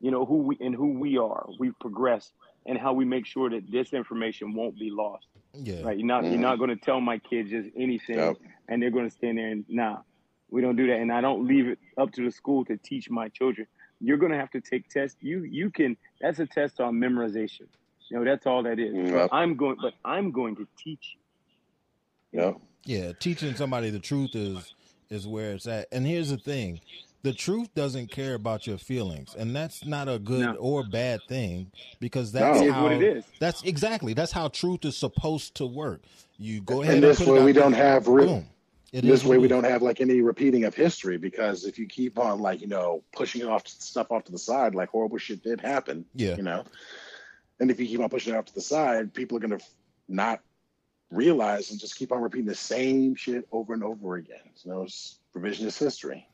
You 0.00 0.12
know 0.12 0.24
who 0.24 0.36
we 0.36 0.56
and 0.60 0.74
who 0.74 0.92
we 0.98 1.18
are. 1.18 1.46
We've 1.58 1.78
progressed, 1.80 2.32
and 2.66 2.78
how 2.78 2.92
we 2.92 3.04
make 3.04 3.26
sure 3.26 3.50
that 3.50 3.70
this 3.70 3.92
information 3.92 4.54
won't 4.54 4.78
be 4.78 4.90
lost. 4.90 5.26
Yeah. 5.54 5.82
Right? 5.82 5.98
You're 5.98 6.06
not 6.06 6.24
you're 6.24 6.38
not 6.38 6.58
going 6.58 6.70
to 6.70 6.76
tell 6.76 7.00
my 7.00 7.18
kids 7.18 7.50
just 7.50 7.68
anything, 7.76 8.16
Yep. 8.16 8.36
and 8.68 8.82
they're 8.82 8.90
going 8.90 9.08
to 9.08 9.14
stand 9.14 9.38
there 9.38 9.48
and 9.48 9.64
nah, 9.68 9.98
we 10.50 10.60
don't 10.60 10.76
do 10.76 10.86
that. 10.86 10.96
And 10.98 11.12
I 11.12 11.20
don't 11.20 11.46
leave 11.46 11.68
it 11.68 11.78
up 11.98 12.12
to 12.12 12.24
the 12.24 12.30
school 12.30 12.64
to 12.66 12.76
teach 12.76 13.10
my 13.10 13.28
children. 13.28 13.66
You're 14.00 14.16
going 14.16 14.32
to 14.32 14.38
have 14.38 14.50
to 14.52 14.60
take 14.60 14.88
tests. 14.88 15.16
You 15.20 15.42
you 15.44 15.70
can. 15.70 15.96
That's 16.20 16.38
a 16.38 16.46
test 16.46 16.80
on 16.80 16.94
memorization. 16.94 17.66
You 18.08 18.18
know 18.18 18.24
that's 18.24 18.46
all 18.46 18.62
that 18.64 18.78
is. 18.78 18.94
Yep. 18.94 19.28
I'm 19.32 19.56
going, 19.56 19.76
but 19.80 19.94
I'm 20.04 20.30
going 20.30 20.56
to 20.56 20.66
teach 20.76 21.16
you. 22.32 22.40
Yep. 22.40 22.56
Yeah, 22.84 23.12
teaching 23.18 23.54
somebody 23.54 23.90
the 23.90 23.98
truth 23.98 24.34
is 24.34 24.74
is 25.10 25.26
where 25.26 25.52
it's 25.52 25.66
at. 25.66 25.86
And 25.92 26.06
here's 26.06 26.30
the 26.30 26.38
thing. 26.38 26.80
The 27.22 27.32
truth 27.34 27.68
doesn't 27.74 28.10
care 28.10 28.34
about 28.34 28.66
your 28.66 28.78
feelings, 28.78 29.34
and 29.38 29.54
that's 29.54 29.84
not 29.84 30.08
a 30.08 30.18
good 30.18 30.40
No. 30.40 30.54
or 30.54 30.84
bad 30.88 31.20
thing 31.28 31.70
because 32.00 32.32
that's 32.32 32.60
No. 32.60 32.72
How 32.72 32.82
what 32.84 32.92
it 32.92 33.02
is. 33.02 33.24
that's 33.38 33.62
exactly 33.62 34.14
that's 34.14 34.32
how 34.32 34.48
truth 34.48 34.84
is 34.86 34.96
supposed 34.96 35.54
to 35.56 35.66
work. 35.66 36.02
You 36.38 36.62
go 36.62 36.80
ahead 36.82 36.94
And 36.94 37.04
and, 37.04 37.10
this 37.12 37.20
it 37.20 37.28
way 37.30 37.42
we 37.44 37.52
don't 37.52 37.74
have 37.74 38.04
boom. 38.06 38.46
This 38.92 39.04
is 39.20 39.24
way 39.24 39.36
we 39.38 39.46
don't 39.48 39.64
have 39.64 39.82
like 39.82 40.00
any 40.00 40.20
repeating 40.22 40.64
of 40.64 40.74
history 40.74 41.16
because 41.18 41.64
if 41.64 41.78
you 41.78 41.86
keep 41.86 42.18
on 42.18 42.40
like 42.40 42.60
you 42.62 42.66
know 42.66 43.04
pushing 43.12 43.44
off 43.44 43.68
stuff 43.68 44.10
off 44.10 44.24
to 44.24 44.32
the 44.32 44.38
side 44.38 44.74
like 44.74 44.88
horrible 44.88 45.18
shit 45.18 45.42
did 45.44 45.60
happen 45.60 46.04
Yeah. 46.14 46.34
you 46.36 46.42
know 46.42 46.64
and 47.60 47.70
if 47.70 47.78
you 47.78 47.86
keep 47.86 48.00
on 48.00 48.08
pushing 48.08 48.34
it 48.34 48.36
off 48.36 48.46
to 48.46 48.54
the 48.54 48.60
side 48.60 49.14
people 49.14 49.36
are 49.36 49.40
going 49.40 49.56
to 49.56 49.64
not 50.08 50.40
realize 51.10 51.70
and 51.70 51.78
just 51.78 51.94
keep 51.96 52.10
on 52.12 52.20
repeating 52.22 52.46
the 52.46 52.54
same 52.54 53.14
shit 53.14 53.46
over 53.52 53.74
and 53.74 53.84
over 53.84 54.16
again 54.16 54.38
you 54.64 54.72
know 54.72 54.82
it's 54.82 55.18
revisionist 55.36 55.78
history 55.78 56.26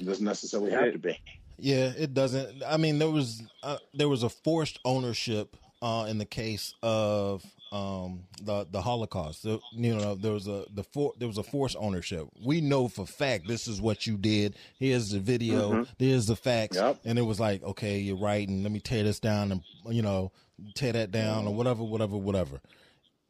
it 0.00 0.06
doesn't 0.06 0.24
necessarily 0.24 0.70
have 0.70 0.92
to 0.92 0.98
be 0.98 1.18
Yeah, 1.58 1.92
it 1.96 2.14
doesn't. 2.14 2.62
I 2.66 2.76
mean, 2.76 2.98
there 2.98 3.10
was 3.10 3.42
uh, 3.62 3.78
there 3.94 4.08
was 4.08 4.22
a 4.22 4.28
forced 4.28 4.80
ownership 4.84 5.56
uh, 5.82 6.06
in 6.08 6.18
the 6.18 6.24
case 6.24 6.74
of 6.82 7.44
um, 7.72 8.24
the 8.42 8.66
the 8.70 8.80
Holocaust. 8.80 9.42
So, 9.42 9.60
you 9.72 9.94
know, 9.94 10.14
there 10.14 10.32
was 10.32 10.48
a 10.48 10.64
the 10.74 10.82
for, 10.84 11.12
there 11.18 11.28
was 11.28 11.38
a 11.38 11.42
forced 11.42 11.76
ownership. 11.78 12.26
We 12.44 12.60
know 12.60 12.88
for 12.88 13.06
fact 13.06 13.46
this 13.46 13.68
is 13.68 13.80
what 13.80 14.06
you 14.06 14.16
did. 14.16 14.56
Here's 14.78 15.10
the 15.10 15.20
video. 15.20 15.86
Here's 15.98 16.26
the 16.26 16.36
facts. 16.36 16.76
Yep. 16.76 17.00
And 17.04 17.18
it 17.18 17.22
was 17.22 17.38
like, 17.38 17.62
okay, 17.62 17.98
you're 17.98 18.16
right, 18.16 18.48
and 18.48 18.62
let 18.62 18.72
me 18.72 18.80
tear 18.80 19.04
this 19.04 19.20
down 19.20 19.52
and 19.52 19.62
you 19.88 20.02
know 20.02 20.32
tear 20.74 20.92
that 20.92 21.10
down 21.10 21.46
or 21.46 21.54
whatever, 21.54 21.82
whatever, 21.84 22.16
whatever. 22.16 22.60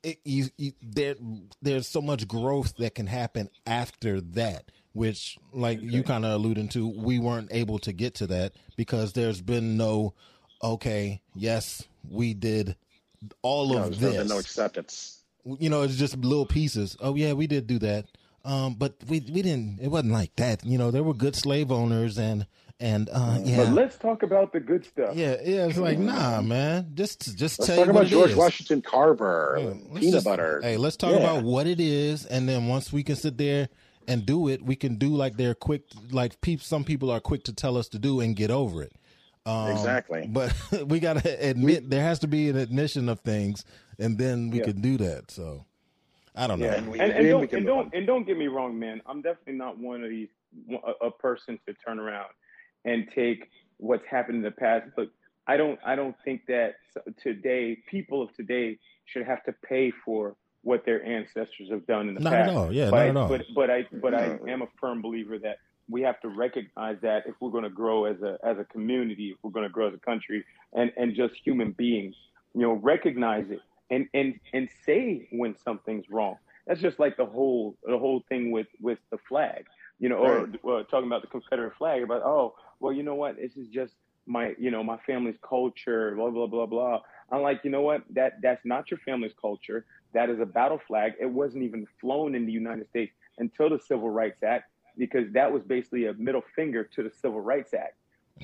It, 0.02 0.18
you, 0.24 0.46
you, 0.56 0.72
there, 0.82 1.14
there's 1.60 1.86
so 1.86 2.00
much 2.00 2.26
growth 2.26 2.74
that 2.78 2.94
can 2.94 3.06
happen 3.06 3.50
after 3.66 4.20
that, 4.20 4.70
which, 4.92 5.38
like 5.52 5.80
you 5.80 6.02
kind 6.02 6.24
of 6.24 6.32
alluding 6.32 6.68
to, 6.70 6.88
we 6.88 7.18
weren't 7.18 7.48
able 7.52 7.78
to 7.80 7.92
get 7.92 8.14
to 8.16 8.26
that 8.28 8.52
because 8.76 9.12
there's 9.12 9.40
been 9.40 9.76
no, 9.76 10.14
okay, 10.62 11.20
yes, 11.34 11.86
we 12.08 12.34
did 12.34 12.76
all 13.42 13.68
no, 13.74 13.84
of 13.84 14.00
this. 14.00 14.28
no 14.28 14.38
acceptance 14.38 15.20
you 15.58 15.70
know, 15.70 15.82
it's 15.82 15.96
just 15.96 16.16
little 16.18 16.46
pieces. 16.46 16.96
Oh 17.00 17.14
yeah, 17.14 17.32
we 17.32 17.46
did 17.46 17.66
do 17.66 17.78
that. 17.80 18.06
Um, 18.44 18.74
but 18.74 18.94
we 19.06 19.20
we 19.20 19.42
didn't. 19.42 19.78
It 19.80 19.88
wasn't 19.88 20.12
like 20.12 20.34
that. 20.36 20.64
You 20.64 20.78
know, 20.78 20.90
there 20.90 21.02
were 21.02 21.14
good 21.14 21.36
slave 21.36 21.70
owners 21.70 22.18
and 22.18 22.46
and 22.78 23.08
uh, 23.12 23.38
yeah. 23.42 23.64
But 23.64 23.72
let's 23.74 23.96
talk 23.98 24.22
about 24.22 24.52
the 24.52 24.60
good 24.60 24.84
stuff. 24.86 25.14
yeah, 25.14 25.36
yeah, 25.44 25.66
it's 25.66 25.76
like 25.78 25.98
nah, 25.98 26.40
man. 26.40 26.92
Just 26.94 27.36
just 27.36 27.58
let's 27.58 27.66
tell 27.66 27.76
talk 27.76 27.86
you 27.86 27.90
about 27.90 28.06
george 28.06 28.30
is. 28.30 28.36
washington 28.36 28.80
carver 28.80 29.56
Yeah, 29.58 29.98
peanut 30.00 30.14
just- 30.14 30.24
butter 30.24 30.60
Hey, 30.62 30.76
let's 30.78 30.96
talk 30.96 31.10
Yeah. 31.12 31.18
about 31.18 31.44
what 31.44 31.66
it 31.66 31.80
is, 31.80 32.24
and 32.26 32.48
then 32.48 32.68
once 32.68 32.92
we 32.92 33.02
can 33.02 33.16
sit 33.16 33.36
there 33.36 33.68
and 34.10 34.26
do 34.26 34.48
it, 34.48 34.60
we 34.62 34.74
can 34.74 34.96
do 34.96 35.08
like 35.08 35.36
they're 35.36 35.54
quick, 35.54 35.82
like 36.10 36.40
peop, 36.40 36.60
some 36.60 36.82
people 36.84 37.10
are 37.10 37.20
quick 37.20 37.44
to 37.44 37.52
tell 37.54 37.76
us 37.76 37.88
to 37.88 37.98
do 37.98 38.20
and 38.20 38.34
get 38.34 38.50
over 38.50 38.82
it. 38.82 38.92
Um, 39.46 39.70
Exactly. 39.70 40.28
But 40.28 40.52
we 40.86 40.98
got 40.98 41.22
to 41.22 41.48
admit 41.48 41.88
there 41.88 42.02
has 42.02 42.18
to 42.20 42.26
be 42.26 42.48
an 42.50 42.56
admission 42.56 43.08
of 43.08 43.20
things, 43.20 43.64
and 43.98 44.18
then 44.18 44.50
we 44.50 44.58
Yeah. 44.58 44.64
can 44.64 44.80
do 44.80 44.96
that. 44.98 45.30
So 45.30 45.64
I 46.34 46.46
don't 46.48 46.58
know. 46.58 46.66
Yeah, 46.66 46.74
And 46.74 46.90
we- 46.90 46.98
and, 47.00 47.12
and 47.12 47.26
don't 47.28 47.52
and 47.52 47.66
don't 47.66 47.94
and 47.94 48.06
don't 48.06 48.26
get 48.26 48.36
me 48.36 48.48
wrong, 48.48 48.78
man. 48.78 49.00
I'm 49.06 49.22
definitely 49.22 49.54
not 49.54 49.78
one 49.78 50.02
of 50.02 50.10
these 50.10 50.28
a, 50.70 51.06
a 51.06 51.10
person 51.12 51.58
to 51.68 51.74
turn 51.86 51.98
around 52.00 52.30
and 52.84 53.06
take 53.14 53.48
what's 53.78 54.04
happened 54.10 54.38
in 54.38 54.42
the 54.42 54.50
past. 54.50 54.86
But 54.96 55.08
I 55.46 55.56
don't 55.56 55.78
I 55.86 55.94
don't 55.94 56.16
think 56.24 56.42
that 56.48 56.74
today 57.22 57.78
people 57.88 58.22
of 58.22 58.34
today 58.34 58.78
should 59.06 59.24
have 59.24 59.42
to 59.44 59.52
pay 59.64 59.92
for 60.04 60.36
what 60.62 60.84
their 60.84 61.04
ancestors 61.04 61.70
have 61.70 61.86
done 61.86 62.08
in 62.08 62.14
the 62.14 62.20
Not 62.20 62.32
past. 62.32 62.50
at 62.50 62.56
all. 62.56 62.72
Yeah, 62.72 62.90
but 62.90 62.96
not 62.96 63.02
I, 63.02 63.08
at 63.08 63.16
all. 63.16 63.28
But 63.28 63.46
but 63.54 63.70
I 63.70 63.86
but 63.92 64.14
I 64.14 64.38
am 64.48 64.62
a 64.62 64.68
firm 64.80 65.02
believer 65.02 65.38
that 65.38 65.58
we 65.88 66.02
have 66.02 66.20
to 66.20 66.28
recognize 66.28 66.96
that 67.02 67.24
if 67.26 67.34
we're 67.40 67.50
going 67.50 67.64
to 67.64 67.70
grow 67.70 68.04
as 68.04 68.20
a 68.22 68.38
as 68.44 68.58
a 68.58 68.64
community, 68.64 69.30
if 69.30 69.38
we're 69.42 69.50
going 69.50 69.66
to 69.66 69.72
grow 69.72 69.88
as 69.88 69.94
a 69.94 69.98
country, 69.98 70.44
and 70.72 70.92
and 70.96 71.14
just 71.14 71.34
human 71.44 71.72
beings, 71.72 72.14
you 72.54 72.62
know, 72.62 72.74
recognize 72.74 73.50
it 73.50 73.60
and 73.90 74.08
and 74.14 74.38
and 74.52 74.68
say 74.86 75.28
when 75.32 75.56
something's 75.64 76.08
wrong. 76.10 76.36
That's 76.66 76.80
just 76.80 76.98
like 76.98 77.16
the 77.16 77.26
whole 77.26 77.76
the 77.84 77.98
whole 77.98 78.24
thing 78.28 78.50
with 78.50 78.68
with 78.80 78.98
the 79.10 79.18
flag, 79.28 79.66
you 79.98 80.08
know, 80.08 80.16
or 80.16 80.42
uh, 80.42 80.82
talking 80.84 81.06
about 81.06 81.22
the 81.22 81.28
Confederate 81.28 81.74
flag. 81.76 82.02
About 82.02 82.22
oh, 82.22 82.54
well, 82.78 82.92
you 82.92 83.02
know 83.02 83.16
what? 83.16 83.36
This 83.36 83.56
is 83.56 83.68
just 83.68 83.92
my 84.26 84.54
you 84.58 84.70
know 84.70 84.82
my 84.82 84.98
family's 85.06 85.38
culture. 85.46 86.14
Blah 86.14 86.30
blah 86.30 86.46
blah 86.46 86.66
blah. 86.66 87.00
I'm 87.32 87.42
like, 87.42 87.60
you 87.64 87.70
know 87.70 87.82
what? 87.82 88.02
That 88.10 88.40
that's 88.42 88.64
not 88.64 88.90
your 88.90 88.98
family's 89.04 89.32
culture. 89.40 89.84
That 90.12 90.30
is 90.30 90.40
a 90.40 90.46
battle 90.46 90.80
flag. 90.86 91.12
It 91.20 91.30
wasn't 91.30 91.64
even 91.64 91.86
flown 92.00 92.34
in 92.34 92.46
the 92.46 92.52
United 92.52 92.88
States 92.88 93.12
until 93.38 93.70
the 93.70 93.78
Civil 93.78 94.10
Rights 94.10 94.42
Act, 94.42 94.70
because 94.98 95.32
that 95.32 95.52
was 95.52 95.62
basically 95.62 96.06
a 96.06 96.14
middle 96.14 96.42
finger 96.54 96.84
to 96.96 97.02
the 97.02 97.10
Civil 97.10 97.40
Rights 97.40 97.74
Act. 97.74 97.94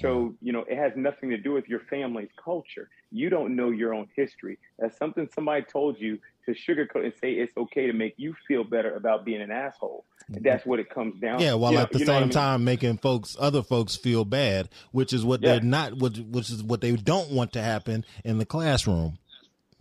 So, 0.01 0.09
mm-hmm. 0.09 0.47
you 0.47 0.53
know, 0.53 0.65
it 0.69 0.77
has 0.77 0.93
nothing 0.95 1.31
to 1.31 1.39
do 1.39 1.53
with 1.53 1.69
your 1.69 1.81
family's 1.81 2.29
culture. 2.43 2.91
You 3.11 3.31
don't 3.31 3.57
know 3.57 3.71
your 3.71 3.95
own 3.95 4.09
history. 4.15 4.59
That's 4.79 4.97
something 4.99 5.27
somebody 5.35 5.63
told 5.63 5.99
you 5.99 6.19
to 6.45 6.53
sugarcoat 6.53 7.05
and 7.05 7.15
say 7.21 7.33
it's 7.33 7.57
okay 7.57 7.87
to 7.87 7.95
make 7.95 8.15
you 8.19 8.35
feel 8.47 8.63
better 8.63 8.95
about 8.95 9.25
being 9.25 9.41
an 9.41 9.51
asshole. 9.51 10.05
Mm-hmm. 10.31 10.43
That's 10.45 10.67
what 10.67 10.81
it 10.81 10.91
comes 10.91 11.19
down. 11.21 11.39
To. 11.39 11.45
Yeah, 11.45 11.55
while 11.55 11.73
you 11.73 11.79
at 11.79 11.93
the 11.93 12.01
know 12.01 12.03
what 12.03 12.07
same 12.07 12.17
I 12.17 12.21
mean? 12.21 12.31
time 12.31 12.65
making 12.65 12.99
folks, 12.99 13.37
other 13.41 13.63
folks 13.63 13.97
feel 13.97 14.25
bad, 14.27 14.69
which 14.93 15.15
is 15.15 15.25
what 15.25 15.43
Yeah. 15.43 15.53
they're 15.53 15.61
not, 15.63 15.97
which, 15.97 16.19
which 16.19 16.51
is 16.51 16.63
what 16.63 16.83
they 16.83 16.95
don't 16.95 17.31
want 17.31 17.55
to 17.55 17.63
happen 17.63 18.05
in 18.23 18.37
the 18.39 18.47
classroom. 18.47 19.19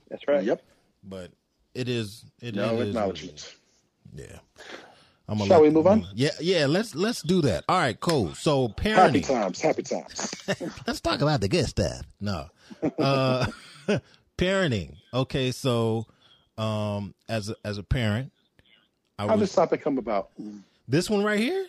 That's 0.10 0.26
right. 0.28 0.44
yep 0.44 0.64
But 1.04 1.32
it 1.76 1.88
is, 1.90 2.26
it 2.42 2.56
no 2.56 2.80
is- 2.82 2.90
acknowledgement 2.90 3.56
Yeah. 4.16 4.40
I'm 5.28 5.40
Shall 5.40 5.62
we 5.64 5.72
move 5.72 5.88
on? 5.88 6.06
Yeah, 6.14 6.30
yeah. 6.40 6.68
Let's 6.68 6.94
let's 6.94 7.24
do 7.24 7.42
that. 7.42 7.64
All 7.68 7.78
right, 7.80 8.00
cool. 8.00 8.36
So 8.36 8.68
happy 8.78 9.22
parenting. 9.22 9.28
times 9.28 9.60
happy 9.60 9.82
times 9.82 10.32
let's 10.88 11.02
talk 11.02 11.22
about 11.22 11.42
the 11.42 11.48
good 11.48 11.66
stuff. 11.66 12.04
No, 12.22 12.46
uh, 13.00 13.48
parenting. 14.38 14.96
Okay, 15.16 15.52
so 15.52 16.06
um, 16.60 17.16
as 17.28 17.50
a, 17.50 17.56
as 17.66 17.80
a 17.80 17.84
parent, 17.84 18.32
I 19.18 19.24
how 19.26 19.36
was 19.36 19.50
does 19.50 19.56
topic 19.56 19.82
come 19.82 19.98
about 19.98 20.30
this 20.88 21.10
one 21.10 21.24
right 21.24 21.40
here. 21.40 21.66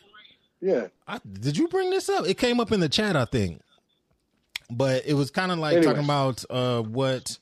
yeah 0.61 0.89
I, 1.09 1.19
did 1.41 1.57
you 1.57 1.67
bring 1.69 1.89
this 1.89 2.11
up? 2.11 2.27
It 2.29 2.37
came 2.37 2.61
up 2.61 2.73
in 2.73 2.81
the 2.81 2.91
chat, 2.91 3.17
I 3.17 3.25
think. 3.25 3.63
But 4.71 5.07
it 5.07 5.15
was 5.15 5.31
kind 5.31 5.51
of 5.51 5.59
like 5.59 5.79
Anyways. 5.79 5.87
talking 5.87 6.05
about 6.05 6.45
uh, 6.51 6.83
what 6.83 7.39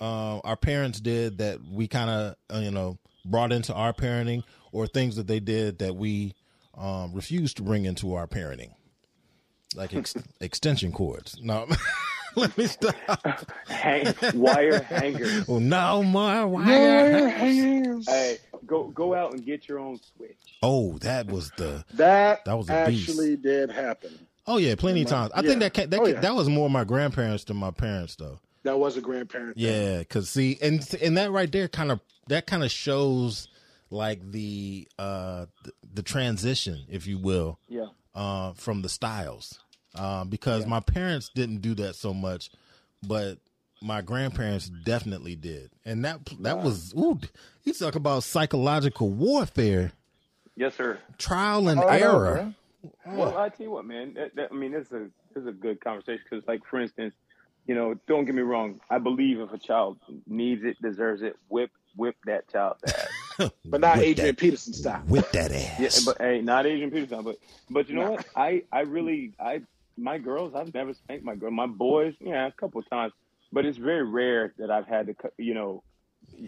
uh, 0.00 0.38
our 0.40 0.56
parents 0.56 1.00
did 1.00 1.38
that 1.38 1.58
we 1.70 1.86
kind 1.88 2.10
of, 2.10 2.34
uh, 2.54 2.58
you 2.60 2.70
know, 2.70 2.98
brought 3.24 3.52
into 3.52 3.74
our 3.74 3.92
parenting, 3.92 4.42
or 4.72 4.86
things 4.86 5.16
that 5.16 5.26
they 5.26 5.40
did 5.40 5.78
that 5.80 5.96
we 5.96 6.34
um, 6.76 7.12
refused 7.12 7.56
to 7.58 7.62
bring 7.62 7.84
into 7.84 8.14
our 8.14 8.26
parenting, 8.26 8.70
like 9.74 9.94
ex- 9.94 10.14
extension 10.40 10.92
cords. 10.92 11.36
No, 11.42 11.66
let 12.36 12.56
me 12.56 12.66
stop. 12.66 12.94
Hang, 13.68 14.12
wire 14.34 14.82
hangers. 14.82 15.44
Oh, 15.48 15.58
no 15.58 16.02
more 16.02 16.46
wire. 16.46 17.28
Hangers. 17.28 18.08
Hey, 18.08 18.38
go 18.66 18.84
go 18.88 19.14
out 19.14 19.32
and 19.34 19.44
get 19.44 19.68
your 19.68 19.78
own 19.78 19.98
switch. 20.16 20.36
Oh, 20.62 20.98
that 20.98 21.26
was 21.26 21.50
the. 21.56 21.84
that, 21.94 22.44
That 22.44 22.56
was 22.56 22.68
a 22.70 22.86
beast. 22.86 23.08
actually 23.10 23.36
did 23.36 23.70
happen 23.70 24.26
Oh 24.46 24.56
yeah, 24.56 24.74
plenty 24.74 25.02
of 25.02 25.08
times. 25.08 25.30
I 25.34 25.40
yeah. 25.42 25.48
think 25.48 25.60
that 25.60 25.90
that 25.90 26.00
Oh, 26.00 26.06
yeah. 26.06 26.20
that 26.20 26.34
was 26.34 26.48
more 26.48 26.68
my 26.70 26.84
grandparents 26.84 27.44
than 27.44 27.56
my 27.56 27.70
parents 27.70 28.16
though. 28.16 28.38
That 28.62 28.78
was 28.78 28.96
a 28.96 29.00
grandparent. 29.00 29.56
Yeah, 29.56 29.98
because 29.98 30.28
see, 30.30 30.58
and 30.60 30.86
and 31.02 31.16
that 31.16 31.30
right 31.30 31.50
there 31.50 31.68
kind 31.68 31.90
of 31.90 32.00
that 32.28 32.46
kind 32.46 32.62
of 32.64 32.70
shows 32.70 33.48
like 33.90 34.30
the 34.30 34.88
uh 34.98 35.46
the, 35.64 35.72
the 35.94 36.02
transition, 36.02 36.84
if 36.88 37.06
you 37.06 37.18
will, 37.18 37.58
Yeah. 37.68 37.86
uh, 38.14 38.52
from 38.52 38.82
the 38.82 38.88
styles. 38.88 39.58
Uh, 39.94 40.24
because 40.24 40.66
my 40.66 40.78
parents 40.78 41.30
didn't 41.34 41.62
do 41.62 41.74
that 41.74 41.96
so 41.96 42.14
much, 42.14 42.48
but 43.02 43.38
my 43.82 44.00
grandparents 44.02 44.68
definitely 44.68 45.34
did, 45.34 45.70
and 45.84 46.04
that 46.04 46.20
that 46.40 46.58
was 46.62 46.94
ooh, 46.94 47.18
you 47.64 47.72
talk 47.72 47.96
about 47.96 48.22
psychological 48.22 49.08
warfare, 49.08 49.90
Yes, 50.54 50.76
sir. 50.76 50.98
trial 51.18 51.68
and 51.68 51.82
Oh, 51.82 51.88
I 51.88 51.98
know, 51.98 52.04
error. 52.18 52.54
Well, 53.04 53.36
I 53.36 53.48
tell 53.48 53.66
you 53.66 53.72
what, 53.72 53.84
man. 53.84 54.14
That, 54.14 54.36
that, 54.36 54.48
I 54.52 54.54
mean, 54.54 54.72
this 54.72 54.86
is 54.86 54.92
a 54.92 55.10
this 55.34 55.42
is 55.42 55.46
a 55.48 55.52
good 55.52 55.80
conversation 55.82 56.22
because, 56.30 56.46
like, 56.46 56.60
for 56.70 56.80
instance, 56.80 57.14
you 57.70 57.76
know, 57.76 57.94
don't 58.08 58.24
get 58.24 58.34
me 58.34 58.42
wrong. 58.42 58.80
I 58.90 58.98
believe 58.98 59.38
if 59.38 59.52
a 59.52 59.58
child 59.58 59.96
needs 60.26 60.64
it, 60.64 60.82
deserves 60.82 61.22
it, 61.22 61.36
whip 61.48 61.70
whip 61.94 62.16
that 62.26 62.48
child's 62.50 62.82
ass. 62.82 63.50
but 63.64 63.80
not 63.80 63.98
Whip 63.98 64.06
adrian 64.06 64.26
that- 64.26 64.36
peterson 64.38 64.72
style 64.72 65.02
Whip 65.06 65.30
that 65.30 65.52
ass. 65.52 65.78
yeah, 65.78 65.90
but 66.04 66.20
hey, 66.20 66.40
not 66.40 66.66
Adrian 66.66 66.90
Peterson, 66.90 67.22
but 67.22 67.36
but 67.70 67.88
you 67.88 67.94
know 67.94 68.10
what? 68.10 68.26
I 68.34 68.64
I 68.72 68.80
really 68.80 69.34
I 69.38 69.62
my 69.96 70.18
girls, 70.18 70.52
I've 70.56 70.74
never 70.74 70.92
spanked 70.94 71.24
my 71.24 71.36
girl. 71.36 71.52
My 71.52 71.68
boys, 71.68 72.14
yeah, 72.18 72.48
a 72.48 72.50
couple 72.50 72.82
times, 72.82 73.12
but 73.52 73.64
it's 73.64 73.78
very 73.78 74.02
rare 74.02 74.52
that 74.58 74.68
I've 74.72 74.88
had 74.88 75.06
to, 75.06 75.14
you 75.38 75.54
know, 75.54 75.84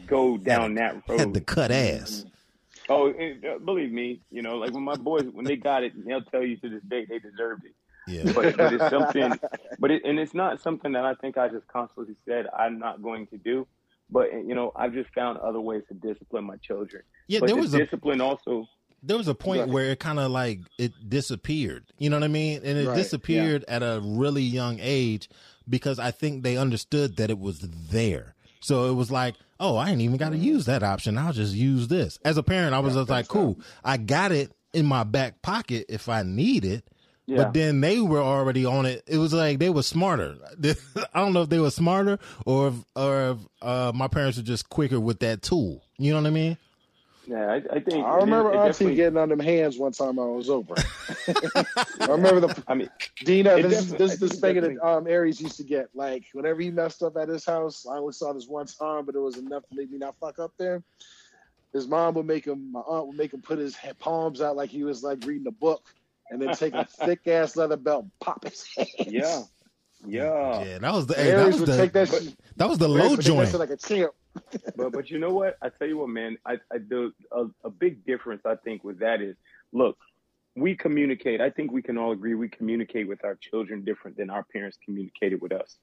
go 0.08 0.36
down 0.38 0.74
that 0.74 1.08
road. 1.08 1.20
Had 1.20 1.34
to 1.34 1.40
cut 1.40 1.70
ass. 1.70 2.24
Oh, 2.88 3.12
and, 3.12 3.44
uh, 3.44 3.58
believe 3.58 3.92
me, 3.92 4.20
you 4.32 4.42
know, 4.42 4.56
like 4.56 4.72
when 4.74 4.82
my 4.82 4.96
boys 4.96 5.22
when 5.32 5.44
they 5.44 5.54
got 5.54 5.84
it, 5.84 5.92
they'll 6.04 6.22
tell 6.22 6.42
you 6.42 6.56
to 6.56 6.68
this 6.68 6.82
day 6.82 7.04
they 7.04 7.20
deserved 7.20 7.64
it. 7.64 7.74
Yeah. 8.06 8.32
But, 8.34 8.56
but 8.56 8.72
it's 8.72 8.90
something, 8.90 9.38
but 9.78 9.90
it, 9.90 10.02
and 10.04 10.18
it's 10.18 10.34
not 10.34 10.60
something 10.62 10.92
that 10.92 11.04
I 11.04 11.14
think 11.14 11.38
I 11.38 11.48
just 11.48 11.66
constantly 11.68 12.14
said 12.26 12.46
I'm 12.56 12.78
not 12.78 13.02
going 13.02 13.26
to 13.28 13.38
do. 13.38 13.66
But 14.10 14.32
you 14.32 14.54
know, 14.54 14.72
I've 14.76 14.92
just 14.92 15.10
found 15.14 15.38
other 15.38 15.60
ways 15.60 15.82
to 15.88 15.94
discipline 15.94 16.44
my 16.44 16.56
children. 16.56 17.02
Yeah, 17.28 17.40
but 17.40 17.46
there 17.46 17.56
the 17.56 17.62
was 17.62 17.74
a- 17.74 17.78
discipline 17.78 18.20
also. 18.20 18.66
there 19.02 19.16
was 19.16 19.28
a 19.28 19.34
point 19.34 19.60
Right. 19.60 19.68
where 19.70 19.90
it 19.90 20.00
kind 20.00 20.18
of 20.18 20.30
like 20.30 20.60
it 20.78 20.92
disappeared. 21.08 21.84
You 21.98 22.10
know 22.10 22.16
what 22.16 22.24
I 22.24 22.28
mean? 22.28 22.60
And 22.64 22.76
it 22.78 22.88
Right, 22.88 22.96
disappeared 22.96 23.64
at 23.68 23.82
a 23.82 24.00
really 24.02 24.42
young 24.42 24.78
age 24.80 25.28
because 25.68 25.98
I 25.98 26.10
think 26.10 26.42
they 26.42 26.56
understood 26.56 27.16
that 27.16 27.30
it 27.30 27.38
was 27.38 27.60
there. 27.60 28.34
So 28.60 28.88
it 28.90 28.94
was 28.94 29.10
like, 29.10 29.34
oh, 29.58 29.76
I 29.76 29.90
ain't 29.90 30.00
even 30.02 30.18
got 30.18 30.30
to 30.30 30.36
mm-hmm. 30.36 30.44
use 30.44 30.66
that 30.66 30.82
option. 30.82 31.16
I'll 31.18 31.32
just 31.32 31.54
use 31.54 31.88
this. 31.88 32.18
As 32.24 32.36
a 32.36 32.42
parent, 32.42 32.74
I 32.74 32.78
was 32.80 32.94
just 32.94 33.08
like, 33.08 33.28
cool, 33.28 33.58
I 33.84 33.96
got 33.96 34.30
it 34.30 34.52
in 34.72 34.86
my 34.86 35.04
back 35.04 35.40
pocket 35.42 35.86
if 35.88 36.08
I 36.08 36.22
need 36.22 36.64
it. 36.64 36.84
Yeah. 37.26 37.36
But 37.44 37.54
then 37.54 37.80
they 37.80 38.00
were 38.00 38.20
already 38.20 38.64
on 38.64 38.84
it. 38.84 39.04
It 39.06 39.18
was 39.18 39.32
like 39.32 39.58
they 39.58 39.70
were 39.70 39.82
smarter. 39.82 40.36
I 41.14 41.20
don't 41.20 41.32
know 41.32 41.42
if 41.42 41.48
they 41.48 41.60
were 41.60 41.70
smarter 41.70 42.18
or 42.44 42.68
if, 42.68 42.74
or 42.96 43.30
if 43.30 43.38
uh, 43.62 43.92
my 43.94 44.08
parents 44.08 44.38
were 44.38 44.42
just 44.44 44.68
quicker 44.68 44.98
with 44.98 45.20
that 45.20 45.40
tool. 45.42 45.82
You 45.98 46.12
know 46.12 46.20
what 46.20 46.26
I 46.26 46.30
mean? 46.30 46.58
Yeah, 47.24 47.46
I, 47.46 47.76
I 47.76 47.78
think. 47.80 48.04
I 48.04 48.16
remember 48.16 48.50
it, 48.50 48.56
it 48.56 48.58
Auntie 48.58 48.68
definitely- 48.70 48.94
getting 48.96 49.16
on 49.18 49.28
them 49.28 49.38
hands 49.38 49.78
one 49.78 49.92
time 49.92 50.18
I 50.18 50.24
was 50.24 50.50
over. 50.50 50.74
I 52.00 52.06
remember 52.08 52.40
the. 52.40 52.64
I 52.66 52.74
mean, 52.74 52.90
Dina, 53.24 53.56
it 53.58 53.62
this 53.62 53.78
is 53.78 53.92
this 53.92 54.10
I 54.10 54.14
is 54.14 54.18
the 54.18 54.28
think 54.28 54.60
thing 54.60 54.74
that 54.74 54.84
um, 54.86 55.06
Aries 55.06 55.40
used 55.40 55.56
to 55.58 55.62
get. 55.64 55.88
Like 55.94 56.24
whenever 56.32 56.60
he 56.60 56.72
messed 56.72 57.04
up 57.04 57.16
at 57.16 57.28
his 57.28 57.44
house, 57.44 57.86
I 57.88 57.98
only 57.98 58.12
saw 58.12 58.32
this 58.32 58.48
one 58.48 58.66
time, 58.66 59.04
but 59.06 59.14
it 59.14 59.20
was 59.20 59.38
enough 59.38 59.62
to 59.68 59.76
make 59.76 59.92
me 59.92 59.98
not 59.98 60.16
fuck 60.20 60.40
up 60.40 60.52
there. 60.58 60.82
His 61.72 61.86
mom 61.86 62.14
would 62.14 62.26
make 62.26 62.44
him, 62.44 62.72
my 62.72 62.80
aunt 62.80 63.06
would 63.06 63.16
make 63.16 63.32
him 63.32 63.40
put 63.40 63.58
his 63.58 63.76
palms 64.00 64.40
out 64.42 64.56
like 64.56 64.68
he 64.70 64.82
was 64.82 65.02
like 65.04 65.24
reading 65.24 65.46
a 65.46 65.52
book, 65.52 65.94
and 66.32 66.40
then 66.40 66.54
take 66.54 66.74
a 66.74 66.84
thick 67.04 67.28
ass 67.28 67.56
leather 67.56 67.76
belt, 67.76 68.04
and 68.04 68.12
pop 68.20 68.44
his 68.44 68.66
hands. 68.76 68.90
Yeah, 68.98 69.42
yeah. 70.06 70.64
Yeah, 70.64 70.78
that 70.78 70.92
was 70.92 71.06
the 71.06 71.14
hey, 71.14 71.30
that 71.30 71.38
Aries 71.38 71.52
was 71.52 71.60
would 71.60 71.68
the 71.68 71.76
take 71.76 71.92
that. 71.92 72.08
shit- 72.08 72.36
that 72.56 72.68
was 72.68 72.78
the 72.78 72.88
Aries 72.88 72.98
low 73.04 73.10
would 73.10 73.20
take 73.20 73.26
that 73.26 73.32
joint. 73.32 73.50
shit 73.50 73.60
like 73.60 73.70
a 73.70 73.76
champ. 73.76 74.12
but 74.76 74.92
but 74.92 75.10
you 75.10 75.18
know 75.18 75.30
what? 75.32 75.58
I 75.62 75.68
tell 75.68 75.86
you 75.86 75.98
what, 75.98 76.08
man. 76.08 76.38
I, 76.46 76.54
I 76.72 76.78
the 76.78 77.12
a, 77.30 77.44
a 77.64 77.70
big 77.70 78.04
difference 78.04 78.42
I 78.46 78.56
think 78.56 78.82
with 78.82 79.00
that 79.00 79.20
is, 79.20 79.36
look, 79.72 79.98
we 80.56 80.74
communicate. 80.74 81.40
I 81.40 81.50
think 81.50 81.70
we 81.70 81.82
can 81.82 81.98
all 81.98 82.12
agree 82.12 82.34
we 82.34 82.48
communicate 82.48 83.08
with 83.08 83.24
our 83.24 83.34
children 83.36 83.84
different 83.84 84.16
than 84.16 84.30
our 84.30 84.42
parents 84.42 84.78
communicated 84.84 85.40
with 85.40 85.52
us. 85.52 85.76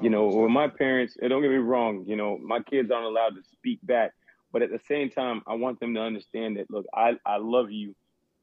You 0.00 0.10
know, 0.10 0.28
oh, 0.28 0.42
with 0.42 0.50
my 0.50 0.66
parents, 0.66 1.16
and 1.20 1.30
don't 1.30 1.40
get 1.40 1.52
me 1.52 1.56
wrong. 1.58 2.04
You 2.08 2.16
know, 2.16 2.36
my 2.36 2.60
kids 2.60 2.90
aren't 2.90 3.06
allowed 3.06 3.36
to 3.36 3.42
speak 3.52 3.78
back, 3.84 4.12
but 4.52 4.62
at 4.62 4.70
the 4.72 4.80
same 4.88 5.08
time, 5.08 5.42
I 5.46 5.54
want 5.54 5.78
them 5.78 5.94
to 5.94 6.00
understand 6.00 6.56
that. 6.56 6.68
Look, 6.68 6.86
I 6.92 7.12
I 7.24 7.36
love 7.36 7.70
you. 7.70 7.94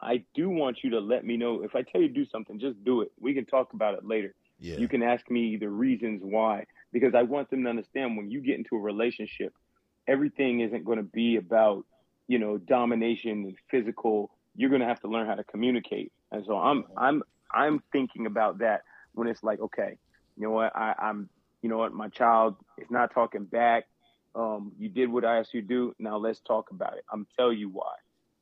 I 0.01 0.23
do 0.33 0.49
want 0.49 0.79
you 0.83 0.89
to 0.91 0.99
let 0.99 1.25
me 1.25 1.37
know 1.37 1.63
if 1.63 1.75
I 1.75 1.83
tell 1.83 2.01
you 2.01 2.07
to 2.07 2.13
do 2.13 2.25
something, 2.25 2.59
just 2.59 2.83
do 2.83 3.01
it. 3.01 3.11
We 3.19 3.33
can 3.33 3.45
talk 3.45 3.73
about 3.73 3.93
it 3.93 4.05
later. 4.05 4.33
Yeah. 4.59 4.77
You 4.77 4.87
can 4.87 5.03
ask 5.03 5.29
me 5.29 5.57
the 5.57 5.69
reasons 5.69 6.21
why, 6.23 6.65
because 6.91 7.13
I 7.15 7.23
want 7.23 7.49
them 7.49 7.63
to 7.63 7.69
understand 7.69 8.17
when 8.17 8.29
you 8.29 8.41
get 8.41 8.57
into 8.57 8.75
a 8.75 8.79
relationship, 8.79 9.53
everything 10.07 10.61
isn't 10.61 10.85
going 10.85 10.97
to 10.97 11.03
be 11.03 11.35
about, 11.37 11.85
you 12.27 12.39
know, 12.39 12.57
domination 12.57 13.31
and 13.31 13.55
physical. 13.69 14.31
You're 14.55 14.69
going 14.69 14.81
to 14.81 14.87
have 14.87 14.99
to 15.01 15.07
learn 15.07 15.27
how 15.27 15.35
to 15.35 15.43
communicate. 15.43 16.11
And 16.31 16.43
so 16.45 16.57
I'm, 16.57 16.85
I'm, 16.97 17.23
I'm 17.53 17.81
thinking 17.91 18.25
about 18.25 18.59
that 18.59 18.81
when 19.13 19.27
it's 19.27 19.43
like, 19.43 19.59
okay, 19.59 19.97
you 20.37 20.43
know 20.43 20.51
what, 20.51 20.75
I, 20.75 20.95
I'm, 20.97 21.29
you 21.61 21.69
know 21.69 21.77
what, 21.77 21.93
my 21.93 22.07
child 22.09 22.55
is 22.77 22.87
not 22.89 23.13
talking 23.13 23.45
back. 23.45 23.85
Um, 24.33 24.71
you 24.79 24.89
did 24.89 25.11
what 25.11 25.25
I 25.25 25.39
asked 25.39 25.53
you 25.53 25.61
to 25.61 25.67
do. 25.67 25.95
Now 25.99 26.17
let's 26.17 26.39
talk 26.39 26.71
about 26.71 26.97
it. 26.97 27.03
I'm 27.11 27.27
tell 27.37 27.51
you 27.51 27.69
why. 27.69 27.93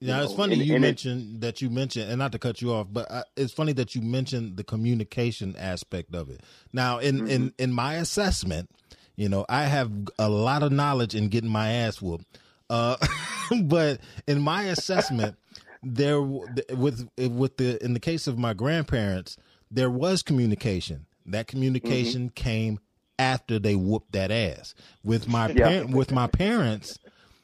Yeah, 0.02 0.20
You 0.20 0.24
it's 0.26 0.34
funny 0.34 0.54
and- 0.54 0.64
you 0.66 0.76
and 0.76 0.84
it- 0.86 0.88
mentioned 0.88 1.42
that 1.42 1.62
you 1.62 1.70
mentioned, 1.70 2.10
and 2.10 2.20
not 2.20 2.32
to 2.32 2.40
cut 2.40 2.62
you 2.62 2.72
off, 2.74 2.88
but 2.92 3.10
uh, 3.12 3.24
it's 3.36 3.52
funny 3.54 3.74
that 3.74 3.96
you 3.96 4.02
mentioned 4.02 4.56
the 4.58 4.64
communication 4.64 5.56
aspect 5.58 6.16
of 6.16 6.30
it. 6.30 6.42
Now, 6.72 7.00
in 7.00 7.28
in 7.28 7.42
Mm-hmm. 7.50 7.64
in 7.64 7.72
my 7.74 7.96
assessment, 7.96 8.70
you 9.18 9.28
know, 9.28 9.46
I 9.50 9.64
have 9.66 9.92
a 10.18 10.30
lot 10.30 10.64
of 10.64 10.72
knowledge 10.72 11.16
in 11.16 11.28
getting 11.28 11.50
my 11.50 11.70
ass 11.72 12.02
whooped, 12.02 12.26
uh, 12.70 12.96
but 13.64 14.00
in 14.26 14.42
my 14.42 14.64
assessment, 14.64 15.36
there 15.84 16.22
with 16.22 17.10
with 17.20 17.58
the 17.58 17.84
in 17.84 17.94
the 17.94 18.00
case 18.00 18.26
of 18.28 18.38
my 18.38 18.54
grandparents, 18.54 19.36
there 19.70 19.90
was 19.90 20.24
communication. 20.24 21.06
That 21.26 21.48
communication 21.48 22.28
Mm-hmm. 22.30 22.34
came 22.36 22.80
after 23.20 23.60
they 23.60 23.76
whooped 23.76 24.14
that 24.14 24.32
ass. 24.32 24.74
With 25.04 25.28
my 25.28 25.50
Yeah. 25.50 25.84
par- 25.84 25.88
with 25.94 26.12
my 26.14 26.28
parents, 26.28 26.98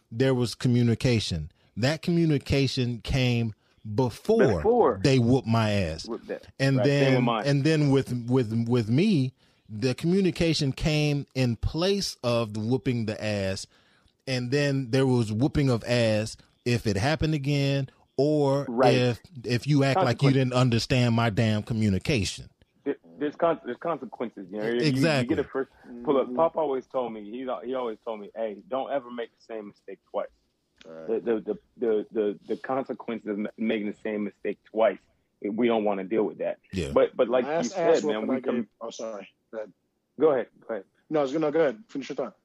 there 0.09 0.33
was 0.33 0.55
communication. 0.55 1.51
That 1.77 2.01
communication 2.01 3.01
came 3.01 3.53
before, 3.95 4.55
Before. 4.57 4.99
they 5.03 5.19
whooped 5.19 5.47
my 5.47 5.71
ass. 5.71 6.07
And 6.59 6.77
Right, 6.77 6.85
then 6.85 7.27
and 7.29 7.63
then 7.63 7.91
with 7.91 8.11
with 8.27 8.51
with 8.67 8.89
me, 8.89 9.33
the 9.69 9.93
communication 9.93 10.71
came 10.71 11.25
in 11.35 11.55
place 11.57 12.17
of 12.23 12.53
the 12.53 12.59
whooping 12.59 13.05
the 13.05 13.23
ass, 13.23 13.67
and 14.27 14.49
then 14.51 14.89
there 14.91 15.05
was 15.05 15.31
whooping 15.31 15.69
of 15.69 15.83
ass 15.85 16.37
if 16.65 16.87
it 16.87 16.97
happened 16.97 17.33
again 17.35 17.89
or 18.17 18.65
Right. 18.69 18.95
if 18.95 19.21
if 19.43 19.67
you 19.67 19.83
act 19.83 19.99
like 20.01 20.23
you 20.23 20.31
didn't 20.31 20.53
understand 20.53 21.15
my 21.15 21.29
damn 21.29 21.61
communication. 21.61 22.49
there's 23.17 23.35
con- 23.37 23.59
there's 23.65 23.77
consequences. 23.77 24.45
You 24.51 24.57
know, 24.59 24.65
You- 24.67 24.79
Exactly. 24.81 25.35
You, 25.35 25.35
get 25.37 25.45
a 25.45 25.49
first 25.49 25.69
pull 26.03 26.17
up. 26.17 26.33
Pop 26.35 26.57
always 26.57 26.85
told 26.87 27.13
me 27.13 27.23
he 27.23 27.47
he 27.65 27.73
always 27.75 27.97
told 28.03 28.19
me, 28.19 28.29
hey, 28.35 28.57
don't 28.69 28.91
ever 28.91 29.09
make 29.11 29.29
the 29.37 29.43
same 29.53 29.67
mistake 29.67 29.99
twice. 30.11 30.27
The, 31.07 31.19
the 31.19 31.39
the 31.41 31.57
the 31.77 32.05
the 32.11 32.39
the 32.47 32.57
consequences 32.57 33.29
of 33.29 33.47
making 33.57 33.87
the 33.87 33.97
same 34.03 34.23
mistake 34.23 34.59
twice. 34.71 34.99
We 35.41 35.67
don't 35.67 35.83
want 35.83 35.99
to 35.99 36.03
deal 36.03 36.23
with 36.23 36.37
that. 36.39 36.59
Yeah. 36.71 36.89
But 36.93 37.15
but 37.15 37.29
like 37.29 37.45
you 37.45 37.63
said, 37.69 38.03
man, 38.03 38.27
we 38.27 38.37
I 38.37 38.41
come. 38.41 38.55
gave. 38.55 38.67
Oh, 38.81 38.89
sorry. 38.89 39.29
Go 39.51 39.57
ahead. 39.57 39.71
Go 40.19 40.31
ahead. 40.31 40.47
Go 40.67 40.73
ahead. 40.73 40.83
No, 41.09 41.19
I 41.19 41.23
was 41.23 41.33
gonna 41.33 41.51
go 41.51 41.59
ahead. 41.59 41.83
Finish 41.89 42.09
your 42.09 42.15
thought. 42.15 42.35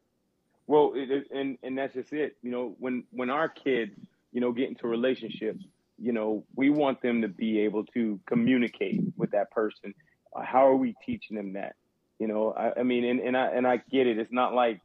Well, 0.67 0.93
it, 0.95 1.11
it, 1.11 1.31
and 1.31 1.59
and 1.63 1.79
that's 1.79 1.95
just 1.95 2.13
it. 2.13 2.37
You 2.43 2.51
know, 2.51 2.77
when 2.79 3.05
when 3.11 3.31
our 3.31 3.49
kids, 3.49 3.93
you 4.33 4.41
know, 4.41 4.53
get 4.53 4.69
into 4.69 4.87
relationships, 4.87 5.65
you 5.99 6.13
know, 6.13 6.45
we 6.55 6.71
want 6.71 7.03
them 7.03 7.23
to 7.23 7.29
be 7.29 7.61
able 7.61 7.85
to 7.87 8.21
communicate 8.27 9.03
with 9.17 9.31
that 9.33 9.51
person. 9.51 9.95
Uh, 10.35 10.43
how 10.43 10.67
are 10.67 10.77
we 10.77 10.95
teaching 11.05 11.37
them 11.37 11.55
that? 11.55 11.77
You 12.19 12.29
know, 12.29 12.53
I, 12.53 12.81
I 12.81 12.83
mean, 12.83 13.05
and, 13.05 13.21
and 13.21 13.37
I 13.37 13.47
and 13.47 13.67
I 13.67 13.79
get 13.91 14.07
it. 14.07 14.19
It's 14.19 14.33
not 14.33 14.55
like, 14.55 14.81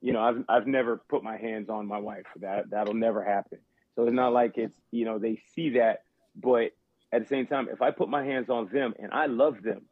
you 0.00 0.12
know, 0.12 0.20
I've 0.20 0.44
I've 0.48 0.66
never 0.66 0.96
put 0.96 1.22
my 1.22 1.36
hands 1.36 1.68
on 1.68 1.86
my 1.86 1.98
wife. 1.98 2.26
That 2.40 2.70
that'll 2.70 2.94
never 2.94 3.22
happen. 3.22 3.58
So 3.96 4.04
it's 4.04 4.14
not 4.14 4.32
like 4.32 4.56
it's 4.56 4.74
you 4.90 5.04
know 5.04 5.18
they 5.18 5.40
see 5.54 5.70
that, 5.70 6.04
but 6.36 6.72
at 7.12 7.22
the 7.22 7.26
same 7.26 7.46
time, 7.46 7.68
if 7.70 7.82
I 7.82 7.90
put 7.90 8.08
my 8.08 8.24
hands 8.24 8.48
on 8.50 8.68
them 8.72 8.94
and 8.98 9.12
I 9.12 9.26
love 9.26 9.62
them, 9.62 9.82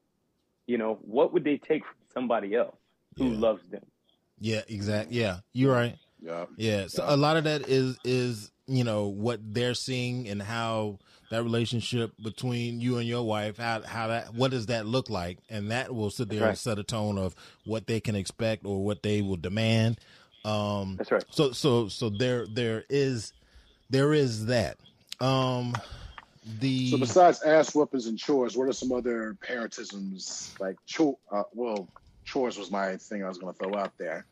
you 0.67 0.79
know, 0.79 0.99
what 1.03 1.33
would 1.33 1.45
they 1.45 1.59
take 1.59 1.85
from 1.85 1.97
somebody 2.13 2.55
else 2.55 2.77
who 3.17 3.31
Yeah. 3.31 3.39
loves 3.39 3.67
them? 3.69 3.85
Yeah, 4.39 4.63
exactly. 4.69 5.19
Yeah, 5.19 5.41
you're 5.53 5.73
right. 5.75 5.97
Yeah. 6.21 6.47
Yeah. 6.57 6.87
So 6.87 7.05
a 7.07 7.17
lot 7.17 7.37
of 7.37 7.45
that 7.45 7.69
is 7.69 7.99
is 8.05 8.53
you 8.69 8.85
know 8.85 9.07
what 9.07 9.41
they're 9.43 9.75
seeing 9.75 10.29
and 10.29 10.41
how 10.43 10.99
that 11.31 11.43
relationship 11.43 12.13
between 12.23 12.81
you 12.81 12.99
and 12.99 13.07
your 13.07 13.23
wife 13.23 13.57
how 13.57 13.83
how 13.83 14.09
that 14.09 14.35
what 14.35 14.51
does 14.51 14.67
that 14.67 14.87
look 14.87 15.11
like 15.11 15.39
and 15.49 15.71
that 15.71 15.95
will 15.95 16.11
sit 16.11 16.29
there 16.29 16.47
and 16.49 16.59
set 16.59 16.79
a 16.79 16.83
tone 16.83 17.19
of 17.19 17.35
what 17.65 17.87
they 17.87 17.99
can 18.01 18.15
expect 18.15 18.65
or 18.65 18.85
what 18.85 19.03
they 19.03 19.23
will 19.23 19.37
demand. 19.37 19.99
Um 20.45 20.97
That's 20.97 21.11
right. 21.11 21.25
so 21.31 21.53
so 21.53 21.89
so 21.89 22.11
there 22.11 22.47
there 22.47 22.85
is 22.89 23.33
there 23.91 24.13
is 24.13 24.47
that. 24.47 24.77
Um 25.21 25.75
the 26.61 26.91
So 26.91 26.99
besides 26.99 27.43
ass 27.43 27.75
whoopings 27.75 28.07
and 28.07 28.19
chores, 28.19 28.57
what 28.57 28.69
are 28.69 28.73
some 28.73 28.93
other 28.93 29.37
parentisms 29.47 30.59
like 30.61 30.77
chore? 30.87 31.19
Uh, 31.31 31.43
well, 31.53 31.89
chores 32.25 32.59
was 32.59 32.71
my 32.71 32.97
thing 32.97 33.25
I 33.25 33.29
was 33.29 33.39
going 33.39 33.53
to 33.53 33.59
throw 33.59 33.75
out 33.79 33.97
there. 33.99 34.27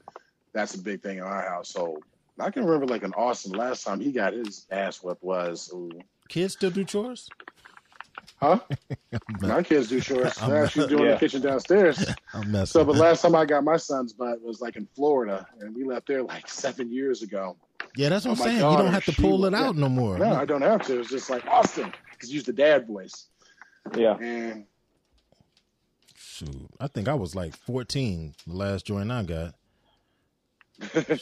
That's 0.53 0.75
a 0.75 0.79
big 0.79 1.03
thing 1.03 1.19
in 1.19 1.25
our 1.25 1.43
household. 1.43 2.05
I 2.39 2.51
can 2.51 2.65
remember 2.65 2.87
like 2.87 3.03
in 3.03 3.13
Austin 3.15 3.53
last 3.53 3.85
time 3.85 4.01
he 4.01 4.13
got 4.13 4.33
his 4.35 4.67
ass 4.71 5.03
whipped 5.03 5.23
was, 5.23 5.71
ooh, 5.73 5.91
kids 6.29 6.55
still 6.55 6.71
do 6.71 6.85
chores? 6.85 7.29
huh? 8.41 8.59
my 9.41 9.63
kids 9.63 9.89
do 9.89 10.01
chores. 10.01 10.35
I'm 10.43 10.51
They're 10.51 10.65
actually 10.65 10.89
doing 10.89 11.05
Yeah. 11.05 11.13
the 11.15 11.19
kitchen 11.21 11.41
downstairs. 11.41 12.05
I'm 12.35 12.51
messing. 12.53 12.67
So, 12.67 12.85
but 12.85 12.97
last 12.97 13.23
time 13.23 13.35
I 13.35 13.45
got 13.47 13.65
my 13.65 13.77
son's 13.79 14.13
butt 14.13 14.43
was 14.43 14.61
like 14.61 14.77
in 14.77 14.87
Florida, 14.95 15.47
and 15.61 15.75
we 15.75 15.85
left 15.85 16.07
there 16.09 16.23
like 16.23 16.49
seven 16.49 16.93
years 16.93 17.23
ago. 17.23 17.57
yeah, 17.97 18.11
that's 18.11 18.27
what 18.27 18.33
oh 18.33 18.35
I'm 18.35 18.41
Oh, 18.41 18.45
my 18.45 18.51
saying. 18.61 18.71
you 18.73 18.77
don't 18.79 18.93
have 18.93 19.05
to 19.07 19.13
pull 19.13 19.39
was- 19.41 19.49
it 19.53 19.55
out 19.55 19.75
yeah. 19.75 19.81
no 19.81 19.89
more. 19.89 20.19
No, 20.19 20.35
I 20.35 20.45
don't 20.45 20.63
have 20.63 20.83
to. 20.87 21.01
It's 21.01 21.11
just 21.11 21.31
like 21.31 21.47
Austin, 21.47 21.93
because 22.13 22.33
use 22.33 22.45
the 22.45 22.53
dad 22.53 22.87
voice. 22.87 23.29
Yeah. 23.97 24.17
And 24.21 24.65
Shoot, 26.15 26.69
I 26.81 26.89
think 26.89 27.09
I 27.09 27.15
was 27.15 27.35
like 27.35 27.57
14 27.57 28.35
the 28.47 28.53
last 28.53 28.85
joint 28.87 29.11
I 29.11 29.23
got. 29.23 29.55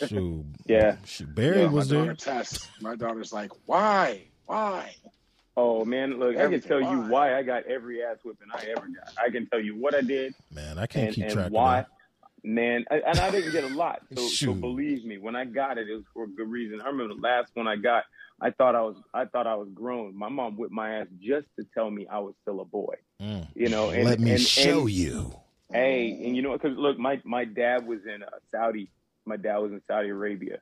Shoot, 0.09 0.45
Yeah. 0.67 0.97
Shoot, 1.05 1.35
Barry 1.35 1.61
yeah, 1.63 1.67
was 1.69 1.91
my 1.91 1.97
there. 1.97 2.07
daughter 2.07 2.17
Tess, 2.17 2.69
my 2.81 2.97
daughter's 2.97 3.33
like, 3.33 3.51
why, 3.67 4.23
why? 4.47 4.95
Oh 5.57 5.85
man, 5.85 6.19
look, 6.19 6.31
I 6.31 6.35
can 6.35 6.41
Everything. 6.47 6.69
tell 6.69 6.81
you 6.81 7.01
Why? 7.03 7.09
why 7.31 7.39
I 7.39 7.43
got 7.45 7.65
every 7.67 8.03
ass 8.03 8.17
whipping 8.25 8.49
I 8.53 8.65
ever 8.77 8.89
got. 8.89 9.15
I 9.25 9.31
can 9.31 9.47
tell 9.47 9.61
you 9.61 9.77
what 9.81 9.95
I 9.95 10.01
did 10.01 10.35
Man, 10.53 10.79
I 10.81 10.87
can't 10.87 11.07
and, 11.07 11.15
keep 11.15 11.25
and 11.27 11.33
track 11.33 11.53
why. 11.53 11.79
of 11.81 11.87
Man, 12.43 12.85
I- 12.91 13.03
and 13.07 13.19
I 13.21 13.31
didn't 13.31 13.53
get 13.53 13.65
a 13.65 13.69
lot. 13.75 14.03
So, 14.17 14.27
so 14.27 14.53
believe 14.55 15.05
me, 15.05 15.17
when 15.19 15.35
I 15.37 15.45
got 15.45 15.79
it, 15.79 15.89
it 15.89 15.95
was 15.95 16.03
for 16.13 16.25
a 16.25 16.29
good 16.29 16.51
reason. 16.51 16.81
I 16.83 16.89
remember 16.89 17.15
the 17.15 17.21
last 17.21 17.53
one 17.55 17.67
I 17.69 17.77
got. 17.77 18.05
I 18.41 18.51
thought 18.51 18.75
I 18.75 18.81
was, 18.83 18.97
I 19.15 19.25
thought 19.27 19.47
I 19.47 19.55
was 19.55 19.69
grown. 19.73 20.15
My 20.19 20.29
mom 20.29 20.57
whipped 20.57 20.73
my 20.73 20.99
ass 20.99 21.07
just 21.23 21.47
to 21.59 21.65
tell 21.73 21.89
me 21.91 22.07
I 22.11 22.19
was 22.19 22.35
still 22.43 22.61
a 22.61 22.65
boy. 22.65 22.97
Mm. 23.23 23.47
You 23.55 23.69
know, 23.69 23.91
and 23.91 24.05
Let 24.05 24.19
me 24.21 24.33
and, 24.33 24.41
show 24.41 24.81
and, 24.81 24.91
you. 24.91 25.33
Hey, 25.73 26.11
and 26.25 26.37
you 26.37 26.43
know, 26.43 26.53
because 26.53 26.77
look, 26.77 26.99
my 26.99 27.23
my 27.25 27.45
dad 27.45 27.87
was 27.87 28.01
in 28.13 28.23
uh, 28.25 28.27
Saudi. 28.51 28.91
My 29.27 29.37
dad 29.37 29.59
was 29.59 29.72
in 29.72 29.81
Saudi 29.87 30.09
Arabia. 30.09 30.59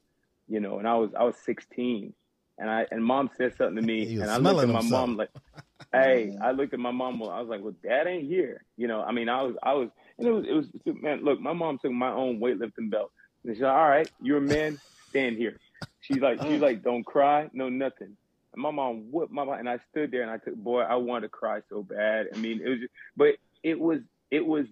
You 0.48 0.60
know, 0.60 0.78
and 0.78 0.88
I 0.88 0.94
was 0.94 1.10
I 1.18 1.24
was 1.24 1.36
16, 1.44 2.12
and 2.58 2.70
I 2.70 2.86
and 2.90 3.04
mom 3.04 3.30
said 3.36 3.56
something 3.56 3.76
to 3.76 3.82
me, 3.82 4.20
and 4.20 4.30
I 4.30 4.36
looked 4.36 4.60
at 4.60 4.68
my 4.68 4.80
himself. 4.80 4.90
mom 4.90 5.16
like, 5.16 5.30
hey, 5.92 6.36
I 6.42 6.50
looked 6.50 6.74
at 6.74 6.80
my 6.80 6.90
mom. 6.90 7.22
I 7.22 7.40
was 7.40 7.48
like, 7.48 7.62
well, 7.62 7.74
dad 7.82 8.06
ain't 8.06 8.24
here. 8.24 8.64
You 8.76 8.88
know, 8.88 9.02
I 9.02 9.12
mean, 9.12 9.28
I 9.28 9.42
was 9.42 9.54
I 9.62 9.74
was, 9.74 9.88
and 10.18 10.26
it 10.26 10.32
was 10.32 10.44
it 10.46 10.52
was 10.52 10.96
man. 11.00 11.24
Look, 11.24 11.40
my 11.40 11.52
mom 11.52 11.78
took 11.78 11.92
my 11.92 12.10
own 12.10 12.40
weightlifting 12.40 12.90
belt, 12.90 13.12
and 13.44 13.54
she's 13.54 13.62
like, 13.62 13.72
all 13.72 13.88
right, 13.88 14.10
you're 14.20 14.38
a 14.38 14.42
man, 14.42 14.80
stand 15.08 15.36
here. 15.36 15.58
She's 16.00 16.18
like, 16.18 16.42
she's 16.42 16.58
mm. 16.58 16.62
like, 16.62 16.82
don't 16.82 17.04
cry, 17.04 17.48
no 17.52 17.68
nothing. 17.68 18.16
And 18.52 18.62
my 18.62 18.70
mom 18.70 19.10
whooped 19.10 19.32
my 19.32 19.44
mom, 19.44 19.58
and 19.58 19.68
I 19.68 19.78
stood 19.90 20.10
there 20.10 20.22
and 20.22 20.30
I 20.30 20.38
took, 20.38 20.54
boy, 20.56 20.80
I 20.82 20.96
wanted 20.96 21.22
to 21.22 21.28
cry 21.28 21.60
so 21.68 21.82
bad. 21.82 22.28
I 22.34 22.38
mean, 22.38 22.60
it 22.64 22.68
was, 22.68 22.78
just, 22.80 22.92
but 23.16 23.34
it 23.62 23.78
was, 23.78 24.00
it 24.30 24.44
was, 24.44 24.66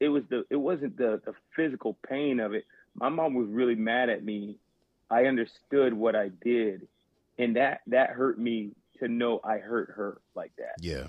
it 0.00 0.08
was 0.08 0.24
the, 0.28 0.44
it 0.50 0.56
wasn't 0.56 0.96
the 0.96 1.20
the 1.24 1.34
physical 1.54 1.96
pain 2.08 2.40
of 2.40 2.52
it. 2.52 2.64
My 2.98 3.08
mom 3.08 3.34
was 3.34 3.48
really 3.48 3.74
mad 3.74 4.08
at 4.08 4.24
me. 4.24 4.56
I 5.10 5.26
understood 5.26 5.94
what 5.94 6.16
I 6.16 6.30
did, 6.42 6.88
and 7.38 7.56
that 7.56 7.82
that 7.86 8.10
hurt 8.10 8.38
me 8.38 8.70
to 8.98 9.08
know 9.08 9.40
I 9.44 9.58
hurt 9.58 9.92
her 9.96 10.20
like 10.34 10.52
that. 10.56 10.76
Yeah. 10.80 11.06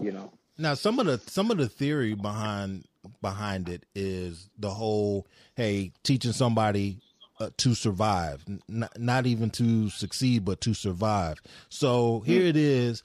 You 0.00 0.12
know. 0.12 0.32
Now 0.58 0.74
some 0.74 0.98
of 0.98 1.06
the 1.06 1.18
some 1.30 1.50
of 1.50 1.56
the 1.56 1.68
theory 1.68 2.14
behind 2.14 2.84
behind 3.20 3.68
it 3.68 3.84
is 3.94 4.48
the 4.58 4.70
whole 4.70 5.26
hey 5.56 5.92
teaching 6.02 6.32
somebody 6.32 6.98
uh, 7.40 7.50
to 7.58 7.74
survive, 7.74 8.44
N- 8.48 8.88
not 8.96 9.26
even 9.26 9.50
to 9.50 9.90
succeed, 9.90 10.44
but 10.44 10.60
to 10.62 10.74
survive. 10.74 11.40
So 11.68 12.20
here 12.20 12.42
it 12.42 12.56
is. 12.56 13.02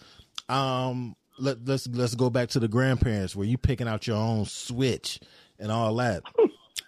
Um, 0.47 1.15
let, 1.39 1.65
let's 1.65 1.87
let's 1.87 2.15
go 2.15 2.29
back 2.29 2.49
to 2.49 2.59
the 2.59 2.67
grandparents 2.67 3.35
where 3.35 3.47
you 3.47 3.57
picking 3.57 3.87
out 3.87 4.07
your 4.07 4.17
own 4.17 4.45
switch 4.45 5.19
and 5.57 5.71
all 5.71 5.95
that. 5.95 6.23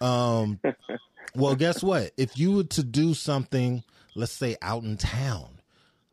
Um, 0.02 0.60
well, 1.34 1.54
guess 1.54 1.82
what? 1.82 2.12
If 2.16 2.38
you 2.38 2.52
were 2.56 2.64
to 2.64 2.82
do 2.82 3.14
something, 3.14 3.82
let's 4.14 4.32
say 4.32 4.56
out 4.62 4.82
in 4.82 4.96
town, 4.96 5.48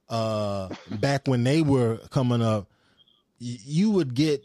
uh, 0.10 0.70
back 0.90 1.28
when 1.28 1.44
they 1.44 1.62
were 1.62 1.98
coming 2.10 2.42
up, 2.42 2.68
you 3.40 3.90
would 3.92 4.14
get 4.14 4.44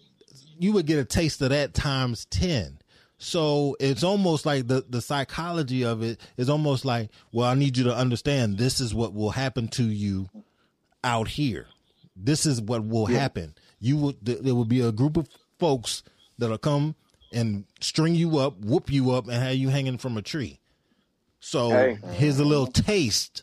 you 0.59 0.73
would 0.73 0.87
get 0.87 0.99
a 0.99 1.05
taste 1.05 1.43
of 1.43 1.49
that 1.49 1.75
times 1.75 2.27
10 2.27 2.79
so 3.19 3.77
it's 3.81 4.05
almost 4.05 4.47
like 4.47 4.69
the 4.69 4.85
the 4.89 5.01
psychology 5.01 5.85
of 5.85 6.01
it 6.01 6.21
is 6.37 6.49
almost 6.49 6.85
like 6.85 7.11
well 7.33 7.49
i 7.49 7.55
need 7.55 7.77
you 7.77 7.83
to 7.83 7.93
understand 7.93 8.57
this 8.57 8.79
is 8.79 8.95
what 8.95 9.13
will 9.13 9.31
happen 9.31 9.67
to 9.67 9.83
you 9.83 10.29
out 11.05 11.29
here. 11.29 11.67
This 12.17 12.47
is 12.47 12.61
what 12.61 12.85
will 12.85 13.07
happen. 13.07 13.55
You 13.79 13.97
will 13.97 14.13
th- 14.15 14.41
there 14.41 14.55
will 14.55 14.65
be 14.65 14.81
a 14.81 14.91
group 14.91 15.17
of 15.17 15.29
folks 15.59 16.03
that'll 16.39 16.59
come 16.59 16.97
and 17.35 17.65
string 17.81 18.15
you 18.15 18.39
up 18.39 18.59
whoop 18.61 18.91
you 18.91 19.11
up 19.11 19.25
and 19.29 19.35
have 19.43 19.55
you 19.57 19.69
hanging 19.69 19.99
from 19.99 20.17
a 20.17 20.23
tree 20.23 20.59
so 21.41 21.71
Hey. 21.71 21.99
here's 22.13 22.39
a 22.39 22.45
little 22.45 22.67
taste 22.67 23.43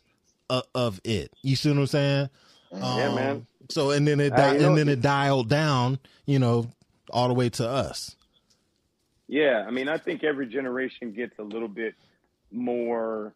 of, 0.50 0.64
of 0.74 1.00
it 1.04 1.32
you 1.44 1.56
see 1.56 1.70
what 1.70 1.78
i'm 1.78 1.88
saying 1.88 2.30
Yeah, 2.74 2.80
Um, 3.10 3.16
man. 3.16 3.48
so 3.70 3.92
and 3.92 4.08
then 4.08 4.20
it 4.20 4.32
di- 4.36 4.58
and 4.58 4.78
then 4.78 4.88
it 4.90 5.02
dialed 5.02 5.50
down, 5.50 6.00
you 6.26 6.40
know, 6.40 6.70
all 7.10 7.28
the 7.28 7.34
way 7.34 7.50
to 7.50 7.68
us. 7.68 8.16
Yeah, 9.28 9.64
I 9.68 9.72
mean, 9.72 9.88
I 9.90 9.98
think 9.98 10.24
every 10.24 10.46
generation 10.48 11.12
gets 11.14 11.38
a 11.40 11.44
little 11.44 11.68
bit 11.68 11.96
more. 12.52 13.34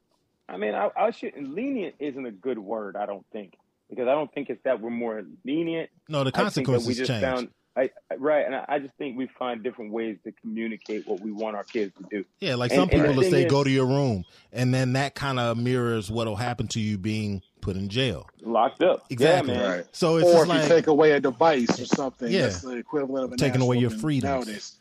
I 0.48 0.58
mean, 0.58 0.74
I, 0.76 0.90
I 0.98 1.12
shouldn't 1.12 1.54
lenient 1.54 1.96
isn't 2.00 2.26
a 2.26 2.32
good 2.32 2.60
word. 2.60 2.96
I 2.96 3.06
don't 3.06 3.26
think 3.32 3.56
because 3.90 4.08
I 4.08 4.12
don't 4.12 4.32
think 4.34 4.50
it's 4.50 4.62
that 4.64 4.80
we're 4.82 4.90
more 4.90 5.24
lenient. 5.44 5.90
No, 6.10 6.24
the 6.24 6.32
I 6.34 6.50
think 6.50 6.68
that 6.68 6.72
we 6.72 6.86
consequences 6.86 6.98
just 6.98 7.08
change. 7.10 7.22
found 7.22 7.48
I, 7.78 7.90
I- 8.12 8.16
right, 8.16 8.46
and 8.46 8.56
I, 8.56 8.66
I 8.70 8.80
just 8.80 8.94
think 8.98 9.18
we 9.18 9.28
find 9.28 9.62
different 9.64 9.92
ways 9.92 10.18
to 10.24 10.32
communicate 10.32 11.08
what 11.08 11.20
we 11.20 11.32
want 11.32 11.56
our 11.58 11.64
kids 11.64 11.94
to 11.98 12.04
do. 12.10 12.26
yeah, 12.40 12.56
like 12.56 12.72
And- 12.72 12.80
some 12.80 12.90
and 12.90 13.00
the 13.02 13.08
people 13.10 13.22
will 13.24 13.30
say, 13.30 13.46
is- 13.46 13.52
"Go 13.52 13.64
to 13.64 13.70
your 13.70 13.86
room," 13.86 14.24
and 14.54 14.74
then 14.74 14.94
that 14.94 15.16
kind 15.16 15.40
of 15.40 15.58
mirrors 15.58 16.10
what'll 16.10 16.36
happen 16.38 16.68
to 16.70 16.80
you 16.80 16.98
being 16.98 17.42
put 17.62 17.76
in 17.76 17.90
jail. 17.90 18.28
Locked 18.42 18.82
up, 18.84 19.06
Exactly. 19.10 19.54
Yeah, 19.54 19.60
man. 19.60 19.78
Right. 19.78 19.86
So 19.92 20.18
it's 20.18 20.28
or 20.28 20.32
just 20.34 20.44
if 20.44 20.48
like 20.50 20.62
you 20.64 20.68
take 20.70 20.88
away 20.88 21.12
a 21.14 21.20
device 21.20 21.80
or 21.80 21.86
something, 21.86 22.32
Yeah. 22.32 22.44
that's 22.44 22.62
the 22.62 22.78
equivalent 22.78 23.26
of 23.26 23.32
an 23.32 23.38
Taking 23.38 23.62
away 23.62 23.78
your 23.80 23.90
freedom. 23.90 24.30
nowadays. 24.30 24.76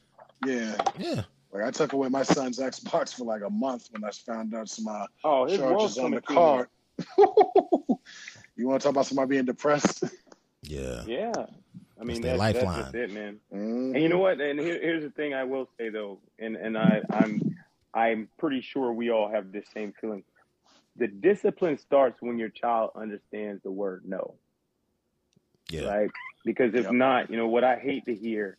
Yeah. 0.47 0.77
yeah, 0.99 1.23
Like 1.53 1.65
I 1.65 1.71
took 1.71 1.95
away 1.95 2.09
my 2.11 2.23
son's 2.23 2.59
Xbox 2.59 3.15
for 3.15 3.25
like 3.25 3.41
a 3.43 3.49
month 3.49 3.89
when 3.91 4.05
I 4.05 4.11
found 4.11 4.55
out 4.55 4.69
some 4.69 4.87
uh, 4.87 5.07
Oh, 5.25 5.47
charges 5.49 5.97
on 5.99 6.11
the 6.11 6.21
card. 6.21 6.69
you 8.57 8.67
want 8.69 8.81
to 8.83 8.85
talk 8.85 8.91
about 8.93 9.07
somebody 9.07 9.31
being 9.31 9.47
depressed? 9.47 10.05
yeah, 10.63 11.03
Yeah, 11.07 11.33
I 12.01 12.05
mean 12.05 12.23
their 12.23 12.37
that's, 12.37 12.53
that's 12.53 12.65
lifeline. 12.65 12.83
just 12.85 12.95
it, 12.95 13.11
man. 13.13 13.41
Mhm. 13.53 13.95
And 13.95 14.03
you 14.03 14.09
know 14.09 14.19
what? 14.19 14.41
And 14.41 14.59
here, 14.59 14.81
here's 14.81 15.03
the 15.03 15.11
thing 15.11 15.35
I 15.35 15.45
will 15.45 15.69
say 15.79 15.89
though, 15.91 16.21
and 16.39 16.57
and 16.57 16.77
I 16.77 17.03
I'm 17.11 17.43
I'm 17.95 18.29
pretty 18.39 18.61
sure 18.61 18.93
we 18.93 19.11
all 19.11 19.29
have 19.31 19.53
this 19.53 19.67
same 19.73 19.93
feeling. 20.01 20.25
The 20.97 21.09
discipline 21.09 21.79
starts 21.79 22.21
when 22.21 22.39
your 22.39 22.49
child 22.51 22.91
understands 22.97 23.63
the 23.63 23.71
word 23.71 24.03
no, 24.07 24.35
yeah, 25.71 25.87
right? 25.89 26.11
Because 26.45 26.75
if 26.75 26.85
Yep. 26.85 26.93
not, 26.93 27.31
you 27.31 27.37
know 27.37 27.49
what 27.49 27.65
I 27.65 27.77
hate 27.79 28.05
to 28.07 28.15
hear 28.15 28.57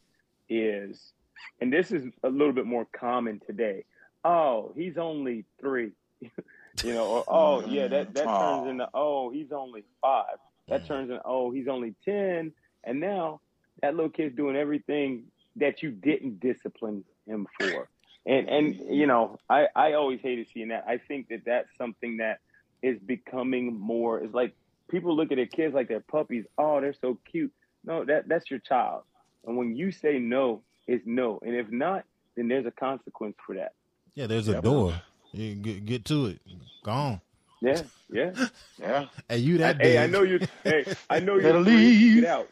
is, 0.50 1.14
and 1.62 1.72
this 1.72 1.92
is 1.92 2.06
a 2.24 2.30
little 2.30 2.54
bit 2.54 2.66
more 2.66 2.86
common 2.86 3.42
today. 3.46 3.86
Oh, 4.24 4.72
he's 4.76 4.98
only 4.98 5.46
three, 5.60 5.92
you 6.22 6.94
know, 6.94 7.06
or 7.08 7.24
oh 7.28 7.66
yeah, 7.68 7.88
that 7.88 8.14
that 8.14 8.28
Aw. 8.28 8.40
turns 8.40 8.70
into 8.70 8.88
oh 8.94 9.30
he's 9.30 9.52
only 9.52 9.84
five. 10.02 10.38
That 10.70 10.86
turns 10.86 11.10
into 11.10 11.22
oh 11.26 11.52
he's 11.52 11.68
only 11.68 11.96
ten, 12.06 12.54
and 12.86 13.00
now 13.00 13.42
that 13.82 13.96
little 13.96 14.10
kid's 14.10 14.36
doing 14.36 14.56
everything 14.56 15.26
that 15.58 15.82
you 15.84 15.92
didn't 15.92 16.40
discipline 16.40 17.04
him 17.28 17.48
for. 17.60 17.88
And 18.26 18.50
and 18.50 18.76
you 18.90 19.08
know, 19.08 19.38
I 19.50 19.68
I 19.76 19.94
always 19.94 20.20
hated 20.22 20.48
seeing 20.54 20.70
that. 20.70 20.86
I 20.88 20.98
think 20.98 21.30
that 21.30 21.42
that's 21.46 21.70
something 21.78 22.18
that 22.18 22.40
is 22.82 22.98
becoming 23.00 23.78
more. 23.80 24.20
It's 24.20 24.34
like 24.34 24.56
people 24.90 25.16
look 25.16 25.32
at 25.32 25.36
their 25.36 25.46
kids 25.46 25.74
like 25.74 25.88
they're 25.88 26.00
puppies. 26.00 26.46
Oh, 26.58 26.82
they're 26.82 26.96
so 27.00 27.18
cute. 27.32 27.52
No, 27.84 28.04
that 28.06 28.28
that's 28.28 28.50
your 28.50 28.60
child. 28.60 29.04
And 29.46 29.58
when 29.58 29.76
you 29.76 29.92
say 29.92 30.18
no, 30.20 30.62
it's 30.88 31.04
no. 31.06 31.40
And 31.46 31.56
if 31.56 31.70
not, 31.72 32.04
then 32.36 32.48
there's 32.48 32.66
a 32.66 32.72
consequence 32.72 33.36
for 33.46 33.56
that. 33.56 33.74
yeah. 34.16 34.26
There's 34.28 34.48
a 34.48 34.54
Yep. 34.54 34.64
door. 34.64 35.02
You 35.32 35.54
get, 35.56 35.86
get 35.86 36.06
to 36.06 36.28
it. 36.28 36.40
Go 36.84 36.92
on. 36.92 37.22
Yeah, 37.62 37.84
yeah. 38.12 38.32
Yeah. 38.80 39.06
And 39.30 39.42
you 39.42 39.58
that 39.60 39.82
hey, 39.82 39.98
I 39.98 40.08
know 40.08 40.22
you. 40.22 40.40
Hey, 40.64 40.86
I 41.10 41.20
know 41.20 41.38
you're 41.40 41.60
leave. 41.60 42.22
Get 42.22 42.30
out. 42.30 42.50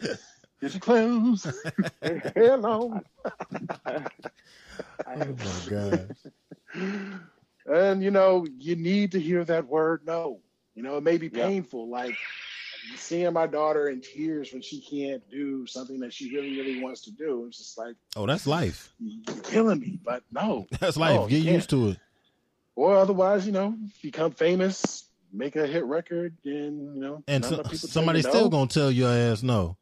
Get 0.62 0.74
your 0.74 0.80
clothes. 0.80 1.46
Hello. 2.36 3.00
Oh 3.86 4.06
my 5.08 5.70
god. 5.70 6.16
And 7.66 8.04
you 8.04 8.12
know, 8.12 8.46
you 8.58 8.76
need 8.76 9.12
to 9.14 9.20
hear 9.20 9.44
that 9.46 9.68
word 9.68 10.02
no. 10.06 10.40
You 10.76 10.84
know, 10.84 10.98
it 10.98 11.04
may 11.04 11.18
be 11.18 11.30
Yeah. 11.34 11.46
painful, 11.48 11.90
like 11.90 12.16
seeing 12.96 13.32
my 13.34 13.46
daughter 13.48 13.90
in 13.90 14.02
tears 14.02 14.52
when 14.52 14.62
she 14.62 14.82
can't 14.82 15.22
do 15.30 15.66
something 15.68 16.00
that 16.00 16.12
she 16.14 16.34
really, 16.36 16.58
really 16.60 16.82
wants 16.82 17.02
to 17.02 17.12
do. 17.12 17.46
It's 17.48 17.58
just 17.60 17.78
like 17.78 17.96
Oh, 18.16 18.26
that's 18.26 18.48
life. 18.48 18.92
you're 19.00 19.36
killing 19.44 19.80
me. 19.80 20.00
But 20.04 20.24
no. 20.32 20.68
That's 20.80 20.98
life. 20.98 21.14
No, 21.22 21.28
Get 21.28 21.44
used 21.44 21.70
to 21.70 21.90
it. 21.90 21.98
Or 22.76 22.96
otherwise, 22.98 23.46
you 23.46 23.52
know, 23.52 23.76
become 24.02 24.32
famous, 24.32 25.06
make 25.32 25.56
a 25.56 25.68
hit 25.68 25.86
record, 25.86 26.36
and 26.46 26.96
you 26.96 27.02
know, 27.02 27.24
And 27.28 27.44
so, 27.46 27.56
enough 27.56 27.66
people 27.66 27.80
tell 27.80 27.90
somebody's 27.90 28.28
still 28.28 28.46
no. 28.46 28.50
gonna 28.50 28.68
tell 28.68 28.92
your 28.92 29.10
ass 29.12 29.44
no. 29.44 29.78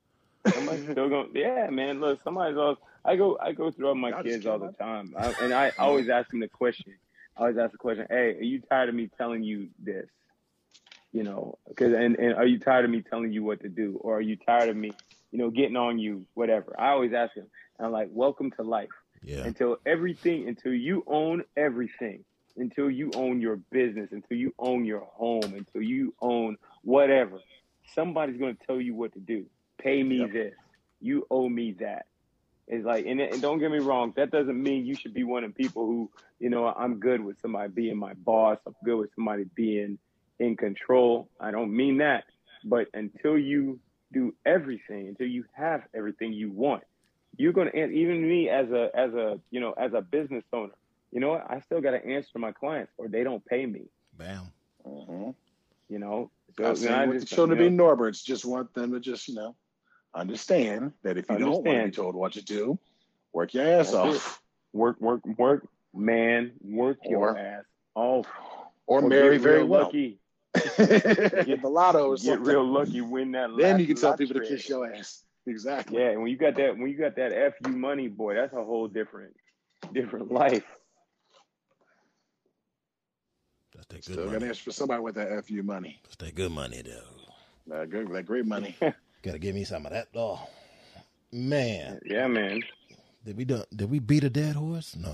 Somebody's 0.53 0.83
still 0.89 1.09
gonna, 1.09 1.29
Yeah, 1.33 1.69
man. 1.69 2.01
Look, 2.01 2.21
somebody's 2.23 2.57
all. 2.57 2.77
I 3.05 3.15
go. 3.15 3.37
I 3.41 3.53
go 3.53 3.71
through 3.71 3.87
all 3.89 3.95
my 3.95 4.09
Y'all 4.09 4.23
kids 4.23 4.45
all 4.45 4.59
the 4.59 4.71
time, 4.73 5.13
I, 5.17 5.33
and 5.41 5.53
I 5.53 5.71
always 5.79 6.09
ask 6.09 6.29
them 6.29 6.39
the 6.39 6.47
question. 6.47 6.93
I 7.37 7.41
always 7.41 7.57
ask 7.57 7.71
the 7.71 7.77
question. 7.77 8.05
Hey, 8.09 8.35
are 8.37 8.43
you 8.43 8.59
tired 8.61 8.89
of 8.89 8.95
me 8.95 9.09
telling 9.17 9.43
you 9.43 9.69
this? 9.79 10.07
You 11.13 11.23
know, 11.23 11.57
because 11.67 11.93
and, 11.93 12.17
and 12.17 12.35
are 12.35 12.45
you 12.45 12.59
tired 12.59 12.85
of 12.85 12.91
me 12.91 13.01
telling 13.01 13.31
you 13.31 13.43
what 13.43 13.61
to 13.61 13.69
do, 13.69 13.97
or 14.01 14.17
are 14.17 14.21
you 14.21 14.35
tired 14.35 14.69
of 14.69 14.75
me, 14.75 14.91
you 15.31 15.39
know, 15.39 15.49
getting 15.49 15.75
on 15.77 15.97
you, 15.99 16.25
whatever? 16.33 16.75
I 16.79 16.89
always 16.89 17.13
ask 17.13 17.33
them. 17.35 17.47
And 17.77 17.85
I'm 17.85 17.91
like, 17.91 18.09
welcome 18.11 18.51
to 18.51 18.63
life. 18.63 18.89
Yeah. 19.23 19.43
Until 19.43 19.77
everything, 19.85 20.47
until 20.47 20.73
you 20.73 21.03
own 21.07 21.43
everything, 21.55 22.23
until 22.57 22.89
you 22.89 23.13
own 23.15 23.41
your 23.41 23.57
business, 23.71 24.09
until 24.11 24.37
you 24.37 24.53
own 24.59 24.85
your 24.85 25.01
home, 25.01 25.53
until 25.55 25.81
you 25.81 26.13
own 26.21 26.57
whatever, 26.83 27.39
somebody's 27.95 28.39
going 28.39 28.55
to 28.55 28.65
tell 28.65 28.79
you 28.81 28.95
what 28.95 29.13
to 29.13 29.19
do. 29.19 29.45
Pay 29.81 30.03
me 30.03 30.19
Yep. 30.19 30.33
this. 30.33 30.53
You 30.99 31.25
owe 31.31 31.49
me 31.49 31.75
that. 31.79 32.05
It's 32.67 32.85
like, 32.85 33.05
and, 33.05 33.19
and 33.19 33.41
don't 33.41 33.59
get 33.59 33.71
me 33.71 33.79
wrong, 33.79 34.13
that 34.15 34.31
doesn't 34.31 34.61
mean 34.61 34.85
you 34.85 34.95
should 34.95 35.13
be 35.13 35.23
one 35.23 35.43
of 35.43 35.51
the 35.51 35.55
people 35.55 35.85
who, 35.85 36.09
you 36.39 36.49
know, 36.49 36.67
I'm 36.67 36.99
good 36.99 37.23
with 37.23 37.39
somebody 37.41 37.71
being 37.73 37.97
my 37.97 38.13
boss. 38.13 38.59
I'm 38.65 38.75
good 38.85 38.97
with 38.97 39.13
somebody 39.15 39.45
being 39.55 39.97
in 40.39 40.55
control. 40.55 41.29
I 41.39 41.51
don't 41.51 41.75
mean 41.75 41.97
that. 41.97 42.25
But 42.63 42.87
until 42.93 43.37
you 43.37 43.79
do 44.13 44.33
everything 44.45 45.07
until 45.07 45.27
you 45.27 45.45
have 45.53 45.81
everything 45.95 46.33
you 46.33 46.51
want. 46.51 46.83
You're 47.37 47.53
gonna 47.53 47.71
even 47.73 48.27
me 48.27 48.49
as 48.49 48.69
a 48.71 48.89
as 48.93 49.13
a 49.13 49.39
you 49.51 49.59
know 49.59 49.71
as 49.73 49.93
a 49.93 50.01
business 50.01 50.43
owner, 50.51 50.73
you 51.11 51.19
know 51.19 51.29
what? 51.29 51.45
I 51.49 51.59
still 51.61 51.81
got 51.81 51.91
to 51.91 52.05
answer 52.05 52.39
my 52.39 52.51
clients 52.51 52.91
or 52.97 53.07
they 53.07 53.23
don't 53.23 53.43
pay 53.45 53.65
me. 53.65 53.83
Bam. 54.17 54.45
Mhm. 54.85 55.35
You 55.89 55.99
know, 55.99 56.31
I 56.57 56.63
so 56.63 56.69
was 56.69 56.83
you 56.83 56.89
know, 56.89 56.95
I 56.95 56.97
saying 56.99 57.09
with 57.09 57.19
the 57.19 57.25
just- 57.25 57.33
children 57.33 57.59
you 57.59 57.65
being 57.65 57.75
know, 57.77 57.95
Norberts, 57.95 58.23
just 58.23 58.45
want 58.45 58.73
them 58.73 58.91
to 58.93 58.99
just, 58.99 59.27
you 59.27 59.35
know, 59.35 59.55
understand 60.13 60.93
that 61.03 61.17
if 61.17 61.29
you 61.29 61.37
don't 61.37 61.63
want 61.63 61.65
to 61.65 61.85
be 61.85 61.91
told 61.91 62.15
what 62.15 62.33
to 62.33 62.43
do, 62.43 62.77
work 63.33 63.53
your 63.53 63.65
ass 63.65 63.91
That's 63.91 63.95
off. 63.95 64.41
work, 64.73 64.99
work, 65.01 65.25
work, 65.37 65.67
man, 65.93 66.53
work 66.61 66.97
your 67.05 67.37
ass 67.37 67.65
off. 67.95 68.27
Or 68.87 69.01
Or 69.01 69.07
marry 69.07 69.37
very 69.37 69.63
well. 69.63 69.83
Lucky. 69.83 70.19
Get 70.77 71.61
the 71.61 71.69
lotto 71.69 72.09
or 72.11 72.17
Get 72.17 72.41
real 72.41 72.65
lucky, 72.65 72.99
win 72.99 73.31
that. 73.31 73.49
Then 73.57 73.71
last 73.73 73.79
you 73.79 73.87
can 73.87 73.95
tell 73.95 74.09
lot 74.11 74.19
people 74.19 74.41
to 74.41 74.45
kiss 74.47 74.67
your 74.67 74.91
ass. 74.93 75.23
Exactly. 75.47 75.99
Yeah, 76.01 76.17
when 76.17 76.27
you 76.27 76.35
got 76.37 76.55
that, 76.57 76.77
when 76.77 76.89
you 76.89 76.97
got 76.97 77.15
that 77.15 77.53
fu 77.63 77.69
money, 77.69 78.07
boy, 78.09 78.35
that's 78.35 78.53
a 78.53 78.63
whole 78.63 78.87
different, 78.87 79.33
different 79.93 80.31
life. 80.31 80.65
That's 83.73 83.80
that 83.91 84.05
good 84.05 84.13
Still 84.13 84.25
got 84.25 84.33
money. 84.33 84.45
to 84.45 84.49
ask 84.49 84.61
for 84.61 84.71
somebody 84.71 85.01
with 85.01 85.15
that 85.15 85.45
FU 85.45 85.63
money. 85.63 85.99
That's 86.03 86.15
that 86.17 86.35
good 86.35 86.51
money 86.51 86.81
though. 86.81 87.01
That, 87.67 87.89
good, 87.89 88.11
that 88.11 88.25
great 88.25 88.45
money. 88.45 88.75
Gotta 89.21 89.39
give 89.39 89.53
me 89.55 89.63
some 89.63 89.85
of 89.85 89.91
that. 89.91 90.07
though. 90.13 90.39
man, 91.31 91.99
Yeah, 92.05 92.27
man. 92.27 92.63
did 93.23 93.37
we 93.37 93.45
do, 93.45 93.63
did 93.75 93.89
we 93.89 93.99
beat 93.99 94.23
a 94.23 94.29
dead 94.29 94.55
horse? 94.55 94.95
No. 94.95 95.13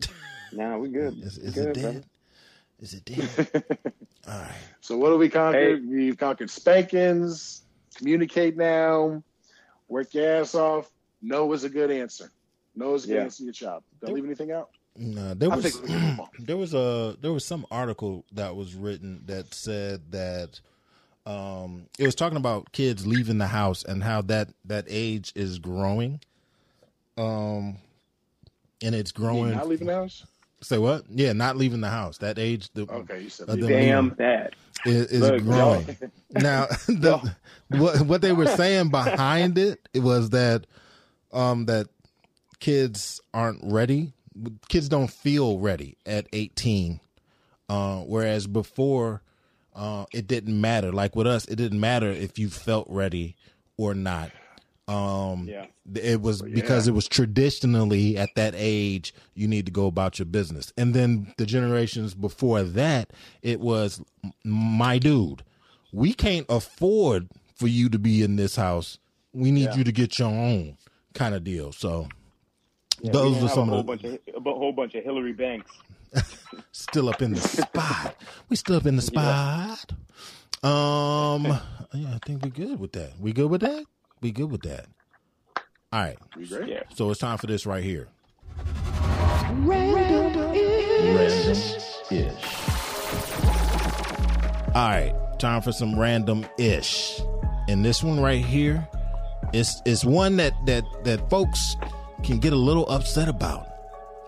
Nah, 0.54 0.76
we 0.76 0.90
good. 0.90 1.18
Is, 1.22 1.38
is 1.38 1.54
good, 1.54 1.68
it 1.68 1.80
brother. 1.80 1.92
dead? 1.94 2.06
Is 2.80 2.92
it 2.92 3.04
dead? 3.06 3.64
All 4.28 4.38
right. 4.38 4.52
so 4.82 4.98
what 4.98 5.08
do 5.08 5.16
we 5.16 5.30
conquer? 5.30 5.80
We've 5.82 6.18
conquered 6.18 6.50
spankings, 6.50 7.62
communicate 7.96 8.56
now, 8.58 9.22
work 9.88 10.12
your 10.12 10.28
ass 10.40 10.54
off. 10.54 10.90
No 11.22 11.50
is 11.54 11.64
a 11.64 11.70
good 11.70 11.90
answer. 11.90 12.30
No 12.76 12.94
is 12.94 13.04
a 13.04 13.06
good 13.08 13.14
Yeah. 13.16 13.22
answer 13.22 13.38
to 13.38 13.44
your 13.44 13.52
child. 13.54 13.82
Don't 14.02 14.12
leave 14.14 14.26
anything 14.26 14.52
out. 14.52 14.68
No, 14.96 15.34
there 15.34 15.50
I 15.50 15.56
was 15.56 15.72
think 15.72 15.82
we 15.88 15.94
can 15.94 16.08
move 16.10 16.20
on. 16.20 16.28
there 16.38 16.56
was 16.56 16.74
a 16.74 17.16
there 17.20 17.32
was 17.32 17.44
some 17.44 17.64
article 17.70 18.24
that 18.32 18.54
was 18.56 18.74
written 18.74 19.22
that 19.26 19.54
said 19.54 20.10
that 20.12 20.60
um 21.24 21.86
it 21.98 22.04
was 22.04 22.14
talking 22.14 22.36
about 22.36 22.72
kids 22.72 23.06
leaving 23.06 23.38
the 23.38 23.46
house 23.46 23.84
and 23.84 24.02
how 24.02 24.22
that 24.22 24.48
that 24.66 24.84
age 24.88 25.32
is 25.34 25.58
growing. 25.58 26.20
Um 27.16 27.78
and 28.82 28.94
it's 28.94 29.12
You 29.16 29.22
mean 29.24 29.32
growing 29.34 29.50
not 29.52 29.68
leaving 29.68 29.86
the 29.86 29.94
house? 29.94 30.24
Say 30.62 30.78
what? 30.78 31.04
Yeah, 31.08 31.32
not 31.32 31.56
leaving 31.56 31.80
the 31.80 31.88
house. 31.88 32.18
That 32.18 32.38
age 32.38 32.68
the 32.74 32.82
Okay, 32.82 33.20
you 33.22 33.28
said 33.30 33.48
of 33.48 33.58
them. 33.60 33.68
Damn 33.70 34.14
that. 34.18 34.54
is, 34.84 35.06
is 35.06 35.20
Look, 35.22 35.42
growing. 35.42 35.86
y'all- 35.86 36.08
now 36.32 36.66
the, 36.86 37.34
what 37.68 38.00
what 38.02 38.20
they 38.22 38.32
were 38.32 38.46
saying 38.46 38.90
behind 38.90 39.56
it, 39.58 39.88
it 39.94 40.00
was 40.00 40.30
that 40.30 40.66
um 41.32 41.64
that 41.66 41.88
kids 42.60 43.20
aren't 43.32 43.60
ready 43.62 44.12
kids 44.68 44.88
don't 44.88 45.10
feel 45.10 45.58
ready 45.58 45.96
at 46.06 46.26
18 46.32 47.00
uh 47.68 47.98
whereas 48.00 48.46
before 48.46 49.22
uh 49.74 50.04
it 50.12 50.26
didn't 50.26 50.60
matter. 50.60 50.92
Like 50.92 51.14
with 51.16 51.26
us 51.26 51.44
it 51.46 51.56
didn't 51.56 51.80
matter 51.80 52.10
if 52.10 52.38
you 52.38 52.48
felt 52.50 52.86
ready 52.90 53.36
or 53.76 53.94
not. 53.94 54.30
Um 54.88 55.46
Yeah. 55.48 55.66
it 55.94 56.20
was 56.20 56.42
because 56.42 56.88
it 56.88 56.92
was 56.92 57.06
traditionally 57.08 58.16
at 58.18 58.30
that 58.36 58.54
age 58.56 59.14
you 59.34 59.46
need 59.48 59.66
to 59.66 59.72
go 59.72 59.86
about 59.86 60.18
your 60.18 60.26
business. 60.26 60.72
And 60.76 60.92
then 60.94 61.32
the 61.38 61.46
generations 61.46 62.14
before 62.14 62.62
that 62.62 63.10
it 63.42 63.60
was 63.60 64.02
my 64.44 64.98
dude. 64.98 65.42
We 65.92 66.12
can't 66.14 66.46
afford 66.48 67.28
for 67.54 67.68
you 67.68 67.88
to 67.90 67.98
be 67.98 68.22
in 68.22 68.36
this 68.36 68.56
house. 68.56 68.98
We 69.32 69.50
need 69.52 69.66
Yeah. 69.70 69.76
you 69.76 69.84
to 69.84 69.92
get 69.92 70.18
your 70.18 70.28
own 70.30 70.76
kind 71.14 71.34
of 71.34 71.44
deal. 71.44 71.70
So 71.72 72.08
Yeah, 73.02 73.12
those 73.12 73.36
can 73.36 73.46
are 73.46 73.48
some 73.48 73.68
a 73.68 73.72
whole 73.72 73.80
of 73.80 73.86
the 73.86 73.92
bunch 73.96 74.04
of 74.04 74.46
a 74.46 74.52
whole 74.52 74.72
bunch 74.72 74.94
of 74.94 75.04
Hillary 75.04 75.32
Banks. 75.32 75.70
still 76.72 77.08
up 77.08 77.20
in 77.22 77.32
the 77.32 77.40
spot. 77.40 78.14
We 78.48 78.56
still 78.56 78.76
up 78.76 78.86
in 78.86 78.96
the 78.96 79.02
spot. 79.12 79.92
Um, 80.62 81.46
yeah, 81.92 82.14
I 82.14 82.18
think 82.24 82.44
we're 82.44 82.50
good 82.50 82.78
with 82.78 82.92
that. 82.92 83.18
We 83.18 83.32
good 83.32 83.50
with 83.50 83.62
that. 83.62 83.84
We 84.20 84.30
good 84.30 84.50
with 84.50 84.62
that. 84.62 84.86
All 85.92 86.00
right. 86.00 86.18
We 86.36 86.46
great. 86.46 86.68
Yeah. 86.68 86.82
So 86.94 87.10
it's 87.10 87.20
time 87.20 87.38
for 87.38 87.48
this 87.48 87.66
right 87.66 87.82
here. 87.82 88.08
Random 89.50 90.54
ish. 90.54 91.92
All 94.74 94.88
right, 94.88 95.12
time 95.38 95.60
for 95.60 95.72
some 95.72 95.98
random 95.98 96.46
ish. 96.58 97.20
And 97.68 97.84
this 97.84 98.02
one 98.02 98.20
right 98.20 98.42
here 98.42 98.88
is 99.52 99.82
is 99.84 100.04
one 100.04 100.36
that 100.36 100.54
that 100.66 100.84
that 101.04 101.28
folks 101.28 101.76
can 102.22 102.38
get 102.38 102.52
a 102.52 102.56
little 102.56 102.88
upset 102.88 103.28
about. 103.28 103.68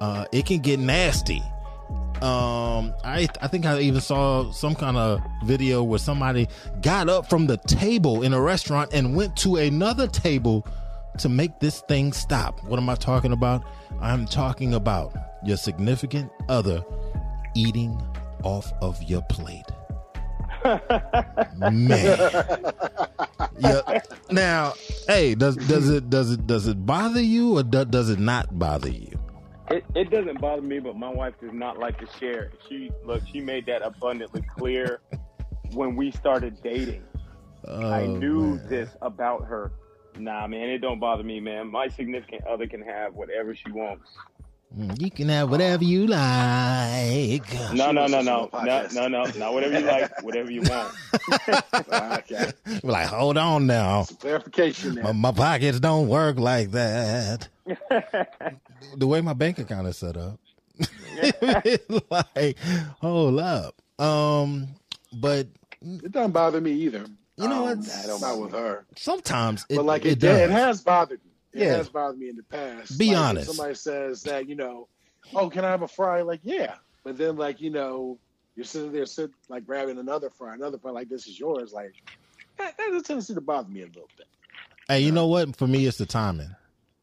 Uh 0.00 0.24
it 0.32 0.46
can 0.46 0.58
get 0.58 0.78
nasty. 0.80 1.42
Um 2.22 2.94
I 3.04 3.28
I 3.42 3.48
think 3.48 3.66
I 3.66 3.80
even 3.80 4.00
saw 4.00 4.50
some 4.52 4.74
kind 4.74 4.96
of 4.96 5.20
video 5.44 5.82
where 5.82 5.98
somebody 5.98 6.48
got 6.80 7.08
up 7.08 7.28
from 7.28 7.46
the 7.46 7.56
table 7.56 8.22
in 8.22 8.32
a 8.32 8.40
restaurant 8.40 8.92
and 8.92 9.14
went 9.16 9.36
to 9.38 9.56
another 9.56 10.06
table 10.06 10.66
to 11.18 11.28
make 11.28 11.60
this 11.60 11.80
thing 11.82 12.12
stop. 12.12 12.62
What 12.64 12.78
am 12.78 12.88
I 12.88 12.94
talking 12.96 13.32
about? 13.32 13.64
I'm 14.00 14.26
talking 14.26 14.74
about 14.74 15.14
your 15.44 15.56
significant 15.56 16.30
other 16.48 16.84
eating 17.54 18.00
off 18.42 18.72
of 18.80 19.02
your 19.02 19.22
plate. 19.22 19.64
Man. 21.56 22.18
yeah. 23.58 24.00
Now, 24.30 24.72
hey, 25.06 25.34
does 25.34 25.56
does 25.56 25.88
it 25.88 26.10
does 26.10 26.30
it 26.32 26.46
does 26.46 26.66
it 26.66 26.84
bother 26.86 27.20
you 27.22 27.58
or 27.58 27.62
do, 27.62 27.84
does 27.84 28.10
it 28.10 28.18
not 28.18 28.58
bother 28.58 28.90
you? 28.90 29.18
It, 29.70 29.84
it 29.94 30.10
doesn't 30.10 30.40
bother 30.40 30.62
me, 30.62 30.78
but 30.78 30.96
my 30.96 31.08
wife 31.08 31.34
does 31.40 31.52
not 31.52 31.78
like 31.78 31.98
to 31.98 32.06
share. 32.18 32.52
She 32.68 32.90
look, 33.04 33.22
she 33.32 33.40
made 33.40 33.66
that 33.66 33.82
abundantly 33.82 34.42
clear 34.56 35.00
when 35.72 35.96
we 35.96 36.10
started 36.10 36.62
dating. 36.62 37.02
I 37.66 38.02
Oh, 38.02 38.16
knew 38.16 38.56
man. 38.56 38.68
this 38.68 38.90
about 39.00 39.44
her. 39.46 39.72
Nah, 40.18 40.46
man, 40.46 40.68
it 40.68 40.78
don't 40.78 41.00
bother 41.00 41.22
me, 41.24 41.40
man. 41.40 41.68
My 41.70 41.88
significant 41.88 42.46
other 42.46 42.66
can 42.66 42.82
have 42.82 43.14
whatever 43.14 43.54
she 43.54 43.70
wants. 43.72 44.10
Mm, 44.76 45.00
You 45.00 45.10
can 45.10 45.28
have 45.28 45.50
whatever 45.50 45.84
you 45.84 46.06
like. 46.06 47.52
No, 47.72 47.92
no, 47.92 48.06
no, 48.06 48.18
listens 48.18 48.24
no, 48.26 48.48
no, 48.64 48.86
no, 48.92 49.08
no, 49.08 49.24
not 49.38 49.52
whatever 49.54 49.78
you 49.78 49.86
like, 49.86 50.22
whatever 50.24 50.50
you 50.50 50.62
want. 50.62 50.94
okay. 51.92 52.50
We're 52.82 52.90
like, 52.92 53.06
hold 53.06 53.38
on 53.38 53.66
now. 53.66 54.02
Some 54.02 54.16
clarification. 54.16 55.00
My, 55.00 55.12
my 55.12 55.32
pockets 55.32 55.78
don't 55.80 56.08
work 56.08 56.38
like 56.38 56.72
that. 56.72 57.48
the 58.96 59.06
way 59.06 59.20
my 59.20 59.32
bank 59.32 59.58
account 59.58 59.86
is 59.86 59.96
set 59.96 60.16
up. 60.16 60.40
like, 62.10 62.58
hold 63.00 63.38
up. 63.38 63.80
Um, 64.00 64.68
but 65.12 65.46
It 65.82 66.10
doesn't 66.10 66.32
bother 66.32 66.60
me 66.60 66.72
either. 66.72 67.04
You 67.36 67.48
know 67.48 67.66
Um, 67.68 67.78
what? 67.78 67.78
It's 67.78 68.20
not 68.20 68.38
with 68.40 68.52
her. 68.52 68.84
sometimes 68.96 69.66
it, 69.68 69.76
but 69.76 69.84
like 69.84 70.04
it, 70.04 70.12
it, 70.12 70.18
does. 70.20 70.38
it 70.40 70.50
has 70.50 70.82
bothered 70.82 71.20
me. 71.24 71.30
It 71.54 71.60
Yeah. 71.62 71.76
has 71.76 71.88
bothered 71.88 72.18
me 72.18 72.28
in 72.28 72.36
the 72.36 72.42
past. 72.42 72.98
Be 72.98 73.08
Like, 73.14 73.16
honest. 73.18 73.46
Somebody 73.46 73.74
says 73.74 74.22
that 74.24 74.48
you 74.48 74.56
know, 74.56 74.88
oh, 75.34 75.48
can 75.48 75.64
I 75.64 75.70
have 75.70 75.82
a 75.82 75.88
fry? 75.88 76.22
Like, 76.22 76.40
yeah. 76.42 76.74
But 77.04 77.16
then 77.16 77.36
like 77.36 77.60
you 77.60 77.70
know, 77.70 78.18
you're 78.56 78.64
sitting 78.64 78.92
there, 78.92 79.06
sit 79.06 79.30
like 79.48 79.64
grabbing 79.64 79.98
another 79.98 80.30
fry, 80.30 80.54
another 80.54 80.78
fry, 80.78 80.90
like 80.90 81.08
this 81.08 81.26
is 81.26 81.38
yours. 81.38 81.72
Like 81.72 81.92
that, 82.58 82.76
that 82.76 82.84
has 82.92 83.02
a 83.02 83.04
tendency 83.04 83.34
to 83.34 83.40
bother 83.40 83.68
me 83.68 83.82
a 83.82 83.86
little 83.86 84.08
bit. 84.16 84.26
Hey, 84.88 85.00
you 85.00 85.12
know 85.12 85.26
what? 85.26 85.56
For 85.56 85.66
me, 85.66 85.86
it's 85.86 85.98
the 85.98 86.06
timing. 86.06 86.54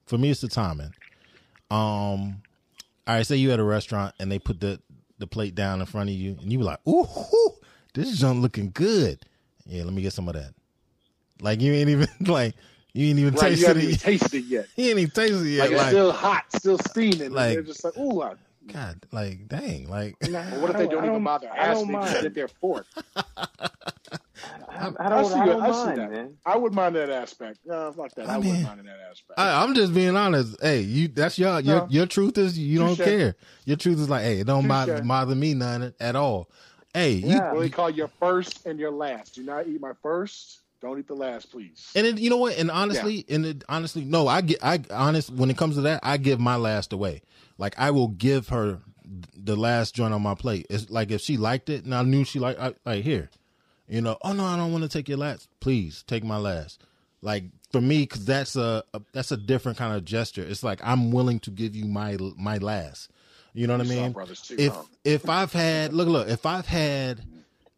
For 0.06 0.18
me, 0.18 0.30
it's 0.30 0.42
the 0.42 0.48
timing. 0.48 0.94
Um, 1.70 2.42
all 3.08 3.16
right, 3.16 3.26
say 3.26 3.38
you 3.38 3.52
at 3.52 3.60
a 3.60 3.64
restaurant 3.64 4.14
and 4.20 4.32
they 4.32 4.40
put 4.40 4.60
the 4.60 4.80
the 5.20 5.28
plate 5.28 5.56
down 5.56 5.80
in 5.80 5.86
front 5.86 6.10
of 6.10 6.16
you, 6.16 6.38
and 6.42 6.52
you 6.52 6.60
were 6.60 6.66
like, 6.66 6.80
"Ooh, 6.88 7.04
whew, 7.04 7.52
this 7.94 8.18
junk 8.18 8.42
looking 8.42 8.72
good." 8.74 9.24
Yeah, 9.66 9.84
let 9.84 9.94
me 9.94 10.02
get 10.02 10.14
some 10.14 10.28
of 10.28 10.34
that. 10.34 10.54
Like 11.42 11.62
you 11.62 11.74
ain't 11.74 11.90
even 11.90 12.08
like 12.22 12.56
you 12.94 13.10
ain't 13.10 13.20
even 13.20 13.34
Right, 13.34 13.42
tasted 13.52 13.68
haven't 13.68 13.82
it. 13.84 13.86
even 13.86 13.98
tasted 13.98 14.34
it 14.36 14.46
yet. 14.46 14.68
You 14.78 14.90
ain't 14.90 15.00
even 15.00 15.12
tasted 15.12 15.46
it 15.46 15.50
yet. 15.50 15.60
Like, 15.62 15.72
Like, 15.72 15.80
it's 15.82 15.90
still 15.90 16.12
hot, 16.12 16.44
still 16.56 16.78
steaming. 16.78 17.32
like- 17.32 17.54
they're 17.54 17.62
just 17.64 17.84
like, 17.84 17.98
ooh. 17.98 18.22
I, 18.22 18.34
God, 18.68 19.00
like 19.12 19.48
dang, 19.48 19.90
like 19.90 20.16
Nah, 20.30 20.44
Well, 20.52 20.62
what 20.62 20.70
if 20.70 20.78
they 20.78 20.88
don't, 20.88 21.04
I 21.04 21.08
even 21.08 21.24
bother 21.24 21.50
I 21.52 21.58
asking? 21.58 21.88
don't 21.94 22.02
They 22.02 22.10
just 22.10 22.22
get 22.22 22.36
their 22.36 22.48
fork. 22.48 22.86
I, 23.16 23.48
I 25.00 25.10
I 25.10 25.10
don't, 25.10 25.26
see 25.34 25.40
I 25.40 25.46
that. 25.46 25.48
don't 25.48 25.64
I 25.64 25.72
see 25.72 25.78
mind, 25.88 25.98
that. 25.98 26.12
man. 26.12 26.38
I 26.46 26.58
would 26.58 26.74
mind 26.74 26.96
that 26.96 27.10
aspect. 27.10 27.60
No, 27.66 27.92
fuck 27.92 28.14
that. 28.16 28.30
I 28.30 28.36
I, 28.36 28.38
mean, 28.38 28.48
wouldn't 28.48 28.64
mind 28.68 28.80
that 28.88 29.00
aspect. 29.10 29.40
I, 29.40 29.64
I'm 29.64 29.74
just 29.74 29.94
being 29.96 30.16
honest. 30.16 30.58
Hey, 30.62 30.82
you 30.82 31.08
that's 31.08 31.40
your 31.40 31.60
your 31.62 31.78
No. 31.78 31.88
your 31.90 32.06
truth 32.06 32.38
is 32.38 32.58
you 32.58 32.78
don't 32.80 32.96
care. 32.98 33.36
Your 33.66 33.78
truth 33.78 34.00
is 34.00 34.10
like, 34.10 34.24
hey, 34.24 34.40
it 34.42 34.48
don't 34.48 34.68
bother, 34.68 35.02
bother 35.04 35.36
me 35.36 35.54
none 35.56 35.94
at 36.00 36.16
all. 36.16 36.50
Hey, 36.94 37.14
you 37.14 37.36
Yeah. 37.36 37.52
what 37.54 37.62
they 37.62 37.70
call 37.70 37.90
your 37.90 38.10
first 38.20 38.66
and 38.68 38.80
your 38.80 38.92
last. 38.92 39.36
Do 39.36 39.44
not 39.44 39.68
eat 39.68 39.82
my 39.82 39.94
first. 40.04 40.62
Don't 40.82 40.98
eat 40.98 41.08
the 41.08 41.16
last, 41.16 41.52
please. 41.52 41.92
And 41.96 42.08
it, 42.08 42.20
you 42.20 42.30
know 42.30 42.38
what? 42.38 42.58
And 42.58 42.72
honestly, 42.72 43.24
and 43.30 43.46
it, 43.46 43.64
honestly, 43.70 44.04
no, 44.04 44.28
I 44.28 44.42
get, 44.42 44.64
I 44.64 44.80
honest 44.90 45.30
when 45.30 45.52
it 45.52 45.58
comes 45.58 45.76
to 45.76 45.82
that, 45.82 46.00
I 46.02 46.18
give 46.18 46.40
my 46.40 46.56
last 46.56 46.92
away. 46.92 47.22
Like 47.60 47.78
I 47.78 47.92
will 47.92 48.08
give 48.08 48.50
her 48.50 48.80
the 49.36 49.56
last 49.56 49.94
joint 49.94 50.14
on 50.14 50.24
my 50.24 50.34
plate. 50.34 50.66
It's 50.70 50.90
like 50.90 51.12
if 51.12 51.22
she 51.22 51.38
liked 51.38 51.70
it 51.70 51.86
and 51.86 51.94
I 51.94 52.02
knew 52.02 52.24
she 52.24 52.40
liked, 52.40 52.60
I, 52.60 52.74
like 52.84 53.04
here, 53.04 53.30
You 53.88 54.02
know, 54.02 54.18
oh 54.24 54.34
no, 54.34 54.44
I 54.44 54.58
don't 54.58 54.72
want 54.72 54.84
to 54.84 54.90
take 54.90 55.08
your 55.08 55.20
last. 55.20 55.48
Please 55.60 56.04
take 56.08 56.24
my 56.24 56.38
last. 56.38 56.82
Like 57.22 57.44
for 57.72 57.82
me, 57.82 58.00
because 58.00 58.26
that's 58.26 58.56
a, 58.56 58.84
a 58.94 59.02
that's 59.14 59.32
a 59.32 59.38
different 59.38 59.78
kind 59.78 59.96
of 59.96 60.04
gesture. 60.04 60.44
It's 60.44 60.64
like 60.64 60.80
I'm 60.84 61.12
willing 61.12 61.40
to 61.42 61.52
give 61.52 61.76
you 61.76 61.86
my 61.86 62.18
my 62.38 62.58
last. 62.58 63.12
You 63.54 63.68
know 63.68 63.78
what 63.78 63.86
I 63.86 63.90
mean? 63.90 64.14
too, 64.14 64.56
if 64.58 64.74
huh? 64.74 64.84
if 65.04 65.30
I've 65.30 65.54
had 65.54 65.94
look 65.94 66.08
look 66.08 66.28
if 66.28 66.46
I've 66.46 66.66
had 66.66 67.22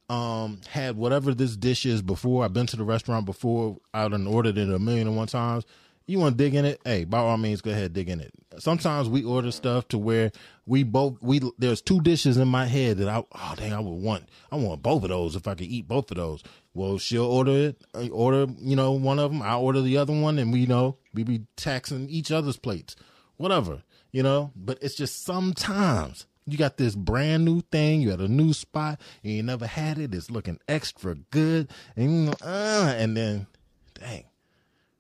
um 0.10 0.60
had 0.70 0.98
whatever 0.98 1.34
this 1.34 1.56
dish 1.56 1.86
is 1.86 2.02
before 2.02 2.44
I've 2.44 2.54
been 2.54 2.68
to 2.68 2.76
the 2.76 2.84
restaurant 2.84 3.26
before 3.26 3.78
I 3.94 4.08
done 4.08 4.28
ordered 4.28 4.58
it 4.58 4.70
a 4.70 4.80
million 4.80 5.08
and 5.08 5.18
one 5.18 5.28
times. 5.28 5.66
You 6.06 6.20
want 6.20 6.38
to 6.38 6.44
dig 6.44 6.54
in 6.54 6.66
it? 6.66 6.82
Hey, 6.84 7.06
by 7.06 7.20
all 7.20 7.38
means, 7.38 7.62
go 7.62 7.72
ahead 7.72 7.94
dig 7.94 8.10
in 8.10 8.20
it. 8.20 8.34
Sometimes 8.60 9.08
we 9.08 9.24
order 9.24 9.52
stuff 9.52 9.88
to 9.88 9.98
where 9.98 10.32
we 10.66 10.84
both 10.84 11.16
we 11.22 11.40
there's 11.58 11.82
two 11.82 12.02
dishes 12.02 12.38
in 12.38 12.48
my 12.50 12.66
head 12.66 12.98
that 12.98 13.08
I 13.08 13.24
oh 13.32 13.54
dang 13.56 13.74
I 13.74 13.80
would 13.80 14.02
want 14.02 14.28
I 14.52 14.58
want 14.58 14.84
both 14.84 15.04
of 15.04 15.10
those 15.10 15.36
if 15.36 15.48
I 15.48 15.56
could 15.56 15.68
eat 15.68 15.88
both 15.88 16.12
of 16.12 16.18
those. 16.18 16.44
Well, 16.74 16.98
she'll 16.98 17.26
order 17.26 17.52
it, 17.52 17.82
uh, 17.94 18.10
order 18.10 18.48
you 18.60 18.76
know 18.76 18.92
one 18.92 19.20
of 19.20 19.32
them. 19.32 19.42
I 19.42 19.56
order 19.56 19.82
the 19.82 19.98
other 19.98 20.14
one, 20.14 20.38
and 20.40 20.52
we 20.52 20.66
know 20.66 20.98
we 21.14 21.24
be 21.24 21.44
taxing 21.56 22.10
each 22.10 22.32
other's 22.32 22.58
plates, 22.58 22.96
whatever 23.38 23.84
you 24.12 24.24
know. 24.24 24.52
But 24.56 24.80
it's 24.82 24.96
just 24.96 25.24
sometimes 25.24 26.26
you 26.46 26.58
got 26.58 26.78
this 26.78 26.96
brand 26.96 27.46
new 27.46 27.62
thing, 27.72 28.02
you 28.02 28.12
at 28.12 28.20
a 28.20 28.28
new 28.28 28.54
spot, 28.54 29.00
and 29.24 29.34
you 29.34 29.44
never 29.44 29.66
had 29.68 29.98
it. 29.98 30.14
It's 30.14 30.30
looking 30.32 30.60
extra 30.68 31.16
good, 31.16 31.70
and 31.96 32.04
you 32.06 32.26
know, 32.28 32.34
uh, 32.44 32.94
and 32.98 33.16
then, 33.16 33.48
dang, 34.00 34.26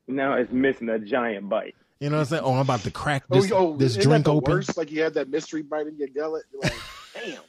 Now 0.07 0.33
it's 0.35 0.51
missing 0.51 0.89
a 0.89 0.99
giant 0.99 1.49
bite. 1.49 1.75
you 1.99 2.09
know 2.09 2.15
what 2.17 2.21
I'm 2.21 2.25
saying? 2.27 2.43
Oh, 2.45 2.53
I'm 2.53 2.59
about 2.61 2.81
to 2.81 2.91
crack 2.91 3.23
Oh, 3.29 3.41
this 3.41 3.51
oh, 3.51 3.75
this 3.77 3.95
drink 3.95 4.25
that 4.25 4.31
the 4.31 4.33
open. 4.35 4.53
Worst? 4.53 4.77
Like 4.77 4.91
you 4.91 5.03
had 5.03 5.13
that 5.15 5.29
mystery 5.29 5.61
bite 5.63 5.87
in 5.87 5.97
your 5.97 6.07
gullet. 6.09 6.43
You're 6.51 6.61
like, 6.61 6.73
damn. 7.13 7.41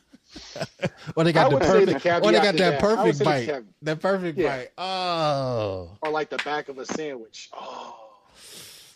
Or 1.17 1.23
they 1.23 1.31
I 1.31 1.33
got 1.33 1.51
the 1.51 1.57
would 1.57 1.65
say 1.65 1.85
the 1.85 1.93
perfect. 1.93 2.25
Or 2.27 2.33
they 2.33 2.39
got 2.39 2.57
that 2.57 2.57
that- 2.57 2.81
perfect 2.81 3.25
bite. 3.25 3.63
That 3.83 4.01
perfect 4.01 4.39
Yeah. 4.39 4.57
bite. 4.57 4.69
Oh, 4.79 5.91
Or 6.03 6.11
like 6.11 6.31
the 6.31 6.39
back 6.39 6.69
of 6.69 6.79
a 6.79 6.87
sandwich. 6.87 7.51
Oh, 7.53 7.97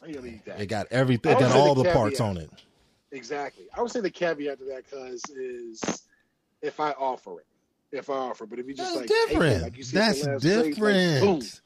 I 0.02 0.10
gotta 0.12 0.26
eat 0.26 0.44
that. 0.46 0.60
it 0.60 0.66
got 0.66 0.86
everything. 0.90 1.32
I 1.34 1.36
It 1.36 1.40
got 1.40 1.56
all 1.56 1.74
the 1.76 1.84
the 1.84 1.92
parts 1.92 2.20
on 2.20 2.38
it. 2.38 2.50
Exactly. 3.12 3.66
I 3.76 3.80
would 3.82 3.90
say 3.90 4.00
the 4.00 4.10
caveat 4.10 4.58
to 4.58 4.64
that, 4.66 4.90
cuz, 4.90 5.22
is 5.30 5.80
if 6.62 6.80
I 6.80 6.90
offer 6.92 7.40
it. 7.40 7.46
If 7.90 8.10
I 8.10 8.14
offer, 8.14 8.44
but 8.44 8.58
if 8.58 8.66
you 8.66 8.74
just 8.74 8.94
That's 8.94 9.00
like 9.00 9.08
take 9.08 9.16
it, 9.16 9.40
different. 9.40 9.62
like 9.62 9.78
you 9.78 9.82
see 9.82 9.96
That's 9.96 10.22
the 10.22 10.32
last 10.32 10.42
plate, 10.42 10.56
like, 10.56 10.74
different. 10.74 11.60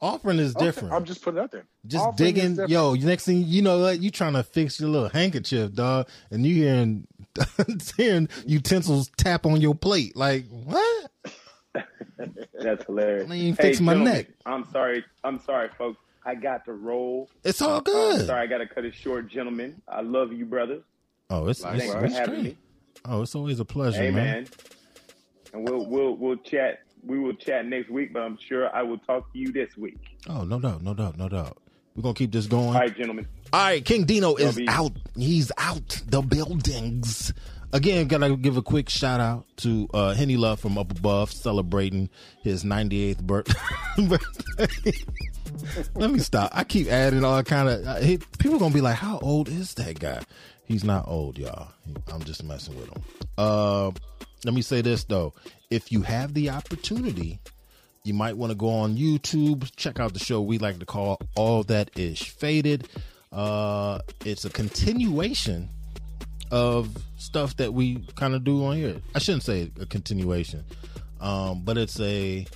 Offering 0.00 0.38
is 0.38 0.54
Okay, 0.54 0.66
different. 0.66 0.92
I'm 0.92 1.04
just 1.04 1.22
putting 1.22 1.38
it 1.38 1.42
out 1.42 1.50
there. 1.50 1.64
Just 1.86 2.04
Offering 2.04 2.34
digging, 2.34 2.68
yo. 2.68 2.94
Next 2.94 3.24
thing 3.24 3.42
you 3.44 3.62
know, 3.62 3.80
what 3.80 4.00
you 4.00 4.10
trying 4.10 4.34
to 4.34 4.42
fix 4.42 4.78
your 4.78 4.90
little 4.90 5.08
handkerchief, 5.08 5.72
dog, 5.72 6.08
and 6.30 6.44
you 6.44 6.54
hearing 6.54 7.06
hearing 7.96 8.28
utensils 8.44 9.10
tap 9.16 9.46
on 9.46 9.60
your 9.60 9.74
plate. 9.74 10.14
Like 10.14 10.46
what? 10.48 11.10
That's 12.60 12.84
hilarious. 12.84 13.24
I 13.24 13.28
mean, 13.28 13.54
fix 13.54 13.80
my 13.80 13.94
neck. 13.94 14.28
I'm 14.44 14.64
sorry. 14.70 15.04
I'm 15.24 15.40
sorry, 15.40 15.70
folks. 15.76 15.98
I 16.26 16.34
got 16.34 16.64
to 16.66 16.72
roll. 16.72 17.30
It's 17.44 17.62
all 17.62 17.70
uh, 17.70 17.76
I'm 17.78 17.82
good. 17.84 18.26
sorry, 18.26 18.42
I 18.42 18.46
got 18.46 18.58
to 18.58 18.66
cut 18.66 18.84
it 18.84 18.94
short, 18.94 19.28
gentlemen. 19.30 19.80
I 19.88 20.00
love 20.02 20.32
you, 20.32 20.44
brothers. 20.44 20.82
Oh, 21.30 21.46
it's, 21.46 21.60
Thanks 21.62 21.84
it's, 21.84 21.92
for 21.94 22.04
it's 22.04 22.14
having 22.16 22.34
straight. 22.40 22.44
me. 22.44 22.56
Oh, 23.04 23.22
it's 23.22 23.34
always 23.34 23.60
a 23.60 23.64
pleasure, 23.64 23.98
Hey, 24.02 24.10
man. 24.10 24.24
man. 24.24 24.46
And 25.52 25.68
we'll 25.68 25.86
we'll 25.86 26.16
we'll 26.16 26.36
chat. 26.36 26.80
We 27.04 27.18
will 27.20 27.34
chat 27.34 27.64
next 27.66 27.88
week, 27.90 28.12
but 28.12 28.22
I'm 28.22 28.36
sure 28.48 28.74
I 28.74 28.82
will 28.82 28.98
talk 28.98 29.32
to 29.32 29.38
you 29.38 29.52
this 29.52 29.76
week. 29.76 30.00
Oh, 30.28 30.42
no 30.42 30.58
doubt, 30.58 30.82
no 30.82 30.92
doubt, 30.92 31.16
no 31.16 31.28
doubt. 31.28 31.56
We're 31.94 32.02
gonna 32.02 32.14
keep 32.14 32.32
this 32.32 32.46
going. 32.46 32.66
All 32.68 32.72
right, 32.74 32.94
gentlemen. 32.96 33.26
All 33.52 33.60
right, 33.62 33.84
King 33.84 34.04
Deno 34.06 34.38
is 34.38 34.60
out. 34.68 34.92
He's 35.16 35.52
out 35.56 36.02
the 36.08 36.20
buildings. 36.20 37.32
Again, 37.72 38.06
gotta 38.06 38.36
give 38.36 38.56
a 38.56 38.62
quick 38.62 38.88
shout 38.88 39.20
out 39.20 39.44
to 39.58 39.88
uh 39.92 40.14
Henny 40.14 40.36
Love 40.36 40.60
from 40.60 40.78
Up 40.78 40.90
Above 40.90 41.32
celebrating 41.32 42.08
his 42.42 42.64
98th 42.64 43.22
birth- 43.22 43.54
birthday. 44.08 44.92
Let 45.94 46.10
me 46.10 46.18
stop. 46.20 46.50
I 46.54 46.64
keep 46.64 46.88
adding 46.88 47.24
all 47.24 47.42
kind 47.42 47.68
of 47.68 48.02
he, 48.02 48.18
people 48.38 48.58
gonna 48.58 48.74
be 48.74 48.80
like, 48.80 48.96
"How 48.96 49.18
old 49.18 49.48
is 49.48 49.74
that 49.74 49.98
guy?" 49.98 50.20
He's 50.64 50.84
not 50.84 51.06
old, 51.06 51.38
y'all. 51.38 51.68
I'm 52.12 52.22
just 52.24 52.42
messing 52.42 52.76
with 52.76 52.88
him. 52.88 53.02
Uh, 53.38 53.90
let 54.44 54.54
me 54.54 54.62
say 54.62 54.80
this 54.80 55.04
though: 55.04 55.34
if 55.70 55.92
you 55.92 56.02
have 56.02 56.34
the 56.34 56.50
opportunity, 56.50 57.38
you 58.04 58.14
might 58.14 58.36
want 58.36 58.50
to 58.50 58.56
go 58.56 58.68
on 58.70 58.96
YouTube, 58.96 59.70
check 59.76 60.00
out 60.00 60.12
the 60.12 60.18
show 60.18 60.40
we 60.40 60.58
like 60.58 60.78
to 60.78 60.86
call 60.86 61.20
All 61.34 61.62
That 61.64 61.90
Ish 61.98 62.30
Faded. 62.30 62.88
Uh, 63.32 64.00
it's 64.24 64.44
a 64.44 64.50
continuation 64.50 65.68
of 66.50 66.96
stuff 67.16 67.56
that 67.56 67.72
we 67.72 68.04
kind 68.14 68.34
of 68.34 68.44
do 68.44 68.64
on 68.64 68.76
here. 68.76 69.00
I 69.14 69.18
shouldn't 69.18 69.42
say 69.42 69.70
a 69.80 69.86
continuation, 69.86 70.64
um, 71.20 71.62
but 71.64 71.78
it's 71.78 71.98
a, 72.00 72.46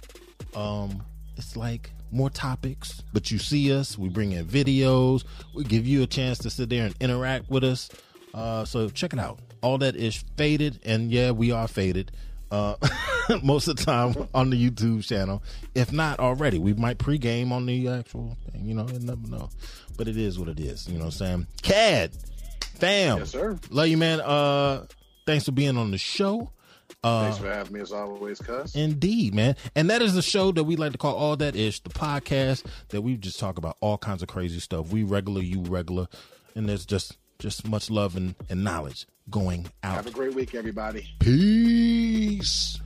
um, 0.55 1.03
it's 1.37 1.57
like 1.57 1.91
more 2.13 2.31
topics. 2.31 3.03
But 3.13 3.31
you 3.31 3.39
see 3.39 3.73
us, 3.75 3.99
we 3.99 4.09
bring 4.09 4.33
in 4.33 4.47
videos, 4.47 5.25
we 5.55 5.65
give 5.65 5.87
you 5.87 6.03
a 6.03 6.07
chance 6.07 6.39
to 6.39 6.51
sit 6.51 6.69
there 6.71 6.87
and 6.87 6.95
interact 7.01 7.51
with 7.51 7.65
us. 7.65 7.89
Uh, 8.35 8.65
so 8.65 8.89
check 8.89 9.13
it 9.13 9.19
out. 9.19 9.41
All 9.63 9.79
That 9.79 9.97
Ish 9.97 10.25
Faded, 10.37 10.81
and 10.85 11.11
yeah, 11.11 11.33
we 11.33 11.53
are 11.53 11.69
faded. 11.69 12.13
Uh, 12.51 12.75
most 13.43 13.69
of 13.69 13.77
the 13.77 13.85
time 13.85 14.29
on 14.35 14.51
the 14.51 14.71
YouTube 14.71 15.07
channel. 15.07 15.43
If 15.75 15.93
not 15.93 16.19
already, 16.19 16.59
we 16.59 16.73
might 16.75 16.99
pregame 16.99 17.53
on 17.53 17.67
the 17.67 17.89
actual 17.89 18.37
thing. 18.51 18.65
You 18.65 18.75
know, 18.75 18.89
you 18.89 18.99
never 18.99 19.27
know. 19.29 19.51
But 19.97 20.09
it 20.09 20.17
is 20.17 20.39
what 20.39 20.49
it 20.49 20.59
is. 20.59 20.89
You 20.89 20.95
know 20.95 21.05
what 21.07 21.21
I'm 21.21 21.27
saying? 21.27 21.47
Cad, 21.63 22.11
fam. 22.65 23.19
Yes, 23.19 23.31
sir. 23.31 23.59
Love 23.71 23.89
you, 23.89 23.97
man. 23.97 24.21
Uh, 24.21 24.87
thanks 25.27 25.45
for 25.45 25.53
being 25.53 25.77
on 25.77 25.91
the 25.91 25.99
show. 25.99 26.51
Uh, 27.03 27.23
Thanks 27.25 27.39
for 27.39 27.51
having 27.51 27.73
me 27.73 27.81
as 27.81 27.93
always, 27.93 28.39
cuz. 28.41 28.75
Indeed, 28.77 29.35
man. 29.35 29.57
And 29.75 29.89
that 29.89 30.03
is 30.03 30.15
the 30.15 30.21
show 30.23 30.53
that 30.53 30.65
we 30.65 30.77
like 30.77 30.93
to 30.93 30.99
call 30.99 31.15
All 31.17 31.37
That 31.37 31.57
Ish, 31.57 31.81
the 31.81 31.89
podcast 31.89 32.65
that 32.89 33.01
we 33.01 33.17
just 33.17 33.39
talk 33.39 33.57
about 33.57 33.77
all 33.81 33.97
kinds 33.97 34.23
of 34.23 34.29
crazy 34.29 34.61
stuff. 34.61 34.89
We 34.89 35.03
regular, 35.03 35.41
you 35.41 35.63
regular. 35.63 36.09
And 36.55 36.69
there's 36.69 36.85
just 36.85 37.17
just 37.39 37.67
much 37.67 37.89
love 37.91 38.17
and, 38.17 38.35
and 38.51 38.63
knowledge 38.63 39.07
going 39.31 39.71
out. 39.83 39.95
Have 39.95 40.07
a 40.09 40.11
great 40.11 40.35
week, 40.35 40.55
everybody. 40.55 41.07
Peace. 41.21 42.79